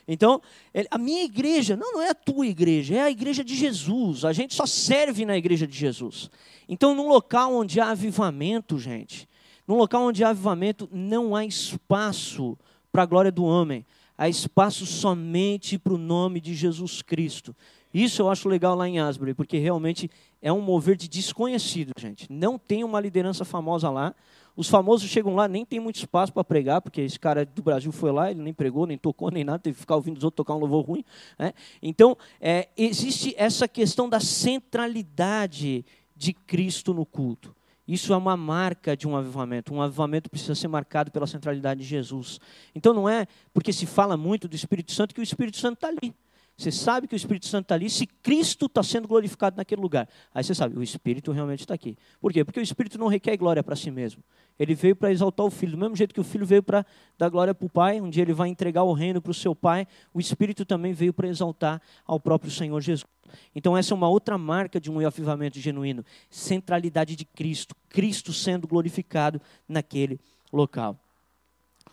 Então, 0.07 0.41
a 0.89 0.97
minha 0.97 1.23
igreja, 1.23 1.75
não, 1.77 1.93
não 1.93 2.01
é 2.01 2.09
a 2.09 2.15
tua 2.15 2.47
igreja, 2.47 2.95
é 2.95 3.01
a 3.01 3.11
igreja 3.11 3.43
de 3.43 3.55
Jesus. 3.55 4.25
A 4.25 4.33
gente 4.33 4.55
só 4.55 4.65
serve 4.65 5.25
na 5.25 5.37
igreja 5.37 5.67
de 5.67 5.77
Jesus. 5.77 6.31
Então, 6.67 6.95
num 6.95 7.07
local 7.07 7.53
onde 7.53 7.79
há 7.79 7.91
avivamento, 7.91 8.79
gente, 8.79 9.29
num 9.67 9.77
local 9.77 10.01
onde 10.01 10.23
há 10.23 10.29
avivamento, 10.29 10.89
não 10.91 11.35
há 11.35 11.45
espaço 11.45 12.57
para 12.91 13.03
a 13.03 13.05
glória 13.05 13.31
do 13.31 13.43
homem. 13.43 13.85
Há 14.17 14.27
espaço 14.27 14.85
somente 14.87 15.77
para 15.77 15.93
o 15.93 15.97
nome 15.97 16.41
de 16.41 16.55
Jesus 16.55 17.03
Cristo. 17.03 17.55
Isso 17.93 18.21
eu 18.21 18.29
acho 18.29 18.49
legal 18.49 18.75
lá 18.75 18.87
em 18.87 18.99
Asbury, 18.99 19.33
porque 19.33 19.57
realmente 19.57 20.09
é 20.41 20.51
um 20.51 20.61
mover 20.61 20.95
de 20.95 21.07
desconhecido, 21.07 21.91
gente. 21.97 22.25
Não 22.31 22.57
tem 22.57 22.83
uma 22.83 22.99
liderança 22.99 23.45
famosa 23.45 23.89
lá. 23.89 24.15
Os 24.59 24.67
famosos 24.67 25.09
chegam 25.09 25.35
lá, 25.35 25.47
nem 25.47 25.63
tem 25.63 25.79
muito 25.79 25.95
espaço 25.95 26.33
para 26.33 26.43
pregar, 26.43 26.81
porque 26.81 26.99
esse 26.99 27.17
cara 27.17 27.45
do 27.45 27.61
Brasil 27.61 27.93
foi 27.93 28.11
lá, 28.11 28.29
ele 28.29 28.41
nem 28.41 28.53
pregou, 28.53 28.85
nem 28.85 28.97
tocou, 28.97 29.31
nem 29.31 29.41
nada, 29.41 29.57
teve 29.57 29.75
que 29.75 29.79
ficar 29.79 29.95
ouvindo 29.95 30.17
os 30.17 30.23
outros 30.25 30.35
tocar 30.35 30.53
um 30.53 30.59
louvor 30.59 30.85
ruim. 30.85 31.05
Né? 31.37 31.53
Então, 31.81 32.17
é, 32.41 32.67
existe 32.75 33.33
essa 33.37 33.69
questão 33.69 34.09
da 34.09 34.19
centralidade 34.19 35.85
de 36.13 36.33
Cristo 36.33 36.93
no 36.93 37.05
culto. 37.05 37.55
Isso 37.87 38.11
é 38.11 38.17
uma 38.17 38.35
marca 38.35 38.97
de 38.97 39.07
um 39.07 39.15
avivamento. 39.15 39.73
Um 39.73 39.81
avivamento 39.81 40.29
precisa 40.29 40.53
ser 40.55 40.67
marcado 40.67 41.09
pela 41.09 41.25
centralidade 41.25 41.79
de 41.79 41.87
Jesus. 41.87 42.37
Então 42.75 42.93
não 42.93 43.07
é 43.07 43.27
porque 43.53 43.71
se 43.71 43.85
fala 43.85 44.17
muito 44.17 44.45
do 44.45 44.57
Espírito 44.57 44.91
Santo 44.91 45.15
que 45.15 45.21
o 45.21 45.23
Espírito 45.23 45.55
Santo 45.55 45.75
está 45.75 45.87
ali. 45.87 46.13
Você 46.59 46.73
sabe 46.73 47.07
que 47.07 47.15
o 47.15 47.15
Espírito 47.15 47.45
Santo 47.45 47.63
está 47.63 47.75
ali 47.75 47.89
se 47.89 48.05
Cristo 48.05 48.65
está 48.65 48.83
sendo 48.83 49.07
glorificado 49.07 49.55
naquele 49.55 49.81
lugar. 49.81 50.09
Aí 50.33 50.43
você 50.43 50.53
sabe, 50.53 50.77
o 50.77 50.83
Espírito 50.83 51.31
realmente 51.31 51.61
está 51.61 51.73
aqui. 51.73 51.97
Por 52.19 52.33
quê? 52.33 52.43
Porque 52.43 52.59
o 52.59 52.61
Espírito 52.61 52.99
não 52.99 53.07
requer 53.07 53.37
glória 53.37 53.63
para 53.63 53.77
si 53.77 53.89
mesmo. 53.89 54.21
Ele 54.59 54.75
veio 54.75 54.93
para 54.93 55.09
exaltar 55.09 55.45
o 55.45 55.49
Filho. 55.49 55.71
Do 55.71 55.77
mesmo 55.77 55.95
jeito 55.95 56.13
que 56.13 56.19
o 56.19 56.23
Filho 56.23 56.45
veio 56.45 56.61
para 56.61 56.85
dar 57.17 57.29
glória 57.29 57.55
para 57.55 57.65
o 57.65 57.69
Pai, 57.69 58.01
um 58.01 58.09
dia 58.09 58.23
ele 58.23 58.33
vai 58.33 58.49
entregar 58.49 58.83
o 58.83 58.91
reino 58.91 59.21
para 59.21 59.31
o 59.31 59.33
seu 59.33 59.55
Pai, 59.55 59.87
o 60.13 60.19
Espírito 60.19 60.65
também 60.65 60.91
veio 60.91 61.13
para 61.13 61.29
exaltar 61.29 61.81
ao 62.05 62.19
próprio 62.19 62.51
Senhor 62.51 62.81
Jesus. 62.81 63.09
Então, 63.55 63.77
essa 63.77 63.93
é 63.93 63.95
uma 63.95 64.09
outra 64.09 64.37
marca 64.37 64.81
de 64.81 64.91
um 64.91 64.99
avivamento 64.99 65.57
genuíno: 65.57 66.03
centralidade 66.29 67.15
de 67.15 67.23
Cristo, 67.23 67.73
Cristo 67.87 68.33
sendo 68.33 68.67
glorificado 68.67 69.41
naquele 69.65 70.19
local. 70.51 70.99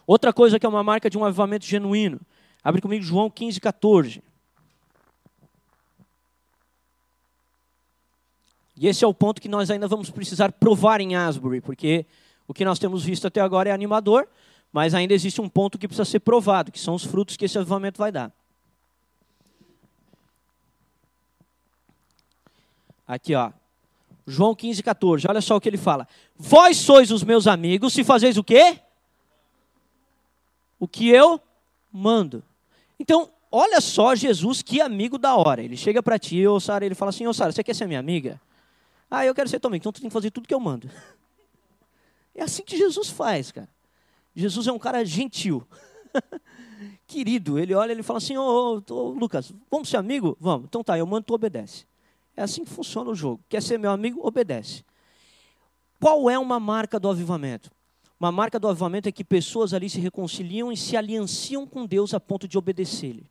Outra 0.05 0.33
coisa 0.33 0.59
que 0.59 0.67
é 0.67 0.69
uma 0.69 0.83
marca 0.83 1.09
de 1.09 1.17
um 1.17 1.25
avivamento 1.25 1.65
genuíno 1.65 2.21
Abre 2.67 2.81
comigo 2.81 3.05
João 3.05 3.31
15, 3.31 3.61
14. 3.61 4.21
E 8.77 8.87
esse 8.87 9.05
é 9.05 9.07
o 9.07 9.15
ponto 9.15 9.41
que 9.41 9.49
nós 9.49 9.71
ainda 9.71 9.89
vamos 9.89 10.11
precisar 10.11 10.53
provar 10.53 11.01
em 11.01 11.17
Asbury, 11.17 11.61
porque 11.61 12.05
o 12.47 12.53
que 12.53 12.65
nós 12.65 12.79
temos 12.79 13.03
visto 13.05 13.27
até 13.27 13.41
agora 13.41 13.71
é 13.71 13.73
animador, 13.73 14.29
mas 14.73 14.95
ainda 14.95 15.15
existe 15.15 15.41
um 15.41 15.49
ponto 15.49 15.79
que 15.79 15.89
precisa 15.89 16.05
ser 16.05 16.21
provado, 16.21 16.71
que 16.71 16.79
são 16.79 16.95
os 16.95 17.05
frutos 17.05 17.37
que 17.37 17.47
esse 17.47 17.57
avivamento 17.57 17.99
vai 17.99 18.13
dar. 18.13 18.31
Aqui, 23.07 23.35
ó. 23.35 23.51
João 24.27 24.55
15, 24.55 24.83
14. 24.83 25.27
Olha 25.29 25.41
só 25.41 25.57
o 25.57 25.61
que 25.61 25.69
ele 25.69 25.77
fala. 25.77 26.07
Vós 26.37 26.77
sois 26.77 27.11
os 27.11 27.23
meus 27.23 27.47
amigos 27.47 27.93
se 27.95 28.03
fazeis 28.03 28.37
o 28.37 28.45
quê? 28.45 28.81
O 30.79 30.89
que 30.89 31.09
eu 31.09 31.41
mando. 31.93 32.43
Então, 32.99 33.31
olha 33.51 33.81
só 33.81 34.15
Jesus, 34.15 34.61
que 34.61 34.81
amigo 34.81 35.17
da 35.17 35.37
hora. 35.37 35.63
Ele 35.63 35.77
chega 35.77 36.03
para 36.03 36.19
ti, 36.19 36.47
ô 36.47 36.59
Sara, 36.59 36.85
ele 36.85 36.95
fala 36.95 37.11
assim, 37.11 37.27
ô 37.27 37.33
Sara, 37.33 37.53
você 37.53 37.63
quer 37.63 37.75
ser 37.75 37.87
minha 37.87 38.01
amiga? 38.01 38.41
Ah, 39.11 39.25
eu 39.25 39.35
quero 39.35 39.49
ser 39.49 39.61
amiga, 39.63 39.77
então 39.77 39.93
tu 39.93 40.01
tem 40.01 40.11
que 40.11 40.13
fazer 40.13 40.31
tudo 40.31 40.49
que 40.49 40.55
eu 40.55 40.61
mando. 40.61 40.91
É 42.35 42.43
assim 42.43 42.63
que 42.63 42.77
Jesus 42.77 43.09
faz, 43.09 43.51
cara. 43.51 43.69
Jesus 44.35 44.67
é 44.67 44.73
um 44.73 44.79
cara 44.79 45.05
gentil. 45.05 45.67
Querido, 47.07 47.59
ele 47.59 47.75
olha 47.75 47.93
e 47.93 48.03
fala 48.03 48.19
assim, 48.19 48.37
ô, 48.37 48.83
ô, 48.91 49.09
Lucas, 49.11 49.53
vamos 49.71 49.89
ser 49.89 49.97
amigo? 49.97 50.37
Vamos. 50.39 50.67
Então 50.67 50.85
tá, 50.85 50.99
eu 50.99 51.07
mando, 51.07 51.25
tu 51.25 51.35
obedece. 51.35 51.87
É 52.37 52.43
assim 52.43 52.65
que 52.65 52.71
funciona 52.71 53.11
o 53.11 53.15
jogo. 53.15 53.43
Quer 53.49 53.63
ser 53.63 53.79
meu 53.79 53.91
amigo? 53.91 54.21
Obedece. 54.23 54.85
Qual 55.99 56.29
é 56.29 56.39
uma 56.39 56.61
marca 56.61 57.01
do 57.01 57.09
avivamento? 57.09 57.71
Uma 58.21 58.31
marca 58.31 58.59
do 58.59 58.69
avivamento 58.69 59.09
é 59.09 59.13
que 59.13 59.25
pessoas 59.25 59.73
ali 59.73 59.89
se 59.89 60.01
reconciliam 60.01 60.71
e 60.71 60.77
se 60.77 60.97
alianciam 60.97 61.67
com 61.67 61.87
Deus 61.87 62.13
a 62.13 62.21
ponto 62.21 62.47
de 62.47 62.59
obedecer-lhe. 62.59 63.31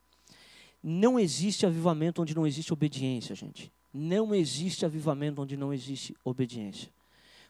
Não 0.82 1.20
existe 1.20 1.66
avivamento 1.66 2.22
onde 2.22 2.36
não 2.36 2.46
existe 2.46 2.74
obediência, 2.74 3.36
gente. 3.36 3.72
Não 3.98 4.36
existe 4.36 4.86
avivamento 4.86 5.42
onde 5.42 5.56
não 5.56 5.74
existe 5.74 6.14
obediência. 6.22 6.92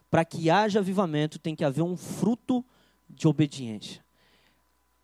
Para 0.08 0.24
que 0.24 0.48
haja 0.48 0.78
avivamento, 0.78 1.40
tem 1.40 1.56
que 1.56 1.64
haver 1.64 1.82
um 1.82 1.96
fruto 1.96 2.64
de 3.10 3.26
obediência. 3.26 4.00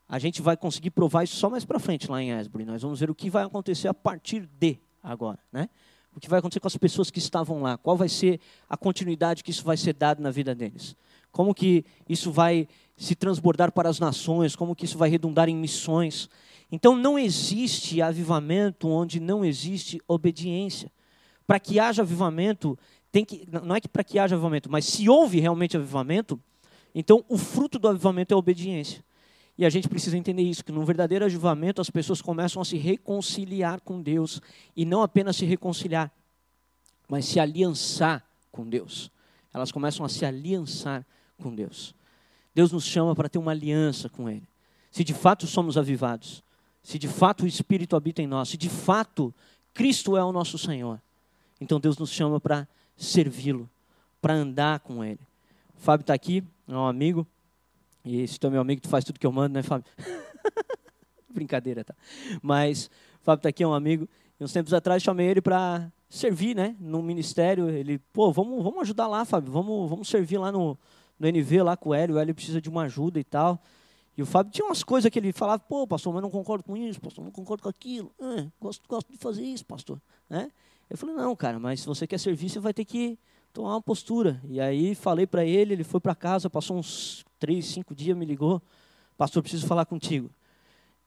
A 0.08 0.20
gente 0.20 0.40
vai 0.40 0.56
conseguir 0.56 0.90
provar 0.90 1.24
isso 1.24 1.34
só 1.34 1.50
mais 1.50 1.64
para 1.64 1.80
frente 1.80 2.08
lá 2.08 2.22
em 2.22 2.32
Asbury. 2.32 2.64
Nós 2.64 2.82
vamos 2.82 3.00
ver 3.00 3.10
o 3.10 3.14
que 3.14 3.28
vai 3.28 3.42
acontecer 3.42 3.88
a 3.88 3.94
partir 3.94 4.48
de 4.60 4.78
agora, 5.02 5.40
né? 5.50 5.68
O 6.14 6.20
que 6.20 6.28
vai 6.28 6.38
acontecer 6.38 6.60
com 6.60 6.68
as 6.68 6.76
pessoas 6.76 7.10
que 7.10 7.18
estavam 7.18 7.60
lá? 7.60 7.76
Qual 7.76 7.96
vai 7.96 8.08
ser 8.08 8.38
a 8.68 8.76
continuidade 8.76 9.42
que 9.42 9.50
isso 9.50 9.64
vai 9.64 9.76
ser 9.76 9.94
dado 9.94 10.22
na 10.22 10.30
vida 10.30 10.54
deles? 10.54 10.94
Como 11.32 11.52
que 11.52 11.84
isso 12.08 12.30
vai 12.30 12.68
se 12.96 13.16
transbordar 13.16 13.72
para 13.72 13.88
as 13.88 13.98
nações? 13.98 14.54
Como 14.54 14.76
que 14.76 14.84
isso 14.84 14.96
vai 14.96 15.10
redundar 15.10 15.48
em 15.48 15.56
missões? 15.56 16.30
Então 16.70 16.94
não 16.94 17.18
existe 17.18 18.00
avivamento 18.00 18.86
onde 18.86 19.18
não 19.18 19.44
existe 19.44 20.00
obediência. 20.06 20.92
Para 21.52 21.60
que 21.60 21.78
haja 21.78 22.00
avivamento, 22.00 22.78
tem 23.10 23.26
que, 23.26 23.46
não 23.46 23.76
é 23.76 23.80
que 23.82 23.86
para 23.86 24.02
que 24.02 24.18
haja 24.18 24.34
avivamento, 24.34 24.72
mas 24.72 24.86
se 24.86 25.06
houve 25.06 25.38
realmente 25.38 25.76
avivamento, 25.76 26.40
então 26.94 27.22
o 27.28 27.36
fruto 27.36 27.78
do 27.78 27.88
avivamento 27.88 28.32
é 28.32 28.34
a 28.34 28.38
obediência. 28.38 29.04
E 29.58 29.66
a 29.66 29.68
gente 29.68 29.86
precisa 29.86 30.16
entender 30.16 30.40
isso, 30.44 30.64
que 30.64 30.72
no 30.72 30.82
verdadeiro 30.82 31.26
avivamento 31.26 31.78
as 31.78 31.90
pessoas 31.90 32.22
começam 32.22 32.62
a 32.62 32.64
se 32.64 32.78
reconciliar 32.78 33.82
com 33.82 34.00
Deus. 34.00 34.40
E 34.74 34.86
não 34.86 35.02
apenas 35.02 35.36
se 35.36 35.44
reconciliar, 35.44 36.10
mas 37.06 37.26
se 37.26 37.38
aliançar 37.38 38.24
com 38.50 38.66
Deus. 38.66 39.10
Elas 39.52 39.70
começam 39.70 40.06
a 40.06 40.08
se 40.08 40.24
aliançar 40.24 41.04
com 41.36 41.54
Deus. 41.54 41.94
Deus 42.54 42.72
nos 42.72 42.86
chama 42.86 43.14
para 43.14 43.28
ter 43.28 43.36
uma 43.36 43.50
aliança 43.50 44.08
com 44.08 44.26
Ele. 44.26 44.48
Se 44.90 45.04
de 45.04 45.12
fato 45.12 45.46
somos 45.46 45.76
avivados, 45.76 46.42
se 46.82 46.98
de 46.98 47.08
fato 47.08 47.44
o 47.44 47.46
Espírito 47.46 47.94
habita 47.94 48.22
em 48.22 48.26
nós, 48.26 48.48
se 48.48 48.56
de 48.56 48.70
fato 48.70 49.34
Cristo 49.74 50.16
é 50.16 50.24
o 50.24 50.32
nosso 50.32 50.56
Senhor, 50.56 50.98
então 51.62 51.80
Deus 51.80 51.96
nos 51.96 52.10
chama 52.10 52.40
para 52.40 52.66
servi-lo, 52.96 53.68
para 54.20 54.34
andar 54.34 54.80
com 54.80 55.04
Ele. 55.04 55.20
O 55.76 55.80
Fábio 55.80 56.02
está 56.02 56.14
aqui, 56.14 56.44
é 56.68 56.72
um 56.72 56.86
amigo. 56.86 57.26
E 58.04 58.26
se 58.26 58.38
tu 58.38 58.48
é 58.48 58.50
meu 58.50 58.60
amigo, 58.60 58.80
tu 58.80 58.88
faz 58.88 59.04
tudo 59.04 59.18
que 59.18 59.26
eu 59.26 59.32
mando, 59.32 59.54
né, 59.54 59.62
Fábio? 59.62 59.86
Brincadeira, 61.30 61.84
tá? 61.84 61.94
Mas 62.42 62.86
o 63.20 63.24
Fábio 63.24 63.38
está 63.38 63.48
aqui, 63.48 63.62
é 63.62 63.66
um 63.66 63.74
amigo. 63.74 64.08
E 64.38 64.44
uns 64.44 64.52
tempos 64.52 64.74
atrás 64.74 65.02
chamei 65.02 65.28
ele 65.28 65.40
para 65.40 65.90
servir, 66.08 66.54
né? 66.54 66.76
No 66.80 67.00
ministério. 67.02 67.70
Ele, 67.70 67.98
pô, 68.12 68.32
vamos, 68.32 68.62
vamos 68.62 68.80
ajudar 68.82 69.06
lá, 69.06 69.24
Fábio. 69.24 69.52
Vamos, 69.52 69.88
vamos 69.88 70.08
servir 70.08 70.38
lá 70.38 70.50
no, 70.50 70.76
no 71.18 71.28
NV, 71.28 71.62
lá 71.62 71.76
com 71.76 71.90
o 71.90 71.94
Hélio. 71.94 72.16
O 72.16 72.18
Hélio 72.18 72.34
precisa 72.34 72.60
de 72.60 72.68
uma 72.68 72.82
ajuda 72.82 73.18
e 73.18 73.24
tal. 73.24 73.62
E 74.16 74.22
o 74.22 74.26
Fábio 74.26 74.52
tinha 74.52 74.66
umas 74.66 74.82
coisas 74.82 75.10
que 75.10 75.18
ele 75.18 75.32
falava, 75.32 75.60
pô, 75.60 75.86
pastor, 75.86 76.12
mas 76.12 76.22
não 76.22 76.30
concordo 76.30 76.64
com 76.64 76.76
isso, 76.76 77.00
pastor, 77.00 77.24
não 77.24 77.30
concordo 77.30 77.62
com 77.62 77.68
aquilo. 77.68 78.12
Ah, 78.20 78.46
gosto, 78.60 78.86
gosto 78.86 79.10
de 79.10 79.16
fazer 79.16 79.42
isso, 79.42 79.64
pastor. 79.64 79.98
Né? 80.28 80.50
Eu 80.88 80.96
falei, 80.96 81.14
não, 81.14 81.34
cara, 81.34 81.58
mas 81.58 81.80
se 81.80 81.86
você 81.86 82.06
quer 82.06 82.18
servir, 82.18 82.48
você 82.48 82.60
vai 82.60 82.74
ter 82.74 82.84
que 82.84 83.18
tomar 83.52 83.70
uma 83.70 83.82
postura. 83.82 84.40
E 84.48 84.60
aí 84.60 84.94
falei 84.94 85.26
para 85.26 85.44
ele, 85.44 85.74
ele 85.74 85.84
foi 85.84 86.00
para 86.00 86.14
casa, 86.14 86.48
passou 86.48 86.78
uns 86.78 87.24
três, 87.38 87.66
cinco 87.66 87.94
dias, 87.94 88.16
me 88.16 88.24
ligou. 88.24 88.62
Pastor, 89.16 89.42
preciso 89.42 89.66
falar 89.66 89.84
contigo. 89.84 90.30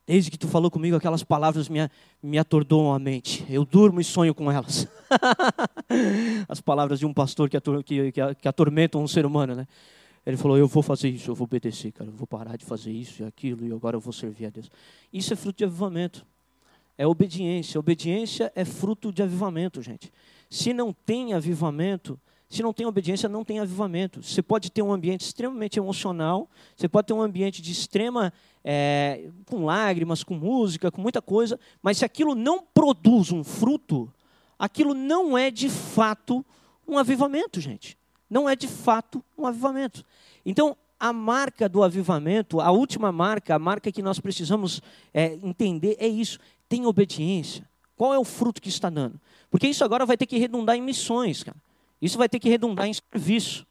Desde 0.07 0.29
que 0.29 0.37
tu 0.37 0.47
falou 0.47 0.69
comigo, 0.69 0.95
aquelas 0.95 1.23
palavras 1.23 1.67
me, 1.67 1.79
me 2.21 2.37
atordoam 2.37 2.93
a 2.93 2.99
mente. 2.99 3.43
Eu 3.49 3.65
durmo 3.65 3.99
e 3.99 4.03
sonho 4.03 4.35
com 4.35 4.51
elas. 4.51 4.87
As 6.47 6.61
palavras 6.61 6.99
de 6.99 7.07
um 7.07 7.13
pastor 7.13 7.49
que, 7.49 7.57
ator, 7.57 7.83
que, 7.83 8.11
que, 8.11 8.47
atormentam 8.47 9.01
um 9.03 9.07
ser 9.07 9.25
humano, 9.25 9.55
né? 9.55 9.67
Ele 10.23 10.37
falou: 10.37 10.57
Eu 10.57 10.67
vou 10.67 10.83
fazer 10.83 11.09
isso, 11.09 11.31
eu 11.31 11.35
vou 11.35 11.45
obedecer, 11.45 11.91
cara. 11.91 12.09
Eu 12.09 12.15
vou 12.15 12.27
parar 12.27 12.55
de 12.55 12.63
fazer 12.63 12.91
isso 12.91 13.23
e 13.23 13.25
aquilo, 13.25 13.65
e 13.65 13.71
agora 13.73 13.95
eu 13.95 13.99
vou 13.99 14.13
servir 14.13 14.45
a 14.45 14.49
Deus. 14.51 14.69
Isso 15.11 15.33
é 15.33 15.35
fruto 15.35 15.57
de 15.57 15.63
avivamento. 15.63 16.23
É 16.97 17.05
obediência. 17.05 17.79
Obediência 17.79 18.51
é 18.55 18.63
fruto 18.63 19.11
de 19.11 19.21
avivamento, 19.21 19.81
gente. 19.81 20.11
Se 20.49 20.73
não 20.73 20.93
tem 20.93 21.33
avivamento, 21.33 22.19
se 22.49 22.61
não 22.61 22.71
tem 22.71 22.85
obediência, 22.85 23.27
não 23.27 23.43
tem 23.43 23.59
avivamento. 23.59 24.21
Você 24.23 24.41
pode 24.41 24.71
ter 24.71 24.81
um 24.81 24.93
ambiente 24.93 25.21
extremamente 25.21 25.77
emocional, 25.77 26.49
você 26.75 26.87
pode 26.87 27.07
ter 27.07 27.13
um 27.13 27.21
ambiente 27.21 27.61
de 27.61 27.71
extrema, 27.71 28.31
é, 28.63 29.29
com 29.45 29.65
lágrimas, 29.65 30.23
com 30.23 30.35
música, 30.35 30.91
com 30.91 31.01
muita 31.01 31.21
coisa, 31.21 31.59
mas 31.81 31.97
se 31.97 32.05
aquilo 32.05 32.33
não 32.33 32.63
produz 32.63 33.31
um 33.31 33.43
fruto, 33.43 34.11
aquilo 34.57 34.93
não 34.93 35.37
é 35.37 35.51
de 35.51 35.69
fato 35.69 36.45
um 36.87 36.97
avivamento, 36.97 37.59
gente. 37.59 37.97
Não 38.29 38.47
é 38.47 38.55
de 38.55 38.67
fato 38.67 39.23
um 39.37 39.45
avivamento. 39.45 40.03
Então, 40.45 40.77
a 40.99 41.11
marca 41.11 41.67
do 41.67 41.83
avivamento, 41.83 42.61
a 42.61 42.71
última 42.71 43.11
marca, 43.11 43.55
a 43.55 43.59
marca 43.59 43.91
que 43.91 44.01
nós 44.01 44.19
precisamos 44.19 44.81
é, 45.13 45.33
entender 45.43 45.95
é 45.99 46.07
isso: 46.07 46.39
tem 46.67 46.85
obediência. 46.85 47.67
Qual 47.95 48.13
é 48.13 48.19
o 48.19 48.23
fruto 48.23 48.61
que 48.61 48.69
está 48.69 48.89
dando? 48.89 49.19
Porque 49.49 49.67
isso 49.67 49.83
agora 49.83 50.05
vai 50.05 50.17
ter 50.17 50.25
que 50.25 50.37
redundar 50.37 50.75
em 50.75 50.81
missões, 50.81 51.43
cara. 51.43 51.57
Isso 52.01 52.17
vai 52.17 52.27
ter 52.27 52.39
que 52.39 52.49
redundar 52.49 52.87
em 52.87 52.93
serviço. 52.93 53.65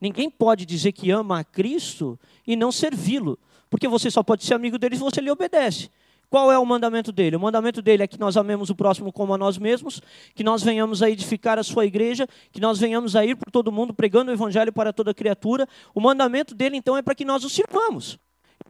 Ninguém 0.00 0.30
pode 0.30 0.64
dizer 0.64 0.92
que 0.92 1.10
ama 1.10 1.40
a 1.40 1.44
Cristo 1.44 2.18
e 2.46 2.56
não 2.56 2.70
servi-lo, 2.70 3.38
porque 3.68 3.88
você 3.88 4.10
só 4.10 4.22
pode 4.22 4.44
ser 4.44 4.54
amigo 4.54 4.78
dele 4.78 4.96
se 4.96 5.02
você 5.02 5.20
lhe 5.20 5.30
obedece. 5.30 5.90
Qual 6.30 6.52
é 6.52 6.58
o 6.58 6.64
mandamento 6.64 7.10
dele? 7.10 7.34
O 7.34 7.40
mandamento 7.40 7.82
dele 7.82 8.04
é 8.04 8.06
que 8.06 8.18
nós 8.18 8.36
amemos 8.36 8.70
o 8.70 8.74
próximo 8.74 9.12
como 9.12 9.34
a 9.34 9.38
nós 9.38 9.58
mesmos, 9.58 10.00
que 10.32 10.44
nós 10.44 10.62
venhamos 10.62 11.02
a 11.02 11.10
edificar 11.10 11.58
a 11.58 11.64
sua 11.64 11.84
igreja, 11.84 12.28
que 12.52 12.60
nós 12.60 12.78
venhamos 12.78 13.16
a 13.16 13.24
ir 13.24 13.34
por 13.34 13.50
todo 13.50 13.72
mundo 13.72 13.92
pregando 13.92 14.30
o 14.30 14.34
evangelho 14.34 14.72
para 14.72 14.92
toda 14.92 15.12
criatura. 15.12 15.68
O 15.92 16.00
mandamento 16.00 16.54
dele, 16.54 16.76
então, 16.76 16.96
é 16.96 17.02
para 17.02 17.16
que 17.16 17.24
nós 17.24 17.42
o 17.42 17.50
sirvamos. 17.50 18.16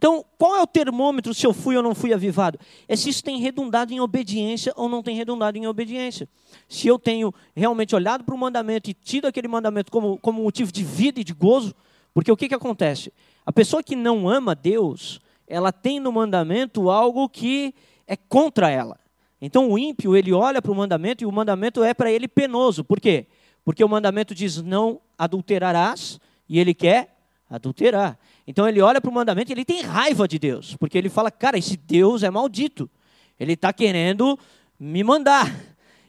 Então, 0.01 0.25
qual 0.39 0.57
é 0.57 0.63
o 0.63 0.67
termômetro 0.67 1.35
se 1.35 1.47
eu 1.47 1.53
fui 1.53 1.77
ou 1.77 1.83
não 1.83 1.95
fui 1.95 2.15
avivado? 2.15 2.59
É 2.89 2.97
se 2.97 3.11
isso 3.11 3.23
tem 3.23 3.39
redundado 3.39 3.93
em 3.93 4.01
obediência 4.01 4.73
ou 4.75 4.89
não 4.89 5.03
tem 5.03 5.15
redundado 5.15 5.59
em 5.59 5.67
obediência. 5.67 6.27
Se 6.67 6.89
eu 6.89 6.99
tenho 6.99 7.35
realmente 7.55 7.95
olhado 7.95 8.25
para 8.25 8.35
o 8.35 8.39
mandamento 8.39 8.89
e 8.89 8.95
tido 8.95 9.27
aquele 9.27 9.47
mandamento 9.47 9.93
como, 9.93 10.17
como 10.17 10.43
motivo 10.43 10.73
de 10.73 10.83
vida 10.83 11.21
e 11.21 11.25
de 11.25 11.35
gozo, 11.35 11.75
porque 12.15 12.33
o 12.33 12.37
que, 12.37 12.49
que 12.49 12.55
acontece? 12.55 13.13
A 13.45 13.53
pessoa 13.53 13.83
que 13.83 13.95
não 13.95 14.27
ama 14.27 14.55
Deus, 14.55 15.21
ela 15.47 15.71
tem 15.71 16.01
no 16.01 16.11
mandamento 16.11 16.89
algo 16.89 17.29
que 17.29 17.75
é 18.07 18.17
contra 18.17 18.71
ela. 18.71 18.99
Então 19.39 19.71
o 19.71 19.79
ímpio, 19.79 20.17
ele 20.17 20.33
olha 20.33 20.63
para 20.63 20.73
o 20.73 20.75
mandamento 20.75 21.23
e 21.25 21.27
o 21.27 21.33
mandamento 21.33 21.85
é 21.85 21.93
para 21.93 22.11
ele 22.11 22.27
penoso. 22.27 22.83
Por 22.83 22.99
quê? 22.99 23.27
Porque 23.63 23.85
o 23.85 23.89
mandamento 23.89 24.35
diz 24.35 24.63
não 24.63 24.99
adulterarás 25.19 26.19
e 26.49 26.59
ele 26.59 26.73
quer 26.73 27.15
adulterar. 27.51 28.19
Então 28.51 28.69
ele 28.69 28.81
olha 28.81 29.01
para 29.01 29.09
o 29.09 29.15
mandamento 29.15 29.53
e 29.53 29.55
ele 29.55 29.65
tem 29.65 29.81
raiva 29.81 30.27
de 30.27 30.37
Deus, 30.37 30.75
porque 30.75 30.99
ele 30.99 31.09
fala, 31.09 31.31
cara, 31.31 31.57
esse 31.57 31.77
Deus 31.77 32.25
é 32.25 32.31
maldito. 32.31 32.91
Ele 33.39 33.53
está 33.53 33.73
querendo 33.73 34.37
me 34.79 35.05
mandar. 35.05 35.55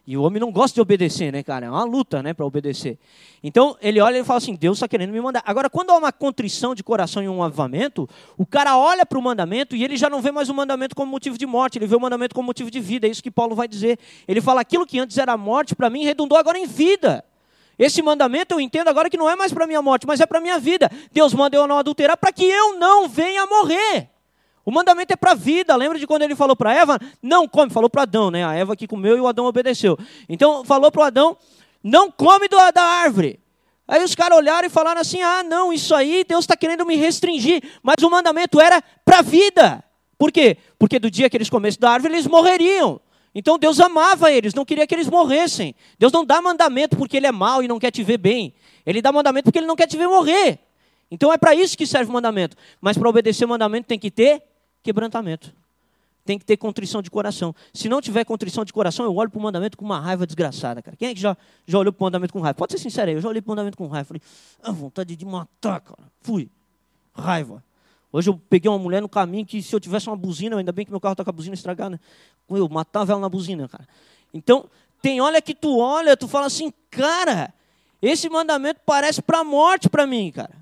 E 0.07 0.17
o 0.17 0.23
homem 0.23 0.39
não 0.39 0.51
gosta 0.51 0.73
de 0.73 0.81
obedecer, 0.81 1.31
né, 1.31 1.43
cara? 1.43 1.67
É 1.67 1.69
uma 1.69 1.83
luta, 1.83 2.23
né, 2.23 2.33
para 2.33 2.43
obedecer. 2.43 2.97
Então 3.43 3.77
ele 3.79 4.01
olha 4.01 4.17
e 4.17 4.23
fala 4.23 4.37
assim: 4.39 4.55
Deus 4.55 4.79
está 4.79 4.87
querendo 4.87 5.11
me 5.11 5.21
mandar. 5.21 5.43
Agora, 5.45 5.69
quando 5.69 5.91
há 5.91 5.97
uma 5.99 6.11
contrição 6.11 6.73
de 6.73 6.81
coração 6.81 7.21
e 7.21 7.29
um 7.29 7.43
avivamento, 7.43 8.09
o 8.35 8.43
cara 8.43 8.75
olha 8.75 9.05
para 9.05 9.19
o 9.19 9.21
mandamento 9.21 9.75
e 9.75 9.83
ele 9.83 9.95
já 9.95 10.09
não 10.09 10.19
vê 10.19 10.31
mais 10.31 10.49
o 10.49 10.53
mandamento 10.55 10.95
como 10.95 11.11
motivo 11.11 11.37
de 11.37 11.45
morte, 11.45 11.77
ele 11.77 11.85
vê 11.85 11.95
o 11.95 11.99
mandamento 11.99 12.33
como 12.33 12.47
motivo 12.47 12.71
de 12.71 12.79
vida. 12.79 13.05
É 13.05 13.11
isso 13.11 13.21
que 13.21 13.29
Paulo 13.29 13.55
vai 13.55 13.67
dizer. 13.67 13.99
Ele 14.27 14.41
fala: 14.41 14.61
aquilo 14.61 14.87
que 14.87 14.97
antes 14.97 15.15
era 15.19 15.37
morte, 15.37 15.75
para 15.75 15.91
mim, 15.91 16.05
redundou 16.05 16.39
agora 16.39 16.57
em 16.57 16.65
vida. 16.65 17.23
Esse 17.81 17.99
mandamento 18.03 18.53
eu 18.53 18.61
entendo 18.61 18.89
agora 18.89 19.09
que 19.09 19.17
não 19.17 19.27
é 19.27 19.35
mais 19.35 19.51
para 19.51 19.65
minha 19.65 19.81
morte, 19.81 20.05
mas 20.05 20.19
é 20.19 20.25
para 20.27 20.39
minha 20.39 20.59
vida. 20.59 20.87
Deus 21.11 21.33
manda 21.33 21.57
eu 21.57 21.65
não 21.65 21.79
adulterar 21.79 22.15
para 22.15 22.31
que 22.31 22.45
eu 22.45 22.77
não 22.77 23.09
venha 23.09 23.47
morrer. 23.47 24.07
O 24.63 24.69
mandamento 24.69 25.11
é 25.11 25.15
para 25.15 25.31
a 25.31 25.33
vida. 25.33 25.75
Lembra 25.75 25.97
de 25.97 26.05
quando 26.05 26.21
ele 26.21 26.35
falou 26.35 26.55
para 26.55 26.71
Eva? 26.75 26.99
Não 27.23 27.47
come. 27.47 27.71
Falou 27.71 27.89
para 27.89 28.03
Adão, 28.03 28.29
né? 28.29 28.45
A 28.45 28.53
Eva 28.53 28.75
que 28.75 28.85
comeu 28.85 29.17
e 29.17 29.19
o 29.19 29.25
Adão 29.25 29.47
obedeceu. 29.47 29.97
Então 30.29 30.63
falou 30.63 30.91
para 30.91 31.01
o 31.01 31.03
Adão: 31.03 31.35
não 31.83 32.11
come 32.11 32.47
do, 32.47 32.55
da 32.71 32.83
árvore. 32.83 33.39
Aí 33.87 34.03
os 34.03 34.13
caras 34.13 34.37
olharam 34.37 34.67
e 34.67 34.69
falaram 34.69 35.01
assim: 35.01 35.23
ah, 35.23 35.41
não, 35.41 35.73
isso 35.73 35.95
aí 35.95 36.23
Deus 36.23 36.43
está 36.43 36.55
querendo 36.55 36.85
me 36.85 36.95
restringir. 36.95 37.63
Mas 37.81 37.95
o 38.03 38.11
mandamento 38.11 38.61
era 38.61 38.79
para 39.03 39.19
a 39.19 39.21
vida. 39.23 39.83
Por 40.19 40.31
quê? 40.31 40.55
Porque 40.77 40.99
do 40.99 41.09
dia 41.09 41.31
que 41.31 41.35
eles 41.35 41.49
comessem 41.49 41.79
da 41.79 41.89
árvore, 41.89 42.13
eles 42.13 42.27
morreriam. 42.27 43.01
Então 43.33 43.57
Deus 43.57 43.79
amava 43.79 44.31
eles, 44.31 44.53
não 44.53 44.65
queria 44.65 44.85
que 44.85 44.93
eles 44.93 45.07
morressem. 45.07 45.73
Deus 45.97 46.11
não 46.11 46.25
dá 46.25 46.41
mandamento 46.41 46.97
porque 46.97 47.17
ele 47.17 47.27
é 47.27 47.31
mau 47.31 47.63
e 47.63 47.67
não 47.67 47.79
quer 47.79 47.91
te 47.91 48.03
ver 48.03 48.17
bem. 48.17 48.53
Ele 48.85 49.01
dá 49.01 49.11
mandamento 49.11 49.45
porque 49.45 49.59
ele 49.59 49.67
não 49.67 49.75
quer 49.75 49.87
te 49.87 49.97
ver 49.97 50.07
morrer. 50.07 50.59
Então 51.09 51.31
é 51.31 51.37
para 51.37 51.55
isso 51.55 51.77
que 51.77 51.87
serve 51.87 52.09
o 52.09 52.13
mandamento. 52.13 52.57
Mas 52.79 52.97
para 52.97 53.07
obedecer 53.09 53.45
o 53.45 53.47
mandamento 53.47 53.87
tem 53.87 53.97
que 53.99 54.11
ter 54.11 54.43
quebrantamento. 54.83 55.53
Tem 56.25 56.37
que 56.37 56.45
ter 56.45 56.57
contrição 56.57 57.01
de 57.01 57.09
coração. 57.09 57.55
Se 57.73 57.89
não 57.89 58.01
tiver 58.01 58.23
contrição 58.25 58.63
de 58.63 58.71
coração, 58.71 59.05
eu 59.05 59.15
olho 59.15 59.29
para 59.29 59.39
o 59.39 59.41
mandamento 59.41 59.77
com 59.77 59.83
uma 59.83 59.99
raiva 59.99 60.25
desgraçada, 60.25 60.81
cara. 60.81 60.95
Quem 60.95 61.09
é 61.09 61.13
que 61.13 61.19
já, 61.19 61.35
já 61.65 61.79
olhou 61.79 61.91
para 61.91 62.03
o 62.03 62.05
mandamento 62.05 62.31
com 62.31 62.39
raiva? 62.39 62.55
Pode 62.55 62.73
ser 62.73 62.77
sincero 62.77 63.09
aí, 63.09 63.15
eu 63.15 63.21
já 63.21 63.27
olhei 63.27 63.41
para 63.41 63.49
o 63.49 63.51
mandamento 63.51 63.77
com 63.77 63.87
raiva. 63.87 64.05
Falei, 64.05 64.21
ah, 64.61 64.71
vontade 64.71 65.15
de 65.15 65.25
matar, 65.25 65.81
cara. 65.81 66.03
Fui. 66.21 66.49
Raiva. 67.13 67.63
Hoje 68.11 68.29
eu 68.29 68.39
peguei 68.49 68.69
uma 68.69 68.77
mulher 68.77 69.01
no 69.01 69.07
caminho 69.07 69.45
que 69.45 69.61
se 69.61 69.73
eu 69.73 69.79
tivesse 69.79 70.07
uma 70.07 70.17
buzina, 70.17 70.57
ainda 70.57 70.71
bem 70.71 70.85
que 70.85 70.91
meu 70.91 70.99
carro 70.99 71.13
está 71.13 71.23
com 71.23 71.29
a 71.29 71.33
buzina 71.33 71.53
estragada, 71.53 71.99
eu 72.49 72.67
matava 72.67 73.13
ela 73.13 73.21
na 73.21 73.29
buzina, 73.29 73.67
cara. 73.69 73.87
Então, 74.33 74.65
tem 75.01 75.21
olha 75.21 75.41
que 75.41 75.55
tu 75.55 75.79
olha, 75.79 76.17
tu 76.17 76.27
fala 76.27 76.47
assim, 76.47 76.73
cara, 76.89 77.53
esse 78.01 78.29
mandamento 78.29 78.81
parece 78.85 79.21
para 79.21 79.39
a 79.39 79.43
morte 79.43 79.89
para 79.89 80.05
mim, 80.05 80.31
cara. 80.31 80.61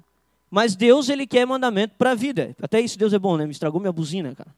Mas 0.49 0.75
Deus, 0.75 1.09
ele 1.09 1.27
quer 1.27 1.45
mandamento 1.45 1.95
para 1.97 2.11
a 2.11 2.15
vida. 2.15 2.55
Até 2.61 2.81
isso 2.81 2.97
Deus 2.97 3.13
é 3.13 3.19
bom, 3.19 3.37
né? 3.37 3.45
Me 3.45 3.51
estragou 3.51 3.79
minha 3.79 3.91
buzina, 3.91 4.33
cara. 4.35 4.49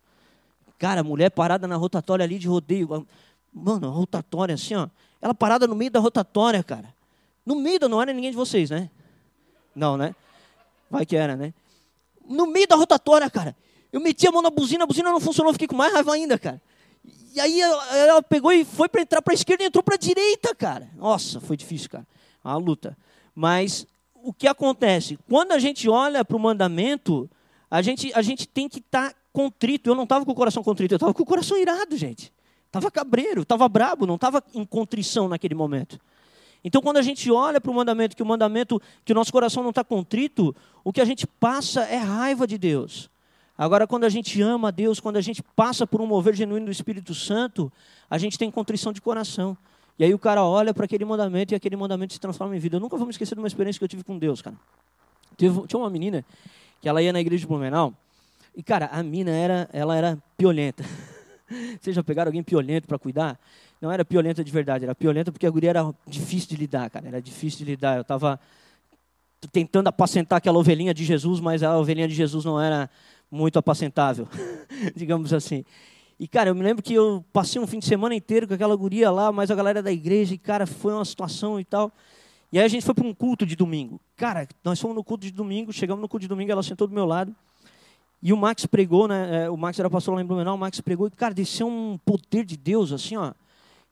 Cara, 0.78 1.04
mulher 1.04 1.30
parada 1.30 1.68
na 1.68 1.76
rotatória 1.76 2.24
ali 2.24 2.40
de 2.40 2.48
rodeio. 2.48 3.06
Mano, 3.54 3.88
a 3.88 3.92
rotatória 3.92 4.56
assim, 4.56 4.76
ó. 4.76 4.88
Ela 5.22 5.34
parada 5.34 5.68
no 5.68 5.76
meio 5.76 5.92
da 5.92 6.00
rotatória, 6.00 6.64
cara. 6.64 6.94
No 7.46 7.56
meio 7.56 7.80
da, 7.80 7.88
não 7.88 8.02
era 8.02 8.14
ninguém 8.14 8.32
de 8.32 8.38
vocês, 8.38 8.70
né? 8.70 8.90
Não, 9.76 9.98
né? 9.98 10.16
Vai 10.90 11.06
que 11.06 11.16
era, 11.16 11.36
né? 11.36 11.54
No 12.32 12.48
meio 12.48 12.68
da 12.68 12.76
rotatória, 12.76 13.30
cara. 13.30 13.56
Eu 13.92 14.00
meti 14.00 14.28
a 14.28 14.32
mão 14.32 14.42
na 14.42 14.50
buzina, 14.50 14.86
a 14.86 14.88
buzina 14.88 15.12
não 15.12 15.20
funcionou, 15.20 15.52
fiquei 15.52 15.68
com 15.68 15.76
mais 15.76 15.94
raiva 15.94 16.14
ainda, 16.14 16.40
cara. 16.40 16.62
E 17.34 17.40
aí 17.40 17.62
ela, 17.62 18.22
pegou 18.22 18.52
e 18.52 18.66
foi 18.66 18.90
para 18.90 19.02
entrar 19.02 19.22
para 19.22 19.34
a 19.34 19.36
esquerda 19.36 19.64
e 19.64 19.68
entrou 19.68 19.84
para 19.84 19.96
a 19.96 19.98
direita, 19.98 20.54
cara. 20.56 20.90
Nossa, 20.96 21.40
foi 21.40 21.56
difícil, 21.58 21.90
cara. 21.90 22.08
Uma 22.44 22.58
luta. 22.58 22.98
Mas 23.36 23.86
o 24.16 24.34
que 24.34 24.48
acontece? 24.48 25.18
Quando 25.30 25.52
a 25.52 25.60
gente 25.60 25.90
olha 25.90 26.24
para 26.24 26.36
o 26.36 26.40
mandamento, 26.40 27.30
a 27.70 27.82
gente, 27.82 28.12
a 28.14 28.22
gente 28.22 28.48
tem 28.48 28.68
que 28.68 28.80
estar 28.80 29.12
tá 29.12 29.16
contrito. 29.32 29.90
Eu 29.90 29.96
não 29.96 30.04
estava 30.04 30.26
com 30.26 30.32
o 30.32 30.36
coração 30.36 30.64
contrito, 30.64 30.94
eu 30.94 30.98
estava 30.98 31.14
com 31.14 31.24
o 31.24 31.26
coração 31.26 31.58
irado, 31.58 31.96
gente. 31.96 32.34
Estava 32.68 32.90
cabreiro, 32.90 33.42
estava 33.42 33.68
brabo, 33.68 34.06
não 34.06 34.16
estava 34.16 34.44
em 34.54 34.66
contrição 34.66 35.28
naquele 35.28 35.56
momento. 35.56 36.00
Então, 36.64 36.82
quando 36.82 36.98
a 36.98 37.02
gente 37.02 37.32
olha 37.32 37.60
para 37.60 37.72
o 37.72 37.74
mandamento, 37.74 38.16
que 38.16 38.22
o 38.22 38.26
mandamento, 38.26 38.82
que 39.04 39.12
o 39.12 39.16
nosso 39.16 39.32
coração 39.32 39.64
não 39.64 39.72
está 39.72 39.84
contrito, 39.84 40.56
o 40.84 40.94
que 40.94 41.02
a 41.02 41.06
gente 41.06 41.26
passa 41.26 41.82
é 41.84 41.98
raiva 41.98 42.46
de 42.46 42.58
Deus. 42.58 43.10
Agora, 43.58 43.86
quando 43.86 44.04
a 44.06 44.10
gente 44.10 44.42
ama 44.42 44.70
a 44.70 44.72
Deus, 44.72 45.00
quando 45.00 45.18
a 45.18 45.22
gente 45.22 45.44
passa 45.56 45.86
por 45.86 46.02
um 46.02 46.06
mover 46.06 46.36
genuíno 46.36 46.68
do 46.68 46.72
Espírito 46.72 47.14
Santo, 47.14 47.72
a 48.10 48.18
gente 48.18 48.38
tem 48.38 48.50
contrição 48.50 48.92
de 48.94 49.02
coração. 49.02 49.58
E 50.00 50.04
aí 50.04 50.14
o 50.14 50.20
cara 50.20 50.44
olha 50.44 50.74
para 50.74 50.86
aquele 50.86 51.06
mandamento 51.06 51.54
e 51.54 51.56
aquele 51.56 51.76
mandamento 51.76 52.14
se 52.14 52.20
transforma 52.20 52.56
em 52.56 52.60
vida. 52.60 52.78
Eu 52.78 52.80
nunca 52.80 52.98
vou 52.98 53.06
me 53.06 53.12
esquecer 53.12 53.36
de 53.36 53.42
uma 53.42 53.48
experiência 53.48 53.80
que 53.80 53.84
eu 53.84 53.90
tive 53.90 54.04
com 54.04 54.18
Deus, 54.18 54.42
cara. 54.42 54.56
tinha 55.38 55.52
uma 55.76 55.90
menina 55.90 56.26
que 56.82 56.90
ela 56.90 57.02
ia 57.02 57.14
na 57.14 57.22
igreja 57.22 57.42
de 57.42 57.48
Blumenau 57.48 57.94
e, 58.56 58.64
cara, 58.64 58.88
a 58.92 59.02
mina 59.02 59.32
era, 59.32 59.70
ela 59.72 59.96
era 59.96 60.18
piolenta. 60.38 60.84
Vocês 61.80 61.96
já 61.96 62.04
pegaram 62.04 62.30
alguém 62.30 62.44
piolento 62.44 62.88
para 62.88 62.98
cuidar? 62.98 63.40
Não 63.82 63.92
era 63.92 64.06
piolenta 64.06 64.44
de 64.44 64.52
verdade, 64.52 64.86
era 64.86 64.94
piolenta 64.94 65.32
porque 65.32 65.48
a 65.48 65.50
guria 65.50 65.72
era 65.72 65.94
difícil 66.08 66.50
de 66.50 66.56
lidar, 66.56 66.90
cara. 66.90 67.08
Era 67.08 67.22
difícil 67.22 67.60
de 67.60 67.66
lidar. 67.66 67.96
Eu 67.96 68.04
estava 68.04 68.40
tentando 69.52 69.88
apacentar 69.88 70.38
aquela 70.38 70.60
ovelhinha 70.60 70.94
de 70.94 71.04
Jesus, 71.04 71.40
mas 71.40 71.64
a 71.64 71.76
ovelhinha 71.78 72.08
de 72.08 72.14
Jesus 72.14 72.46
não 72.46 72.62
era 72.62 72.90
muito 73.32 73.58
apacentável, 73.58 74.28
digamos 74.96 75.34
assim. 75.34 75.66
E, 76.20 76.28
cara, 76.28 76.52
eu 76.52 76.56
me 76.56 76.62
lembro 76.62 76.84
que 76.84 76.94
eu 76.94 77.26
passei 77.34 77.60
um 77.60 77.66
fim 77.66 77.80
de 77.80 77.86
semana 77.86 78.14
inteiro 78.14 78.48
com 78.48 78.54
aquela 78.54 78.76
guria 78.76 79.10
lá, 79.10 79.32
mais 79.32 79.50
a 79.50 79.56
galera 79.56 79.82
da 79.82 79.92
igreja, 79.92 80.36
e, 80.36 80.38
cara, 80.38 80.68
foi 80.68 80.94
uma 80.94 81.04
situação 81.04 81.60
e 81.60 81.66
tal. 81.66 81.92
E 82.52 82.60
aí 82.60 82.66
a 82.66 82.68
gente 82.68 82.86
foi 82.86 82.94
para 82.94 83.08
um 83.08 83.14
culto 83.14 83.46
de 83.46 83.56
domingo. 83.56 84.00
Cara, 84.16 84.48
nós 84.64 84.80
fomos 84.80 84.96
no 84.96 85.04
culto 85.04 85.26
de 85.26 85.32
domingo, 85.32 85.74
chegamos 85.74 86.00
no 86.00 86.08
culto 86.08 86.22
de 86.22 86.28
domingo, 86.28 86.52
ela 86.52 86.62
sentou 86.62 86.86
do 86.86 86.94
meu 86.94 87.06
lado. 87.06 87.36
E 88.22 88.32
o 88.32 88.38
Max 88.38 88.68
pregou, 88.68 89.08
né? 89.08 89.46
É, 89.46 89.50
o 89.50 89.58
Max 89.58 89.80
era 89.80 89.90
pastor 89.90 90.14
lá 90.14 90.22
em 90.22 90.26
Blumenau, 90.26 90.54
o 90.54 90.58
Max 90.60 90.80
pregou 90.80 91.08
e, 91.08 91.12
cara, 91.12 91.34
desceu 91.34 91.68
um 91.68 91.98
poder 92.06 92.46
de 92.46 92.56
Deus, 92.56 92.92
assim, 92.92 93.18
ó. 93.18 93.34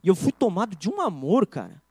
E 0.04 0.08
eu 0.08 0.16
fui 0.16 0.32
tomado 0.32 0.76
de 0.76 0.90
um 0.90 1.02
amor, 1.02 1.46
cara. 1.46 1.82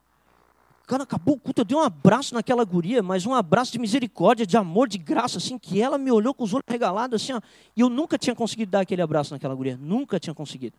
Cara, 0.86 1.02
acabou 1.02 1.34
o 1.34 1.38
culto, 1.38 1.61
eu 1.61 1.64
dei 1.66 1.76
um 1.76 1.82
abraço 1.82 2.34
naquela 2.34 2.64
guria, 2.64 3.02
mas 3.02 3.26
um 3.26 3.34
abraço 3.34 3.70
de 3.70 3.78
misericórdia, 3.78 4.46
de 4.46 4.56
amor, 4.56 4.88
de 4.88 4.96
graça, 4.96 5.36
assim, 5.36 5.59
que 5.59 5.82
ela 5.82 5.98
me 5.98 6.11
olhou 6.11 6.32
com 6.32 6.44
os 6.44 6.54
olhos 6.54 6.64
regalados, 6.66 7.22
assim, 7.22 7.34
ó, 7.34 7.40
e 7.76 7.80
eu 7.82 7.90
nunca 7.90 8.16
tinha 8.16 8.34
conseguido 8.34 8.70
dar 8.70 8.80
aquele 8.80 9.02
abraço 9.02 9.34
naquela 9.34 9.54
guria, 9.54 9.76
nunca 9.76 10.18
tinha 10.18 10.32
conseguido. 10.32 10.78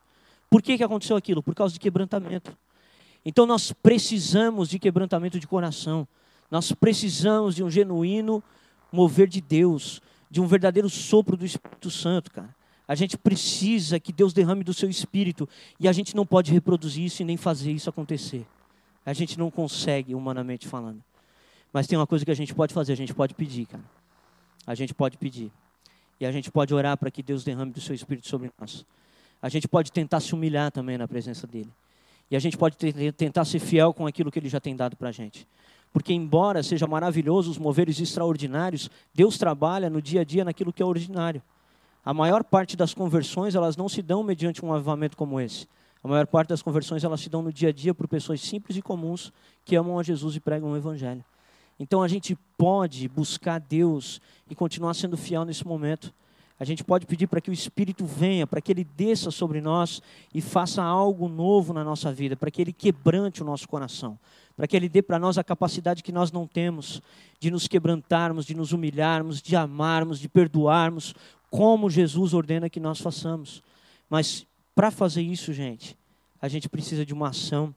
Por 0.49 0.63
que, 0.63 0.77
que 0.77 0.84
aconteceu 0.84 1.15
aquilo? 1.15 1.43
Por 1.43 1.53
causa 1.53 1.75
de 1.75 1.80
quebrantamento. 1.80 2.57
Então 3.23 3.45
nós 3.45 3.71
precisamos 3.71 4.67
de 4.67 4.80
quebrantamento 4.80 5.39
de 5.39 5.45
coração, 5.45 6.07
nós 6.49 6.71
precisamos 6.71 7.53
de 7.53 7.63
um 7.63 7.69
genuíno 7.69 8.43
mover 8.91 9.27
de 9.27 9.41
Deus, 9.41 10.01
de 10.27 10.41
um 10.41 10.47
verdadeiro 10.47 10.89
sopro 10.89 11.38
do 11.38 11.45
Espírito 11.45 11.91
Santo, 11.91 12.32
cara. 12.32 12.49
A 12.89 12.95
gente 12.95 13.19
precisa 13.19 13.99
que 13.99 14.11
Deus 14.11 14.33
derrame 14.33 14.63
do 14.63 14.73
seu 14.73 14.89
espírito 14.89 15.47
e 15.79 15.87
a 15.87 15.91
gente 15.91 16.15
não 16.15 16.25
pode 16.25 16.51
reproduzir 16.51 17.05
isso 17.05 17.21
e 17.21 17.25
nem 17.25 17.37
fazer 17.37 17.71
isso 17.71 17.87
acontecer. 17.87 18.47
A 19.05 19.13
gente 19.13 19.37
não 19.37 19.51
consegue, 19.51 20.15
humanamente 20.15 20.67
falando. 20.67 20.99
Mas 21.71 21.85
tem 21.85 21.95
uma 21.95 22.07
coisa 22.07 22.25
que 22.25 22.31
a 22.31 22.35
gente 22.35 22.51
pode 22.51 22.73
fazer, 22.73 22.93
a 22.93 22.95
gente 22.95 23.13
pode 23.13 23.35
pedir, 23.35 23.67
cara. 23.67 23.83
A 24.65 24.73
gente 24.73 24.91
pode 24.91 25.19
pedir. 25.19 25.51
E 26.19 26.25
a 26.25 26.31
gente 26.31 26.49
pode 26.49 26.73
orar 26.73 26.97
para 26.97 27.11
que 27.11 27.21
Deus 27.21 27.43
derrame 27.43 27.71
do 27.71 27.79
seu 27.79 27.93
espírito 27.93 28.27
sobre 28.27 28.49
nós. 28.59 28.83
A 29.39 29.49
gente 29.49 29.67
pode 29.67 29.91
tentar 29.91 30.19
se 30.19 30.33
humilhar 30.33 30.71
também 30.71 30.97
na 30.97 31.07
presença 31.07 31.45
dele. 31.45 31.69
E 32.31 32.35
a 32.35 32.39
gente 32.39 32.57
pode 32.57 32.75
tentar 33.13 33.45
ser 33.45 33.59
fiel 33.59 33.93
com 33.93 34.07
aquilo 34.07 34.31
que 34.31 34.39
ele 34.39 34.49
já 34.49 34.59
tem 34.59 34.75
dado 34.75 34.95
para 34.95 35.09
a 35.09 35.11
gente. 35.11 35.47
Porque, 35.93 36.11
embora 36.11 36.63
seja 36.63 36.87
maravilhoso 36.87 37.51
os 37.51 37.59
moveres 37.59 37.99
extraordinários, 37.99 38.89
Deus 39.13 39.37
trabalha 39.37 39.91
no 39.91 40.01
dia 40.01 40.21
a 40.21 40.23
dia 40.23 40.43
naquilo 40.43 40.73
que 40.73 40.81
é 40.81 40.85
ordinário. 40.85 41.39
A 42.06 42.14
maior 42.14 42.43
parte 42.43 42.78
das 42.78 42.93
conversões, 42.93 43.56
elas 43.56 43.76
não 43.76 43.89
se 43.89 44.02
dão 44.02 44.24
mediante 44.24 44.64
um 44.64 44.74
avivamento 44.74 45.18
como 45.18 45.39
esse. 45.39 45.68
A 46.04 46.08
maior 46.08 46.26
parte 46.28 46.50
das 46.50 46.62
conversões 46.62 47.04
elas 47.04 47.20
se 47.20 47.30
dão 47.30 47.41
no 47.41 47.52
dia 47.52 47.70
a 47.70 47.74
dia 47.74 47.93
por 47.93 48.08
pessoas 48.08 48.39
simples 48.41 48.78
e 48.78 48.82
comuns 48.82 49.34
que 49.66 49.76
amam 49.76 50.00
a 50.00 50.04
Jesus 50.04 50.36
e 50.36 50.39
pregam 50.39 50.72
o 50.72 50.78
Evangelho. 50.78 51.24
Então 51.80 52.02
a 52.02 52.08
gente 52.08 52.38
pode 52.58 53.08
buscar 53.08 53.60
Deus 53.60 54.22
e 54.50 54.56
continuar 54.56 54.93
sendo 54.93 55.18
fiel 55.18 55.43
nesse 55.43 55.66
momento. 55.66 56.14
A 56.60 56.66
gente 56.66 56.84
pode 56.84 57.06
pedir 57.06 57.28
para 57.28 57.39
que 57.39 57.50
o 57.50 57.54
Espírito 57.54 58.06
venha, 58.06 58.45
para 58.45 58.60
que 58.60 58.72
ele 58.72 58.84
desça 58.84 59.32
sobre 59.32 59.62
nós 59.62 60.02
e 60.34 60.41
faça 60.41 60.84
algo 60.84 61.30
novo 61.30 61.72
na 61.72 61.86
nossa 61.86 62.12
vida, 62.12 62.36
para 62.36 62.52
que 62.52 62.62
ele 62.62 62.74
quebrante 62.74 63.41
o 63.41 63.45
nosso 63.45 63.68
coração, 63.68 64.20
para 64.58 64.68
que 64.68 64.76
ele 64.76 64.89
dê 64.89 65.02
para 65.02 65.18
nós 65.18 65.38
a 65.38 65.43
capacidade 65.43 66.04
que 66.04 66.12
nós 66.12 66.34
não 66.34 66.45
temos 66.45 67.02
de 67.39 67.50
nos 67.50 67.66
quebrantarmos, 67.66 68.45
de 68.45 68.54
nos 68.54 68.74
humilharmos, 68.74 69.41
de 69.41 69.56
amarmos, 69.56 70.20
de 70.20 70.28
perdoarmos, 70.28 71.16
como 71.50 71.89
Jesus 71.89 72.34
ordena 72.34 72.70
que 72.70 72.80
nós 72.80 73.00
façamos. 73.00 73.64
Mas 74.10 74.45
para 74.76 74.91
fazer 74.91 75.22
isso, 75.22 75.52
gente, 75.54 75.97
a 76.41 76.47
gente 76.47 76.70
precisa 76.70 77.06
de 77.06 77.14
uma 77.14 77.30
ação 77.30 77.74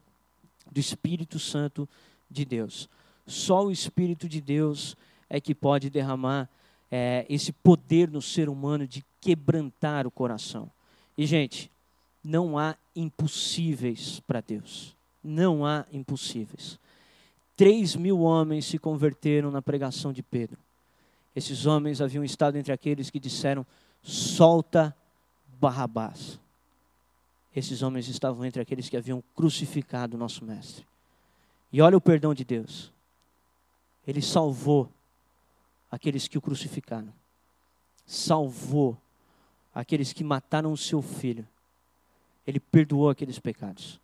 do 0.71 0.79
Espírito 0.79 1.39
Santo 1.39 1.87
de 2.29 2.45
Deus. 2.45 2.89
Só 3.27 3.65
o 3.65 3.71
Espírito 3.71 4.27
de 4.27 4.41
Deus 4.41 4.95
é 5.29 5.39
que 5.39 5.55
pode 5.55 5.89
derramar 5.89 6.49
é, 6.91 7.25
esse 7.29 7.51
poder 7.51 8.09
no 8.09 8.21
ser 8.21 8.49
humano 8.49 8.87
de 8.87 9.03
quebrantar 9.19 10.05
o 10.05 10.11
coração. 10.11 10.69
E, 11.17 11.25
gente, 11.25 11.71
não 12.23 12.57
há 12.57 12.75
impossíveis 12.95 14.19
para 14.21 14.41
Deus. 14.41 14.95
Não 15.23 15.65
há 15.65 15.85
impossíveis. 15.91 16.79
Três 17.55 17.95
mil 17.95 18.19
homens 18.19 18.65
se 18.65 18.77
converteram 18.77 19.51
na 19.51 19.61
pregação 19.61 20.11
de 20.11 20.23
Pedro. 20.23 20.57
Esses 21.35 21.65
homens 21.65 22.01
haviam 22.01 22.23
estado 22.23 22.57
entre 22.57 22.71
aqueles 22.71 23.09
que 23.09 23.19
disseram: 23.19 23.65
solta 24.01 24.95
Barrabás 25.59 26.39
esses 27.55 27.83
homens 27.83 28.07
estavam 28.07 28.43
entre 28.45 28.61
aqueles 28.61 28.89
que 28.89 28.97
haviam 28.97 29.23
crucificado 29.35 30.15
o 30.15 30.19
nosso 30.19 30.43
Mestre. 30.43 30.85
E 31.71 31.81
olha 31.81 31.97
o 31.97 32.01
perdão 32.01 32.33
de 32.33 32.43
Deus. 32.43 32.91
Ele 34.07 34.21
salvou 34.21 34.89
aqueles 35.91 36.27
que 36.27 36.37
o 36.37 36.41
crucificaram. 36.41 37.13
Salvou 38.05 38.97
aqueles 39.73 40.11
que 40.13 40.23
mataram 40.23 40.73
o 40.73 40.77
seu 40.77 41.01
filho. 41.01 41.47
Ele 42.45 42.59
perdoou 42.59 43.09
aqueles 43.09 43.39
pecados. 43.39 43.99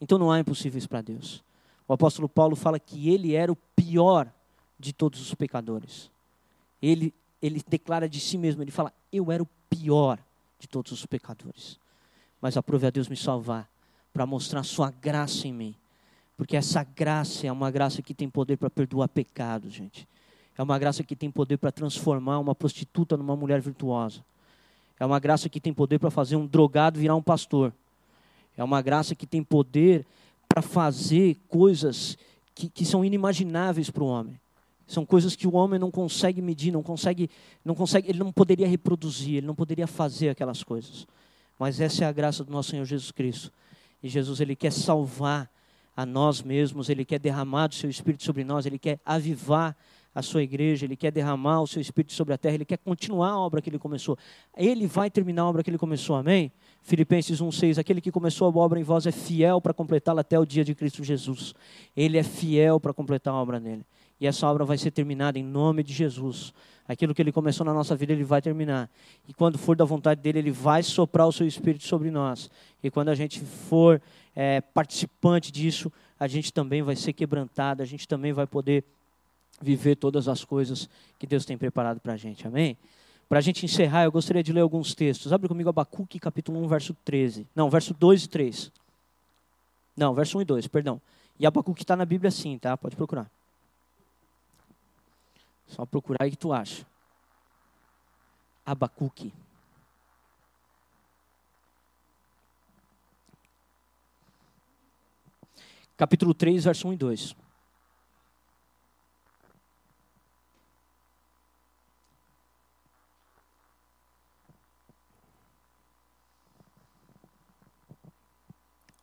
Então 0.00 0.18
não 0.18 0.30
há 0.30 0.40
impossíveis 0.40 0.86
para 0.86 1.00
Deus. 1.00 1.42
O 1.86 1.92
apóstolo 1.92 2.28
Paulo 2.28 2.56
fala 2.56 2.78
que 2.78 3.08
ele 3.08 3.34
era 3.34 3.50
o 3.50 3.56
pior 3.56 4.30
de 4.78 4.92
todos 4.92 5.20
os 5.20 5.34
pecadores. 5.34 6.10
Ele, 6.82 7.12
ele 7.42 7.62
declara 7.66 8.08
de 8.08 8.20
si 8.20 8.38
mesmo, 8.38 8.62
ele 8.62 8.70
fala: 8.70 8.92
Eu 9.12 9.30
era 9.30 9.42
o 9.42 9.48
pior 9.68 10.18
de 10.58 10.68
todos 10.68 10.92
os 10.92 11.04
pecadores. 11.06 11.78
Mas 12.40 12.56
aprove 12.56 12.86
a 12.86 12.90
Deus 12.90 13.08
me 13.08 13.16
salvar, 13.16 13.68
para 14.12 14.26
mostrar 14.26 14.62
sua 14.62 14.90
graça 14.90 15.46
em 15.48 15.52
mim. 15.52 15.74
Porque 16.36 16.56
essa 16.56 16.84
graça 16.84 17.46
é 17.46 17.52
uma 17.52 17.70
graça 17.70 18.00
que 18.00 18.14
tem 18.14 18.30
poder 18.30 18.56
para 18.56 18.70
perdoar 18.70 19.08
pecados, 19.08 19.72
gente. 19.72 20.06
É 20.56 20.62
uma 20.62 20.78
graça 20.78 21.02
que 21.02 21.16
tem 21.16 21.30
poder 21.30 21.56
para 21.56 21.72
transformar 21.72 22.38
uma 22.38 22.54
prostituta 22.54 23.16
numa 23.16 23.36
mulher 23.36 23.60
virtuosa. 23.60 24.24
É 24.98 25.06
uma 25.06 25.18
graça 25.20 25.48
que 25.48 25.60
tem 25.60 25.72
poder 25.72 25.98
para 25.98 26.10
fazer 26.10 26.36
um 26.36 26.46
drogado 26.46 26.98
virar 26.98 27.14
um 27.14 27.22
pastor. 27.22 27.72
É 28.56 28.64
uma 28.64 28.82
graça 28.82 29.14
que 29.14 29.26
tem 29.26 29.42
poder 29.42 30.04
para 30.48 30.62
fazer 30.62 31.36
coisas 31.48 32.18
que, 32.54 32.68
que 32.68 32.84
são 32.84 33.04
inimagináveis 33.04 33.90
para 33.90 34.02
o 34.02 34.06
homem. 34.06 34.38
São 34.88 35.04
coisas 35.04 35.36
que 35.36 35.46
o 35.46 35.54
homem 35.54 35.78
não 35.78 35.90
consegue 35.90 36.40
medir, 36.40 36.72
não 36.72 36.82
consegue, 36.82 37.28
não 37.62 37.74
consegue, 37.74 38.08
ele 38.08 38.18
não 38.18 38.32
poderia 38.32 38.66
reproduzir, 38.66 39.36
ele 39.36 39.46
não 39.46 39.54
poderia 39.54 39.86
fazer 39.86 40.30
aquelas 40.30 40.64
coisas. 40.64 41.06
Mas 41.58 41.78
essa 41.78 42.04
é 42.04 42.08
a 42.08 42.12
graça 42.12 42.42
do 42.42 42.50
nosso 42.50 42.70
Senhor 42.70 42.86
Jesus 42.86 43.12
Cristo. 43.12 43.52
E 44.02 44.08
Jesus 44.08 44.40
ele 44.40 44.56
quer 44.56 44.72
salvar 44.72 45.50
a 45.94 46.06
nós 46.06 46.42
mesmos, 46.42 46.88
ele 46.88 47.04
quer 47.04 47.18
derramar 47.18 47.68
o 47.68 47.74
seu 47.74 47.90
espírito 47.90 48.22
sobre 48.22 48.44
nós, 48.44 48.64
ele 48.64 48.78
quer 48.78 48.98
avivar 49.04 49.76
a 50.14 50.22
sua 50.22 50.42
igreja, 50.42 50.86
ele 50.86 50.96
quer 50.96 51.12
derramar 51.12 51.60
o 51.60 51.66
seu 51.66 51.82
espírito 51.82 52.14
sobre 52.14 52.32
a 52.32 52.38
terra, 52.38 52.54
ele 52.54 52.64
quer 52.64 52.78
continuar 52.78 53.32
a 53.32 53.38
obra 53.38 53.60
que 53.60 53.68
ele 53.68 53.78
começou. 53.78 54.16
Ele 54.56 54.86
vai 54.86 55.10
terminar 55.10 55.42
a 55.42 55.48
obra 55.48 55.62
que 55.62 55.68
ele 55.68 55.76
começou, 55.76 56.16
amém? 56.16 56.50
Filipenses 56.82 57.42
1,6: 57.42 57.78
Aquele 57.78 58.00
que 58.00 58.10
começou 58.10 58.48
a 58.48 58.56
obra 58.58 58.80
em 58.80 58.82
vós 58.82 59.06
é 59.06 59.12
fiel 59.12 59.60
para 59.60 59.74
completá-la 59.74 60.22
até 60.22 60.38
o 60.38 60.46
dia 60.46 60.64
de 60.64 60.74
Cristo 60.74 61.04
Jesus. 61.04 61.54
Ele 61.94 62.16
é 62.16 62.22
fiel 62.22 62.80
para 62.80 62.94
completar 62.94 63.34
a 63.34 63.36
obra 63.36 63.60
dele. 63.60 63.84
E 64.20 64.26
essa 64.26 64.46
obra 64.46 64.64
vai 64.64 64.76
ser 64.76 64.90
terminada 64.90 65.38
em 65.38 65.44
nome 65.44 65.82
de 65.82 65.92
Jesus. 65.92 66.52
Aquilo 66.88 67.14
que 67.14 67.20
ele 67.20 67.30
começou 67.30 67.64
na 67.64 67.74
nossa 67.74 67.94
vida, 67.94 68.12
ele 68.12 68.24
vai 68.24 68.40
terminar. 68.40 68.90
E 69.28 69.34
quando 69.34 69.58
for 69.58 69.76
da 69.76 69.84
vontade 69.84 70.20
dele, 70.20 70.38
ele 70.38 70.50
vai 70.50 70.82
soprar 70.82 71.28
o 71.28 71.32
seu 71.32 71.46
espírito 71.46 71.84
sobre 71.84 72.10
nós. 72.10 72.50
E 72.82 72.90
quando 72.90 73.10
a 73.10 73.14
gente 73.14 73.40
for 73.40 74.00
é, 74.34 74.60
participante 74.60 75.52
disso, 75.52 75.92
a 76.18 76.26
gente 76.26 76.52
também 76.52 76.82
vai 76.82 76.96
ser 76.96 77.12
quebrantado, 77.12 77.82
a 77.82 77.86
gente 77.86 78.08
também 78.08 78.32
vai 78.32 78.46
poder 78.46 78.84
viver 79.60 79.96
todas 79.96 80.28
as 80.28 80.44
coisas 80.44 80.88
que 81.18 81.26
Deus 81.26 81.44
tem 81.44 81.58
preparado 81.58 82.00
para 82.00 82.14
a 82.14 82.16
gente. 82.16 82.46
Amém? 82.46 82.76
Para 83.28 83.38
a 83.38 83.42
gente 83.42 83.64
encerrar, 83.64 84.04
eu 84.04 84.12
gostaria 84.12 84.42
de 84.42 84.52
ler 84.52 84.62
alguns 84.62 84.94
textos. 84.94 85.32
Abre 85.32 85.48
comigo 85.48 85.68
Abacuque, 85.68 86.18
capítulo 86.18 86.62
1, 86.64 86.68
verso 86.68 86.96
13. 87.04 87.46
Não, 87.54 87.68
verso 87.68 87.92
2 87.92 88.24
e 88.24 88.28
3. 88.28 88.72
Não, 89.96 90.14
verso 90.14 90.38
1 90.38 90.42
e 90.42 90.44
2, 90.46 90.66
perdão. 90.68 91.00
E 91.38 91.46
Abacuque 91.46 91.82
está 91.82 91.94
na 91.94 92.06
Bíblia 92.06 92.30
sim, 92.30 92.56
tá? 92.58 92.76
Pode 92.76 92.96
procurar. 92.96 93.30
Só 95.68 95.86
procurar 95.86 96.24
aí 96.24 96.30
que 96.30 96.36
tu 96.36 96.52
acha. 96.52 96.86
Abacuque. 98.64 99.32
Capítulo 105.96 106.32
3, 106.34 106.64
verso 106.64 106.88
1 106.88 106.92
e 106.92 106.96
2. 106.96 107.36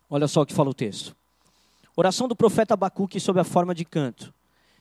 Olha 0.09 0.28
só 0.28 0.41
o 0.41 0.45
que 0.45 0.53
fala 0.53 0.70
o 0.70 0.74
texto. 0.74 1.16
Oração 1.95 2.28
do 2.28 2.36
profeta 2.36 2.74
Abacuque 2.74 3.20
sob 3.20 3.39
a 3.39 3.43
forma 3.43 3.76
de 3.76 3.84
canto. 3.84 4.34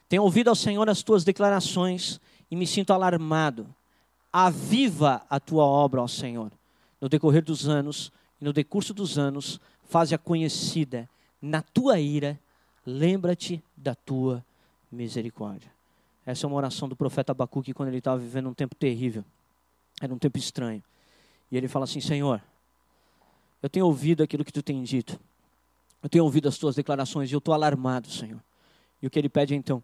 Tenho 0.09 0.23
ouvido 0.23 0.49
ao 0.49 0.55
Senhor 0.55 0.89
as 0.89 1.03
tuas 1.03 1.25
declarações 1.25 2.21
e 2.51 2.57
me 2.57 2.67
sinto 2.67 2.93
alarmado. 2.93 3.67
Aviva 4.33 5.23
a 5.29 5.41
tua 5.41 5.65
obra, 5.65 6.03
ó 6.03 6.09
Senhor. 6.09 6.51
No 7.01 7.09
decorrer 7.09 7.43
dos 7.43 7.69
anos 7.69 8.13
e 8.41 8.45
no 8.45 8.53
decurso 8.53 8.93
dos 8.93 9.19
anos, 9.19 9.61
faze-a 9.89 10.19
conhecida. 10.19 11.09
Na 11.41 11.63
tua 11.63 12.01
ira, 12.01 12.39
lembra-te 12.87 13.63
da 13.77 13.95
tua 13.95 14.45
misericórdia. 14.91 15.71
Essa 16.27 16.47
é 16.47 16.49
uma 16.49 16.57
oração 16.57 16.89
do 16.89 16.97
profeta 16.97 17.33
Abacuque 17.33 17.75
quando 17.75 17.89
ele 17.89 17.99
estava 17.99 18.19
vivendo 18.19 18.49
um 18.49 18.55
tempo 18.55 18.75
terrível. 18.75 19.25
Era 20.01 20.13
um 20.13 20.19
tempo 20.19 20.39
estranho. 20.39 20.83
E 21.51 21.57
ele 21.57 21.69
fala 21.69 21.85
assim: 21.85 22.01
Senhor, 22.01 22.41
eu 23.63 23.69
tenho 23.69 23.87
ouvido 23.87 24.23
aquilo 24.23 24.45
que 24.45 24.53
tu 24.53 24.63
tem 24.63 24.83
dito. 24.83 25.19
Eu 26.03 26.09
tenho 26.09 26.25
ouvido 26.25 26.49
as 26.49 26.59
tuas 26.59 26.75
declarações 26.75 27.31
e 27.31 27.35
eu 27.35 27.39
estou 27.39 27.55
alarmado, 27.55 28.11
Senhor. 28.11 28.43
E 29.01 29.07
o 29.07 29.11
que 29.11 29.19
ele 29.19 29.29
pede 29.29 29.55
então, 29.55 29.83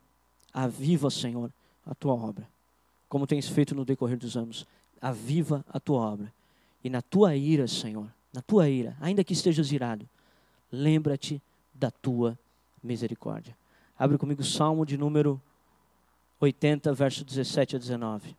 aviva, 0.52 1.10
Senhor, 1.10 1.52
a 1.86 1.94
tua 1.94 2.14
obra. 2.14 2.48
Como 3.08 3.26
tens 3.26 3.48
feito 3.48 3.74
no 3.74 3.84
decorrer 3.84 4.18
dos 4.18 4.36
anos. 4.36 4.66
Aviva 5.00 5.64
a 5.68 5.80
tua 5.80 6.00
obra. 6.00 6.32
E 6.82 6.88
na 6.88 7.02
tua 7.02 7.34
ira, 7.36 7.66
Senhor, 7.66 8.06
na 8.32 8.40
tua 8.40 8.68
ira, 8.68 8.96
ainda 9.00 9.24
que 9.24 9.32
estejas 9.32 9.70
irado, 9.72 10.08
lembra-te 10.70 11.42
da 11.74 11.90
tua 11.90 12.38
misericórdia. 12.82 13.56
Abre 13.98 14.16
comigo 14.16 14.40
o 14.40 14.44
Salmo 14.44 14.86
de 14.86 14.96
número 14.96 15.40
80, 16.40 16.92
verso 16.94 17.24
17 17.24 17.76
a 17.76 17.78
19. 17.78 18.36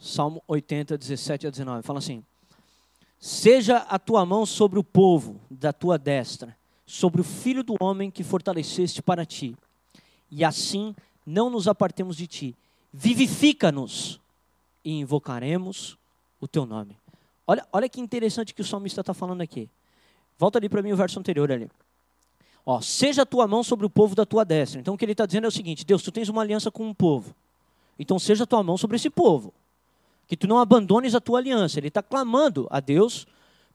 Salmo 0.00 0.42
80, 0.48 0.96
17 0.96 1.46
a 1.46 1.50
19. 1.50 1.82
Fala 1.82 1.98
assim: 1.98 2.24
Seja 3.18 3.76
a 3.76 3.98
tua 3.98 4.24
mão 4.24 4.46
sobre 4.46 4.78
o 4.78 4.84
povo 4.84 5.38
da 5.50 5.74
tua 5.74 5.98
destra, 5.98 6.56
sobre 6.86 7.20
o 7.20 7.24
filho 7.24 7.62
do 7.62 7.76
homem 7.78 8.10
que 8.10 8.24
fortaleceste 8.24 9.02
para 9.02 9.26
ti, 9.26 9.54
e 10.30 10.42
assim 10.42 10.96
não 11.26 11.50
nos 11.50 11.68
apartemos 11.68 12.16
de 12.16 12.26
ti. 12.26 12.56
Vivifica-nos 12.90 14.18
e 14.82 14.98
invocaremos 14.98 15.98
o 16.40 16.48
teu 16.48 16.64
nome. 16.64 16.96
Olha, 17.46 17.66
olha 17.70 17.88
que 17.88 18.00
interessante 18.00 18.54
que 18.54 18.62
o 18.62 18.64
salmista 18.64 19.02
está 19.02 19.12
falando 19.12 19.42
aqui. 19.42 19.68
Volta 20.38 20.58
ali 20.58 20.68
para 20.68 20.80
mim 20.80 20.92
o 20.92 20.96
verso 20.96 21.18
anterior 21.18 21.52
ali. 21.52 21.70
Ó, 22.64 22.80
seja 22.80 23.22
a 23.22 23.26
tua 23.26 23.46
mão 23.46 23.62
sobre 23.62 23.84
o 23.84 23.90
povo 23.90 24.14
da 24.14 24.24
tua 24.24 24.44
destra. 24.44 24.80
Então 24.80 24.94
o 24.94 24.98
que 24.98 25.04
ele 25.04 25.12
está 25.12 25.26
dizendo 25.26 25.44
é 25.44 25.48
o 25.48 25.52
seguinte: 25.52 25.84
Deus, 25.84 26.02
tu 26.02 26.10
tens 26.10 26.30
uma 26.30 26.40
aliança 26.40 26.70
com 26.70 26.86
um 26.86 26.94
povo. 26.94 27.34
Então 27.98 28.18
seja 28.18 28.44
a 28.44 28.46
tua 28.46 28.62
mão 28.62 28.78
sobre 28.78 28.96
esse 28.96 29.10
povo 29.10 29.52
que 30.30 30.36
tu 30.36 30.46
não 30.46 30.60
abandones 30.60 31.12
a 31.16 31.20
tua 31.20 31.40
aliança. 31.40 31.80
Ele 31.80 31.88
está 31.88 32.00
clamando 32.00 32.68
a 32.70 32.78
Deus 32.78 33.26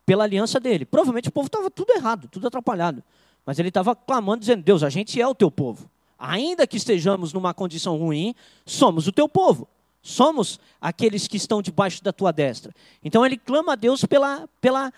pela 0.05 0.23
aliança 0.23 0.57
dele. 0.57 0.85
Provavelmente 0.85 1.27
o 1.27 1.31
povo 1.33 1.47
estava 1.47 1.69
tudo 1.69 1.91
errado, 1.91 2.29
tudo 2.31 2.47
atrapalhado. 2.47 3.03
Mas 3.45 3.59
ele 3.59 3.67
estava 3.67 3.93
clamando, 3.93 4.39
dizendo: 4.39 4.63
Deus, 4.63 4.81
a 4.81 4.89
gente 4.89 5.19
é 5.19 5.27
o 5.27 5.35
teu 5.35 5.51
povo. 5.51 5.89
Ainda 6.17 6.65
que 6.65 6.77
estejamos 6.77 7.33
numa 7.33 7.53
condição 7.53 7.97
ruim, 7.97 8.33
somos 8.65 9.05
o 9.05 9.11
teu 9.11 9.27
povo. 9.27 9.67
Somos 10.01 10.57
aqueles 10.79 11.27
que 11.27 11.35
estão 11.35 11.61
debaixo 11.61 12.01
da 12.01 12.13
tua 12.13 12.31
destra. 12.31 12.73
Então 13.03 13.25
ele 13.25 13.35
clama 13.35 13.73
a 13.73 13.75
Deus 13.75 14.05
pela, 14.05 14.47
pela, 14.61 14.93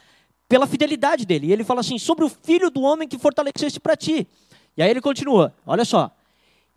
pela 0.47 0.67
fidelidade 0.67 1.25
dele. 1.25 1.47
E 1.47 1.51
ele 1.51 1.63
fala 1.63 1.79
assim: 1.79 1.97
sobre 1.97 2.23
o 2.23 2.29
filho 2.29 2.69
do 2.69 2.81
homem 2.81 3.07
que 3.07 3.17
fortaleceste 3.17 3.79
para 3.79 3.95
ti. 3.95 4.27
E 4.77 4.83
aí 4.83 4.91
ele 4.91 5.01
continua: 5.01 5.55
olha 5.65 5.83
só. 5.83 6.11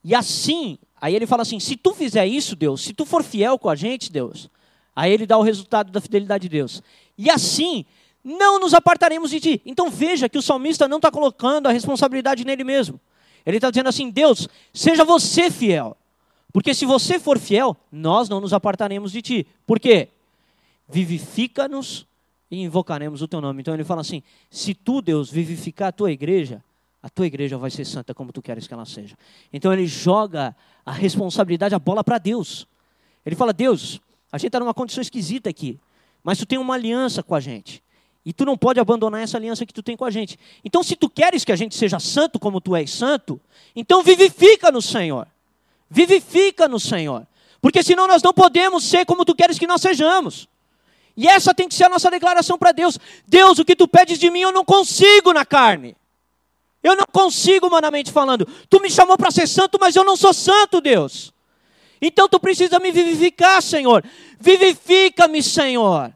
E 0.03 0.15
assim, 0.15 0.79
aí 0.99 1.15
ele 1.15 1.27
fala 1.27 1.43
assim: 1.43 1.61
se 1.61 1.77
tu 1.77 1.93
fizer 1.93 2.27
isso, 2.27 2.57
Deus, 2.57 2.81
se 2.81 2.95
tu 2.95 3.05
for 3.05 3.23
fiel 3.23 3.59
com 3.59 3.69
a 3.69 3.75
gente, 3.75 4.11
Deus, 4.11 4.49
Aí 5.01 5.11
ele 5.15 5.25
dá 5.25 5.39
o 5.39 5.43
resultado 5.43 5.91
da 5.91 5.99
fidelidade 5.99 6.43
de 6.43 6.51
Deus. 6.51 6.83
E 7.17 7.31
assim, 7.31 7.87
não 8.23 8.61
nos 8.61 8.75
apartaremos 8.75 9.31
de 9.31 9.41
ti. 9.41 9.63
Então 9.65 9.89
veja 9.89 10.29
que 10.29 10.37
o 10.37 10.43
salmista 10.43 10.87
não 10.87 10.99
está 10.99 11.11
colocando 11.11 11.69
a 11.69 11.73
responsabilidade 11.73 12.45
nele 12.45 12.63
mesmo. 12.63 13.01
Ele 13.47 13.57
está 13.57 13.71
dizendo 13.71 13.89
assim: 13.89 14.11
Deus, 14.11 14.47
seja 14.75 15.03
você 15.03 15.51
fiel. 15.51 15.97
Porque 16.53 16.75
se 16.75 16.85
você 16.85 17.19
for 17.19 17.39
fiel, 17.39 17.75
nós 17.91 18.29
não 18.29 18.43
nos 18.43 18.53
apartaremos 18.53 19.11
de 19.11 19.23
ti. 19.23 19.47
Por 19.67 19.81
quê? 19.81 20.11
Vivifica-nos 20.87 22.07
e 22.51 22.61
invocaremos 22.61 23.23
o 23.23 23.29
teu 23.29 23.41
nome. 23.41 23.63
Então 23.63 23.73
ele 23.73 23.85
fala 23.85 24.03
assim: 24.03 24.23
se 24.51 24.75
tu, 24.75 25.01
Deus, 25.01 25.31
vivificar 25.31 25.89
a 25.89 25.93
tua 25.93 26.13
igreja, 26.13 26.63
a 27.03 27.09
tua 27.09 27.27
igreja 27.27 27.57
vai 27.57 27.71
ser 27.71 27.87
santa 27.87 28.13
como 28.13 28.35
tu 28.35 28.43
queres 28.43 28.67
que 28.67 28.75
ela 28.75 28.85
seja. 28.85 29.17
Então 29.51 29.73
ele 29.73 29.87
joga 29.87 30.55
a 30.85 30.93
responsabilidade, 30.93 31.75
a 31.75 31.79
bola 31.79 32.05
para 32.05 32.19
Deus. 32.19 32.67
Ele 33.25 33.35
fala: 33.35 33.55
Deus, 33.55 33.99
a 34.33 34.39
gente 34.39 34.49
está 34.49 34.61
numa 34.61 34.75
condição 34.75 35.03
esquisita 35.03 35.51
aqui. 35.51 35.79
Mas 36.23 36.39
tu 36.39 36.47
tem 36.47 36.59
uma 36.59 36.75
aliança 36.75 37.23
com 37.23 37.35
a 37.35 37.41
gente. 37.41 37.83
E 38.25 38.33
tu 38.33 38.45
não 38.45 38.57
pode 38.57 38.79
abandonar 38.79 39.23
essa 39.23 39.39
aliança 39.39 39.65
que 39.65 39.73
tu 39.73 39.83
tem 39.83 39.97
com 39.97 40.05
a 40.05 40.11
gente. 40.11 40.39
Então, 40.65 40.83
se 40.83 40.95
tu 40.95 41.09
queres 41.09 41.45
que 41.45 41.53
a 41.53 41.57
gente 41.57 41.75
seja 41.75 41.99
santo 41.99 42.39
como 42.39 42.61
tu 42.61 42.77
és 42.77 42.91
santo, 42.91 43.41
então 43.75 44.03
vivifica 44.03 44.71
no 44.71 44.83
Senhor. 44.83 45.27
Vivifica 45.89 46.69
no 46.69 46.79
Senhor. 46.79 47.27
Porque 47.61 47.83
senão 47.83 48.07
nós 48.07 48.23
não 48.23 48.33
podemos 48.33 48.85
ser 48.85 49.07
como 49.07 49.25
tu 49.25 49.35
queres 49.35 49.59
que 49.59 49.67
nós 49.67 49.81
sejamos. 49.81 50.49
E 51.17 51.27
essa 51.27 51.55
tem 51.55 51.69
que 51.69 51.75
ser 51.75 51.85
a 51.85 51.89
nossa 51.89 52.11
declaração 52.11 52.59
para 52.59 52.73
Deus. 52.73 52.99
Deus, 53.27 53.59
o 53.59 53.65
que 53.65 53.75
tu 53.75 53.89
pedes 53.89 54.19
de 54.19 54.31
mim 54.31 54.41
eu 54.41 54.53
não 54.53 54.65
consigo 54.65 55.33
na 55.33 55.45
carne. 55.45 55.97
Eu 56.83 56.97
não 56.97 57.05
consigo 57.11 57.67
humanamente 57.67 58.11
falando. 58.11 58.47
Tu 58.69 58.81
me 58.81 58.91
chamou 58.91 59.17
para 59.17 59.31
ser 59.31 59.47
santo, 59.47 59.79
mas 59.81 59.97
eu 59.97 60.05
não 60.05 60.17
sou 60.17 60.33
santo, 60.33 60.81
Deus. 60.81 61.33
Então 62.01 62.29
tu 62.29 62.41
precisa 62.41 62.79
me 62.79 62.91
vivificar, 62.91 63.61
Senhor. 63.63 64.05
Vivifica-me, 64.39 65.43
Senhor. 65.43 66.13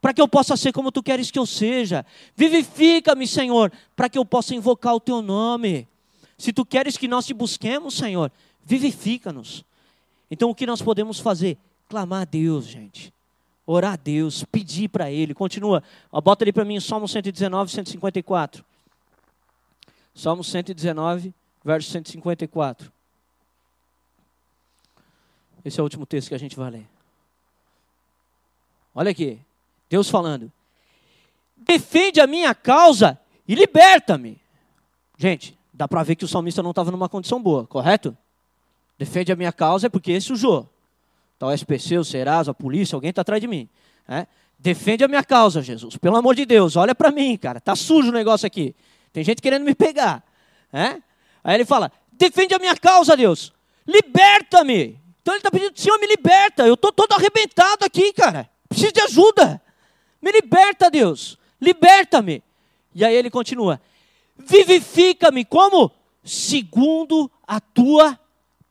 para 0.00 0.12
que 0.12 0.20
eu 0.20 0.28
possa 0.28 0.54
ser 0.54 0.70
como 0.70 0.92
tu 0.92 1.02
queres 1.02 1.30
que 1.30 1.38
eu 1.38 1.46
seja. 1.46 2.04
Vivifica-me, 2.36 3.26
Senhor, 3.26 3.72
para 3.96 4.06
que 4.06 4.18
eu 4.18 4.24
possa 4.24 4.54
invocar 4.54 4.94
o 4.94 5.00
teu 5.00 5.22
nome. 5.22 5.88
Se 6.36 6.52
tu 6.52 6.62
queres 6.62 6.98
que 6.98 7.08
nós 7.08 7.24
te 7.24 7.32
busquemos, 7.32 7.94
Senhor, 7.94 8.30
vivifica-nos. 8.62 9.64
Então 10.30 10.50
o 10.50 10.54
que 10.54 10.66
nós 10.66 10.82
podemos 10.82 11.18
fazer? 11.20 11.56
Clamar 11.88 12.22
a 12.22 12.24
Deus, 12.26 12.66
gente. 12.66 13.14
Orar 13.66 13.94
a 13.94 13.96
Deus, 13.96 14.44
pedir 14.44 14.88
para 14.88 15.10
Ele. 15.10 15.32
Continua. 15.32 15.82
Bota 16.22 16.44
ali 16.44 16.52
para 16.52 16.66
mim 16.66 16.78
Salmo 16.80 17.08
119, 17.08 17.70
154. 17.70 18.62
Salmo 20.14 20.44
119, 20.44 21.32
verso 21.64 21.90
154. 21.90 22.92
Esse 25.64 25.80
é 25.80 25.82
o 25.82 25.84
último 25.84 26.04
texto 26.04 26.28
que 26.28 26.34
a 26.34 26.38
gente 26.38 26.56
vai 26.56 26.70
ler. 26.70 26.86
Olha 28.94 29.10
aqui. 29.10 29.40
Deus 29.88 30.08
falando: 30.08 30.52
defende 31.56 32.20
a 32.20 32.26
minha 32.26 32.54
causa 32.54 33.18
e 33.46 33.54
liberta-me. 33.54 34.40
Gente, 35.16 35.56
dá 35.72 35.88
para 35.88 36.02
ver 36.02 36.16
que 36.16 36.24
o 36.24 36.28
salmista 36.28 36.62
não 36.62 36.70
estava 36.70 36.90
numa 36.90 37.08
condição 37.08 37.42
boa, 37.42 37.66
correto? 37.66 38.16
Defende 38.98 39.32
a 39.32 39.36
minha 39.36 39.52
causa 39.52 39.86
é 39.86 39.90
porque 39.90 40.20
sujou. 40.20 40.68
Tal 41.38 41.48
tá 41.48 41.54
SPC, 41.54 41.98
o 41.98 42.04
Serasa, 42.04 42.52
a 42.52 42.54
polícia, 42.54 42.94
alguém 42.94 43.10
está 43.10 43.22
atrás 43.22 43.40
de 43.40 43.48
mim. 43.48 43.68
É? 44.08 44.26
Defende 44.58 45.02
a 45.04 45.08
minha 45.08 45.24
causa, 45.24 45.60
Jesus. 45.62 45.96
Pelo 45.96 46.16
amor 46.16 46.34
de 46.34 46.46
Deus, 46.46 46.76
olha 46.76 46.94
para 46.94 47.10
mim, 47.10 47.36
cara. 47.36 47.60
Tá 47.60 47.74
sujo 47.74 48.08
o 48.08 48.12
negócio 48.12 48.46
aqui. 48.46 48.74
Tem 49.12 49.24
gente 49.24 49.42
querendo 49.42 49.64
me 49.64 49.74
pegar. 49.74 50.24
É? 50.72 51.00
Aí 51.42 51.56
ele 51.56 51.64
fala: 51.64 51.90
defende 52.12 52.54
a 52.54 52.58
minha 52.58 52.76
causa, 52.76 53.16
Deus. 53.16 53.52
Liberta-me. 53.86 55.03
Então 55.24 55.32
ele 55.32 55.38
está 55.38 55.50
pedindo: 55.50 55.72
Senhor, 55.74 55.98
me 55.98 56.06
liberta. 56.06 56.66
Eu 56.66 56.74
estou 56.74 56.92
todo 56.92 57.14
arrebentado 57.14 57.82
aqui, 57.82 58.12
cara. 58.12 58.48
Preciso 58.68 58.92
de 58.92 59.00
ajuda. 59.00 59.60
Me 60.20 60.30
liberta, 60.30 60.90
Deus. 60.90 61.38
Liberta-me. 61.58 62.42
E 62.94 63.02
aí 63.02 63.14
ele 63.14 63.30
continua: 63.30 63.80
Vivifica-me 64.36 65.42
como? 65.42 65.90
Segundo 66.22 67.30
a 67.46 67.58
tua 67.58 68.20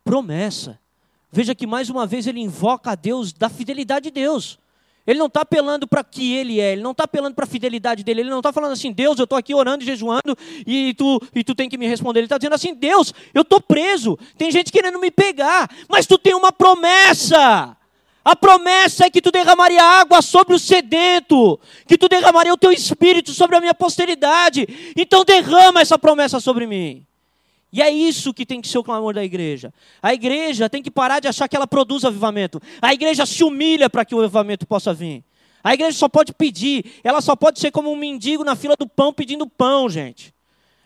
promessa. 0.04 0.80
Veja 1.32 1.56
que 1.56 1.66
mais 1.66 1.90
uma 1.90 2.06
vez 2.06 2.28
ele 2.28 2.40
invoca 2.40 2.92
a 2.92 2.96
Deus 2.96 3.34
da 3.34 3.50
fidelidade 3.50 4.04
de 4.04 4.12
Deus. 4.12 4.60
Ele 5.06 5.20
não 5.20 5.28
está 5.28 5.42
apelando 5.42 5.86
para 5.86 6.04
que 6.04 6.34
ele 6.34 6.62
é, 6.62 6.72
ele 6.74 6.82
não 6.82 6.92
está 6.92 7.04
apelando 7.04 7.36
para 7.36 7.44
a 7.44 7.48
fidelidade 7.48 8.04
dele, 8.04 8.22
ele 8.22 8.30
não 8.30 8.40
está 8.40 8.54
falando 8.54 8.72
assim, 8.72 8.92
Deus, 8.92 9.20
eu 9.20 9.26
estou 9.26 9.38
aqui 9.38 9.54
orando 9.54 9.84
e 9.84 9.86
jejuando 9.86 10.38
e 10.66 10.94
tu, 10.94 11.22
e 11.36 11.44
tu 11.44 11.54
tem 11.54 11.70
que 11.70 11.78
me 11.78 11.88
responder. 11.88 12.20
Ele 12.20 12.26
está 12.26 12.38
dizendo 12.38 12.56
assim, 12.56 12.74
Deus, 12.74 13.14
eu 13.34 13.42
estou 13.42 13.60
preso, 13.60 14.18
tem 14.38 14.50
gente 14.50 14.72
querendo 14.72 14.98
me 15.00 15.12
pegar, 15.12 15.70
mas 15.90 16.08
tu 16.08 16.18
tem 16.18 16.34
uma 16.34 16.54
promessa. 16.54 17.76
A 18.24 18.36
promessa 18.38 19.06
é 19.06 19.10
que 19.10 19.22
tu 19.22 19.32
derramaria 19.32 19.84
água 19.84 20.22
sobre 20.22 20.56
o 20.56 20.60
sedento, 20.60 21.60
que 21.86 21.98
tu 21.98 22.08
derramaria 22.08 22.54
o 22.54 22.58
teu 22.58 22.72
espírito 22.72 23.34
sobre 23.34 23.58
a 23.58 23.60
minha 23.60 23.74
posteridade. 23.74 24.66
Então 24.96 25.26
derrama 25.26 25.82
essa 25.82 26.00
promessa 26.00 26.40
sobre 26.40 26.66
mim. 26.66 27.06
E 27.74 27.82
é 27.82 27.90
isso 27.90 28.32
que 28.32 28.46
tem 28.46 28.62
que 28.62 28.68
ser 28.68 28.78
o 28.78 28.84
clamor 28.84 29.16
da 29.16 29.24
igreja. 29.24 29.74
A 30.00 30.14
igreja 30.14 30.70
tem 30.70 30.84
que 30.84 30.92
parar 30.92 31.20
de 31.20 31.28
achar 31.28 31.50
que 31.50 31.56
ela 31.56 31.66
produz 31.66 32.06
avivamento. 32.06 32.62
A 32.80 32.94
igreja 32.94 33.26
se 33.26 33.44
humilha 33.44 33.90
para 33.90 34.06
que 34.06 34.14
o 34.14 34.20
avivamento 34.20 34.68
possa 34.68 34.94
vir. 34.94 35.24
A 35.64 35.74
igreja 35.74 35.98
só 35.98 36.08
pode 36.08 36.34
pedir, 36.34 36.86
ela 37.04 37.20
só 37.20 37.36
pode 37.36 37.60
ser 37.60 37.72
como 37.72 37.92
um 37.92 37.96
mendigo 37.96 38.44
na 38.44 38.56
fila 38.56 38.76
do 38.78 38.88
pão 38.88 39.12
pedindo 39.12 39.48
pão, 39.48 39.90
gente. 39.90 40.32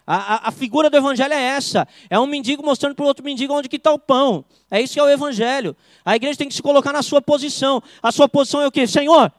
A, 0.06 0.16
a, 0.16 0.48
a, 0.48 0.52
figura 0.52 0.90
do 0.90 0.96
evangelho 0.96 1.34
é 1.34 1.42
essa. 1.42 1.86
É 2.10 2.18
um 2.18 2.26
mendigo 2.26 2.64
mostrando 2.64 2.96
para 2.96 3.04
o 3.04 3.08
outro 3.08 3.26
mendigo 3.26 3.54
onde 3.54 3.68
está 3.76 3.92
o 3.92 4.00
pão. 4.00 4.46
É 4.72 4.80
isso 4.80 4.94
que 4.94 5.00
é 5.02 5.04
o 5.04 5.10
evangelho. 5.10 5.76
A 6.06 6.16
igreja 6.16 6.38
tem 6.38 6.48
que 6.48 6.56
se 6.56 6.62
colocar 6.62 6.94
na 6.94 7.04
sua 7.04 7.22
posição. 7.22 7.84
A 8.02 8.14
sua 8.14 8.30
posição 8.30 8.62
é 8.62 8.68
o 8.68 8.72
quê? 8.72 8.88
Senhor, 8.88 9.30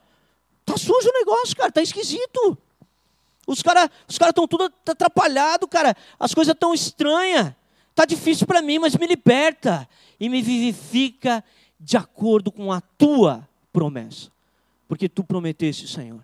tá 0.67 0.77
sujo 0.77 1.09
o 1.09 1.13
negócio, 1.15 1.57
cara, 1.57 1.73
tá 1.73 1.81
esquisito. 1.81 2.59
Os 3.49 3.63
caras 3.63 3.89
os 4.07 4.19
cara 4.19 4.29
estão 4.29 4.47
tudo 4.47 4.71
atrapalhado, 4.87 5.67
cara. 5.67 5.97
As 6.21 6.35
coisas 6.35 6.53
estão 6.53 6.75
estranhas. 6.75 7.55
Tá 7.95 8.05
difícil 8.05 8.47
para 8.47 8.61
mim, 8.61 8.79
mas 8.79 8.95
me 8.95 9.07
liberta 9.07 9.89
e 10.21 10.29
me 10.29 10.43
vivifica 10.43 11.43
de 11.81 11.97
acordo 11.97 12.53
com 12.53 12.71
a 12.71 12.83
tua 12.83 13.49
promessa. 13.73 14.31
Porque 14.87 15.09
tu 15.09 15.25
prometeste, 15.25 15.89
Senhor. 15.89 16.23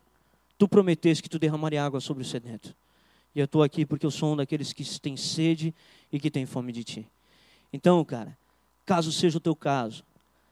Tu 0.58 0.68
prometeste 0.68 1.22
que 1.22 1.28
tu 1.28 1.38
derramaria 1.38 1.82
água 1.82 1.98
sobre 1.98 2.22
o 2.22 2.26
sedento. 2.26 2.74
E 3.34 3.40
eu 3.40 3.46
estou 3.46 3.62
aqui 3.62 3.86
porque 3.86 4.04
eu 4.04 4.10
sou 4.10 4.34
um 4.34 4.36
daqueles 4.36 4.74
que 4.74 4.84
têm 5.00 5.16
sede 5.16 5.74
e 6.12 6.20
que 6.20 6.30
têm 6.30 6.44
fome 6.44 6.72
de 6.72 6.84
ti. 6.84 7.06
Então, 7.72 8.04
cara, 8.04 8.36
caso 8.84 9.10
seja 9.10 9.38
o 9.38 9.40
teu 9.40 9.56
caso, 9.56 10.04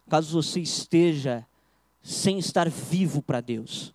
caso 0.08 0.32
você 0.32 0.60
esteja 0.60 1.46
sem 2.02 2.38
estar 2.38 2.68
vivo 2.68 3.20
para 3.20 3.40
Deus, 3.40 3.94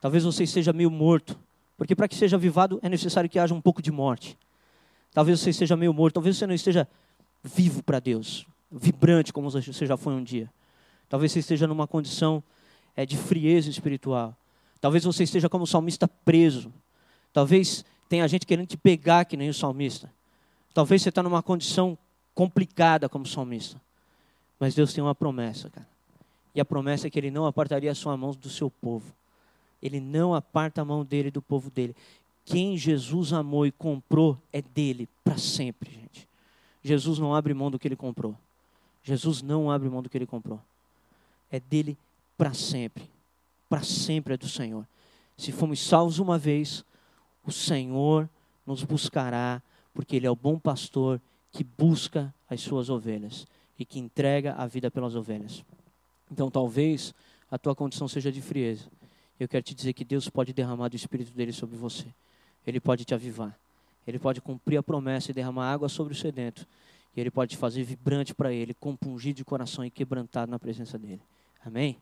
talvez 0.00 0.24
você 0.24 0.42
esteja 0.42 0.72
meio 0.72 0.90
morto, 0.90 1.38
porque 1.76 1.94
para 1.94 2.08
que 2.08 2.14
seja 2.14 2.36
avivado 2.36 2.78
é 2.82 2.88
necessário 2.88 3.28
que 3.28 3.38
haja 3.38 3.54
um 3.54 3.60
pouco 3.60 3.82
de 3.82 3.92
morte. 3.92 4.38
Talvez 5.12 5.40
você 5.40 5.50
esteja 5.50 5.76
meio 5.76 5.92
morto, 5.92 6.14
talvez 6.14 6.36
você 6.36 6.46
não 6.46 6.54
esteja 6.54 6.88
vivo 7.42 7.82
para 7.82 8.00
Deus, 8.00 8.46
vibrante 8.70 9.32
como 9.32 9.50
você 9.50 9.86
já 9.86 9.96
foi 9.96 10.12
um 10.14 10.22
dia. 10.22 10.50
Talvez 11.08 11.32
você 11.32 11.38
esteja 11.38 11.66
numa 11.66 11.86
condição 11.86 12.42
é, 12.96 13.06
de 13.06 13.16
frieza 13.16 13.70
espiritual. 13.70 14.36
Talvez 14.80 15.04
você 15.04 15.24
esteja 15.24 15.48
como 15.48 15.66
salmista 15.66 16.08
preso. 16.08 16.72
Talvez 17.32 17.84
tem 18.08 18.26
gente 18.28 18.46
querendo 18.46 18.66
te 18.66 18.76
pegar 18.76 19.24
que 19.24 19.36
nem 19.36 19.48
o 19.48 19.54
salmista. 19.54 20.10
Talvez 20.74 21.02
você 21.02 21.08
está 21.08 21.22
numa 21.22 21.42
condição 21.42 21.96
complicada 22.34 23.08
como 23.08 23.24
salmista. 23.26 23.80
Mas 24.58 24.74
Deus 24.74 24.92
tem 24.92 25.02
uma 25.02 25.14
promessa, 25.14 25.70
cara. 25.70 25.86
E 26.54 26.60
a 26.60 26.64
promessa 26.64 27.06
é 27.06 27.10
que 27.10 27.18
Ele 27.18 27.30
não 27.30 27.46
apartaria 27.46 27.90
a 27.90 27.94
sua 27.94 28.16
mão 28.16 28.32
do 28.32 28.48
seu 28.48 28.70
povo. 28.70 29.12
Ele 29.82 30.00
não 30.00 30.34
aparta 30.34 30.82
a 30.82 30.84
mão 30.84 31.04
dele 31.04 31.30
do 31.30 31.42
povo 31.42 31.70
dele. 31.70 31.94
Quem 32.44 32.76
Jesus 32.76 33.32
amou 33.32 33.66
e 33.66 33.72
comprou 33.72 34.38
é 34.52 34.62
dele 34.62 35.08
para 35.24 35.36
sempre, 35.36 35.90
gente. 35.90 36.28
Jesus 36.82 37.18
não 37.18 37.34
abre 37.34 37.52
mão 37.52 37.70
do 37.70 37.78
que 37.78 37.88
ele 37.88 37.96
comprou. 37.96 38.36
Jesus 39.02 39.42
não 39.42 39.70
abre 39.70 39.88
mão 39.88 40.02
do 40.02 40.08
que 40.08 40.16
ele 40.16 40.26
comprou. 40.26 40.60
É 41.50 41.58
dele 41.58 41.96
para 42.36 42.54
sempre. 42.54 43.04
Para 43.68 43.82
sempre 43.82 44.34
é 44.34 44.36
do 44.36 44.48
Senhor. 44.48 44.86
Se 45.36 45.52
fomos 45.52 45.80
salvos 45.80 46.18
uma 46.18 46.38
vez, 46.38 46.84
o 47.44 47.52
Senhor 47.52 48.28
nos 48.66 48.82
buscará, 48.82 49.62
porque 49.94 50.16
Ele 50.16 50.26
é 50.26 50.30
o 50.30 50.36
bom 50.36 50.58
pastor 50.58 51.20
que 51.52 51.64
busca 51.64 52.34
as 52.48 52.60
suas 52.60 52.90
ovelhas 52.90 53.46
e 53.78 53.84
que 53.84 53.98
entrega 53.98 54.54
a 54.54 54.66
vida 54.66 54.90
pelas 54.90 55.14
ovelhas. 55.14 55.64
Então, 56.30 56.50
talvez 56.50 57.14
a 57.50 57.58
tua 57.58 57.74
condição 57.74 58.08
seja 58.08 58.32
de 58.32 58.40
frieza. 58.40 58.84
Eu 59.38 59.48
quero 59.48 59.62
te 59.62 59.74
dizer 59.74 59.92
que 59.92 60.04
Deus 60.04 60.28
pode 60.28 60.52
derramar 60.52 60.88
do 60.88 60.96
Espírito 60.96 61.32
dele 61.32 61.52
sobre 61.52 61.76
você. 61.76 62.06
Ele 62.66 62.80
pode 62.80 63.04
te 63.04 63.14
avivar. 63.14 63.58
Ele 64.06 64.18
pode 64.18 64.40
cumprir 64.40 64.76
a 64.76 64.82
promessa 64.82 65.30
e 65.30 65.34
derramar 65.34 65.72
água 65.72 65.88
sobre 65.88 66.12
o 66.12 66.16
sedento. 66.16 66.66
E 67.16 67.20
Ele 67.20 67.30
pode 67.30 67.52
te 67.52 67.56
fazer 67.56 67.82
vibrante 67.82 68.34
para 68.34 68.52
Ele, 68.52 68.74
compungido 68.74 69.36
de 69.36 69.44
coração 69.44 69.84
e 69.84 69.90
quebrantado 69.90 70.50
na 70.50 70.58
presença 70.58 70.98
dEle. 70.98 71.22
Amém? 71.64 71.96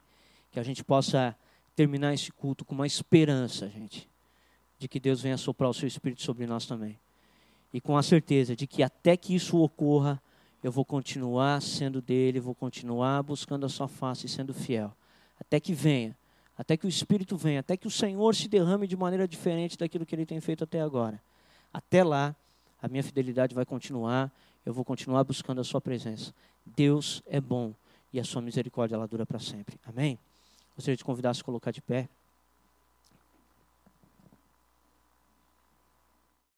Que 0.51 0.61
a 0.61 0.63
gente 0.63 0.85
possa 0.85 1.37
terminar 1.75 2.13
esse 2.15 2.31
culto 2.33 2.65
com 2.65 2.75
uma 2.75 2.87
esperança, 2.87 3.69
gente 3.69 4.09
de 4.85 4.89
que 4.89 5.01
Deus 5.01 5.23
venha 5.23 5.37
soprar 5.37 5.71
o 5.71 5.75
seu 5.75 5.87
Espírito 5.87 6.23
sobre 6.23 6.47
nós 6.47 6.67
também. 6.67 6.99
E 7.73 7.81
com 7.81 7.97
a 7.97 8.03
certeza 8.03 8.55
de 8.55 8.67
que 8.67 8.83
até 8.83 9.17
que 9.17 9.35
isso 9.35 9.59
ocorra, 9.59 10.23
eu 10.63 10.71
vou 10.71 10.85
continuar 10.85 11.61
sendo 11.63 12.01
dele, 12.01 12.39
vou 12.39 12.55
continuar 12.55 13.23
buscando 13.23 13.67
a 13.67 13.69
sua 13.69 13.89
face 13.89 14.27
e 14.27 14.29
sendo 14.29 14.55
fiel. 14.55 14.93
Até 15.41 15.59
que 15.59 15.73
venha, 15.73 16.17
até 16.57 16.77
que 16.77 16.87
o 16.87 16.89
Espírito 16.89 17.37
venha, 17.37 17.61
até 17.61 17.77
que 17.77 17.87
o 17.87 17.91
Senhor 17.91 18.35
se 18.35 18.49
derrame 18.49 18.87
de 18.87 18.97
maneira 18.97 19.27
diferente 19.27 19.77
daquilo 19.77 20.07
que 20.07 20.15
ele 20.15 20.25
tem 20.27 20.41
feito 20.41 20.65
até 20.65 20.81
agora. 20.81 21.21
Até 21.73 22.05
lá, 22.05 22.35
a 22.81 22.89
minha 22.89 23.03
fidelidade 23.03 23.55
vai 23.55 23.65
continuar, 23.65 24.31
eu 24.65 24.73
vou 24.73 24.85
continuar 24.85 25.25
buscando 25.25 25.61
a 25.61 25.65
sua 25.65 25.81
presença. 25.81 26.33
Deus 26.65 27.23
é 27.27 27.41
bom 27.41 27.75
e 28.13 28.21
a 28.21 28.25
sua 28.25 28.41
misericórdia 28.41 28.95
ela 28.95 29.09
dura 29.09 29.27
para 29.27 29.39
sempre. 29.39 29.79
Amém? 29.85 30.19
Gostaria 30.77 30.97
de 30.97 31.05
convidar 31.05 31.31
a 31.31 31.35
se 31.35 31.43
colocar 31.43 31.71
de 31.71 31.83
pé. 31.83 32.09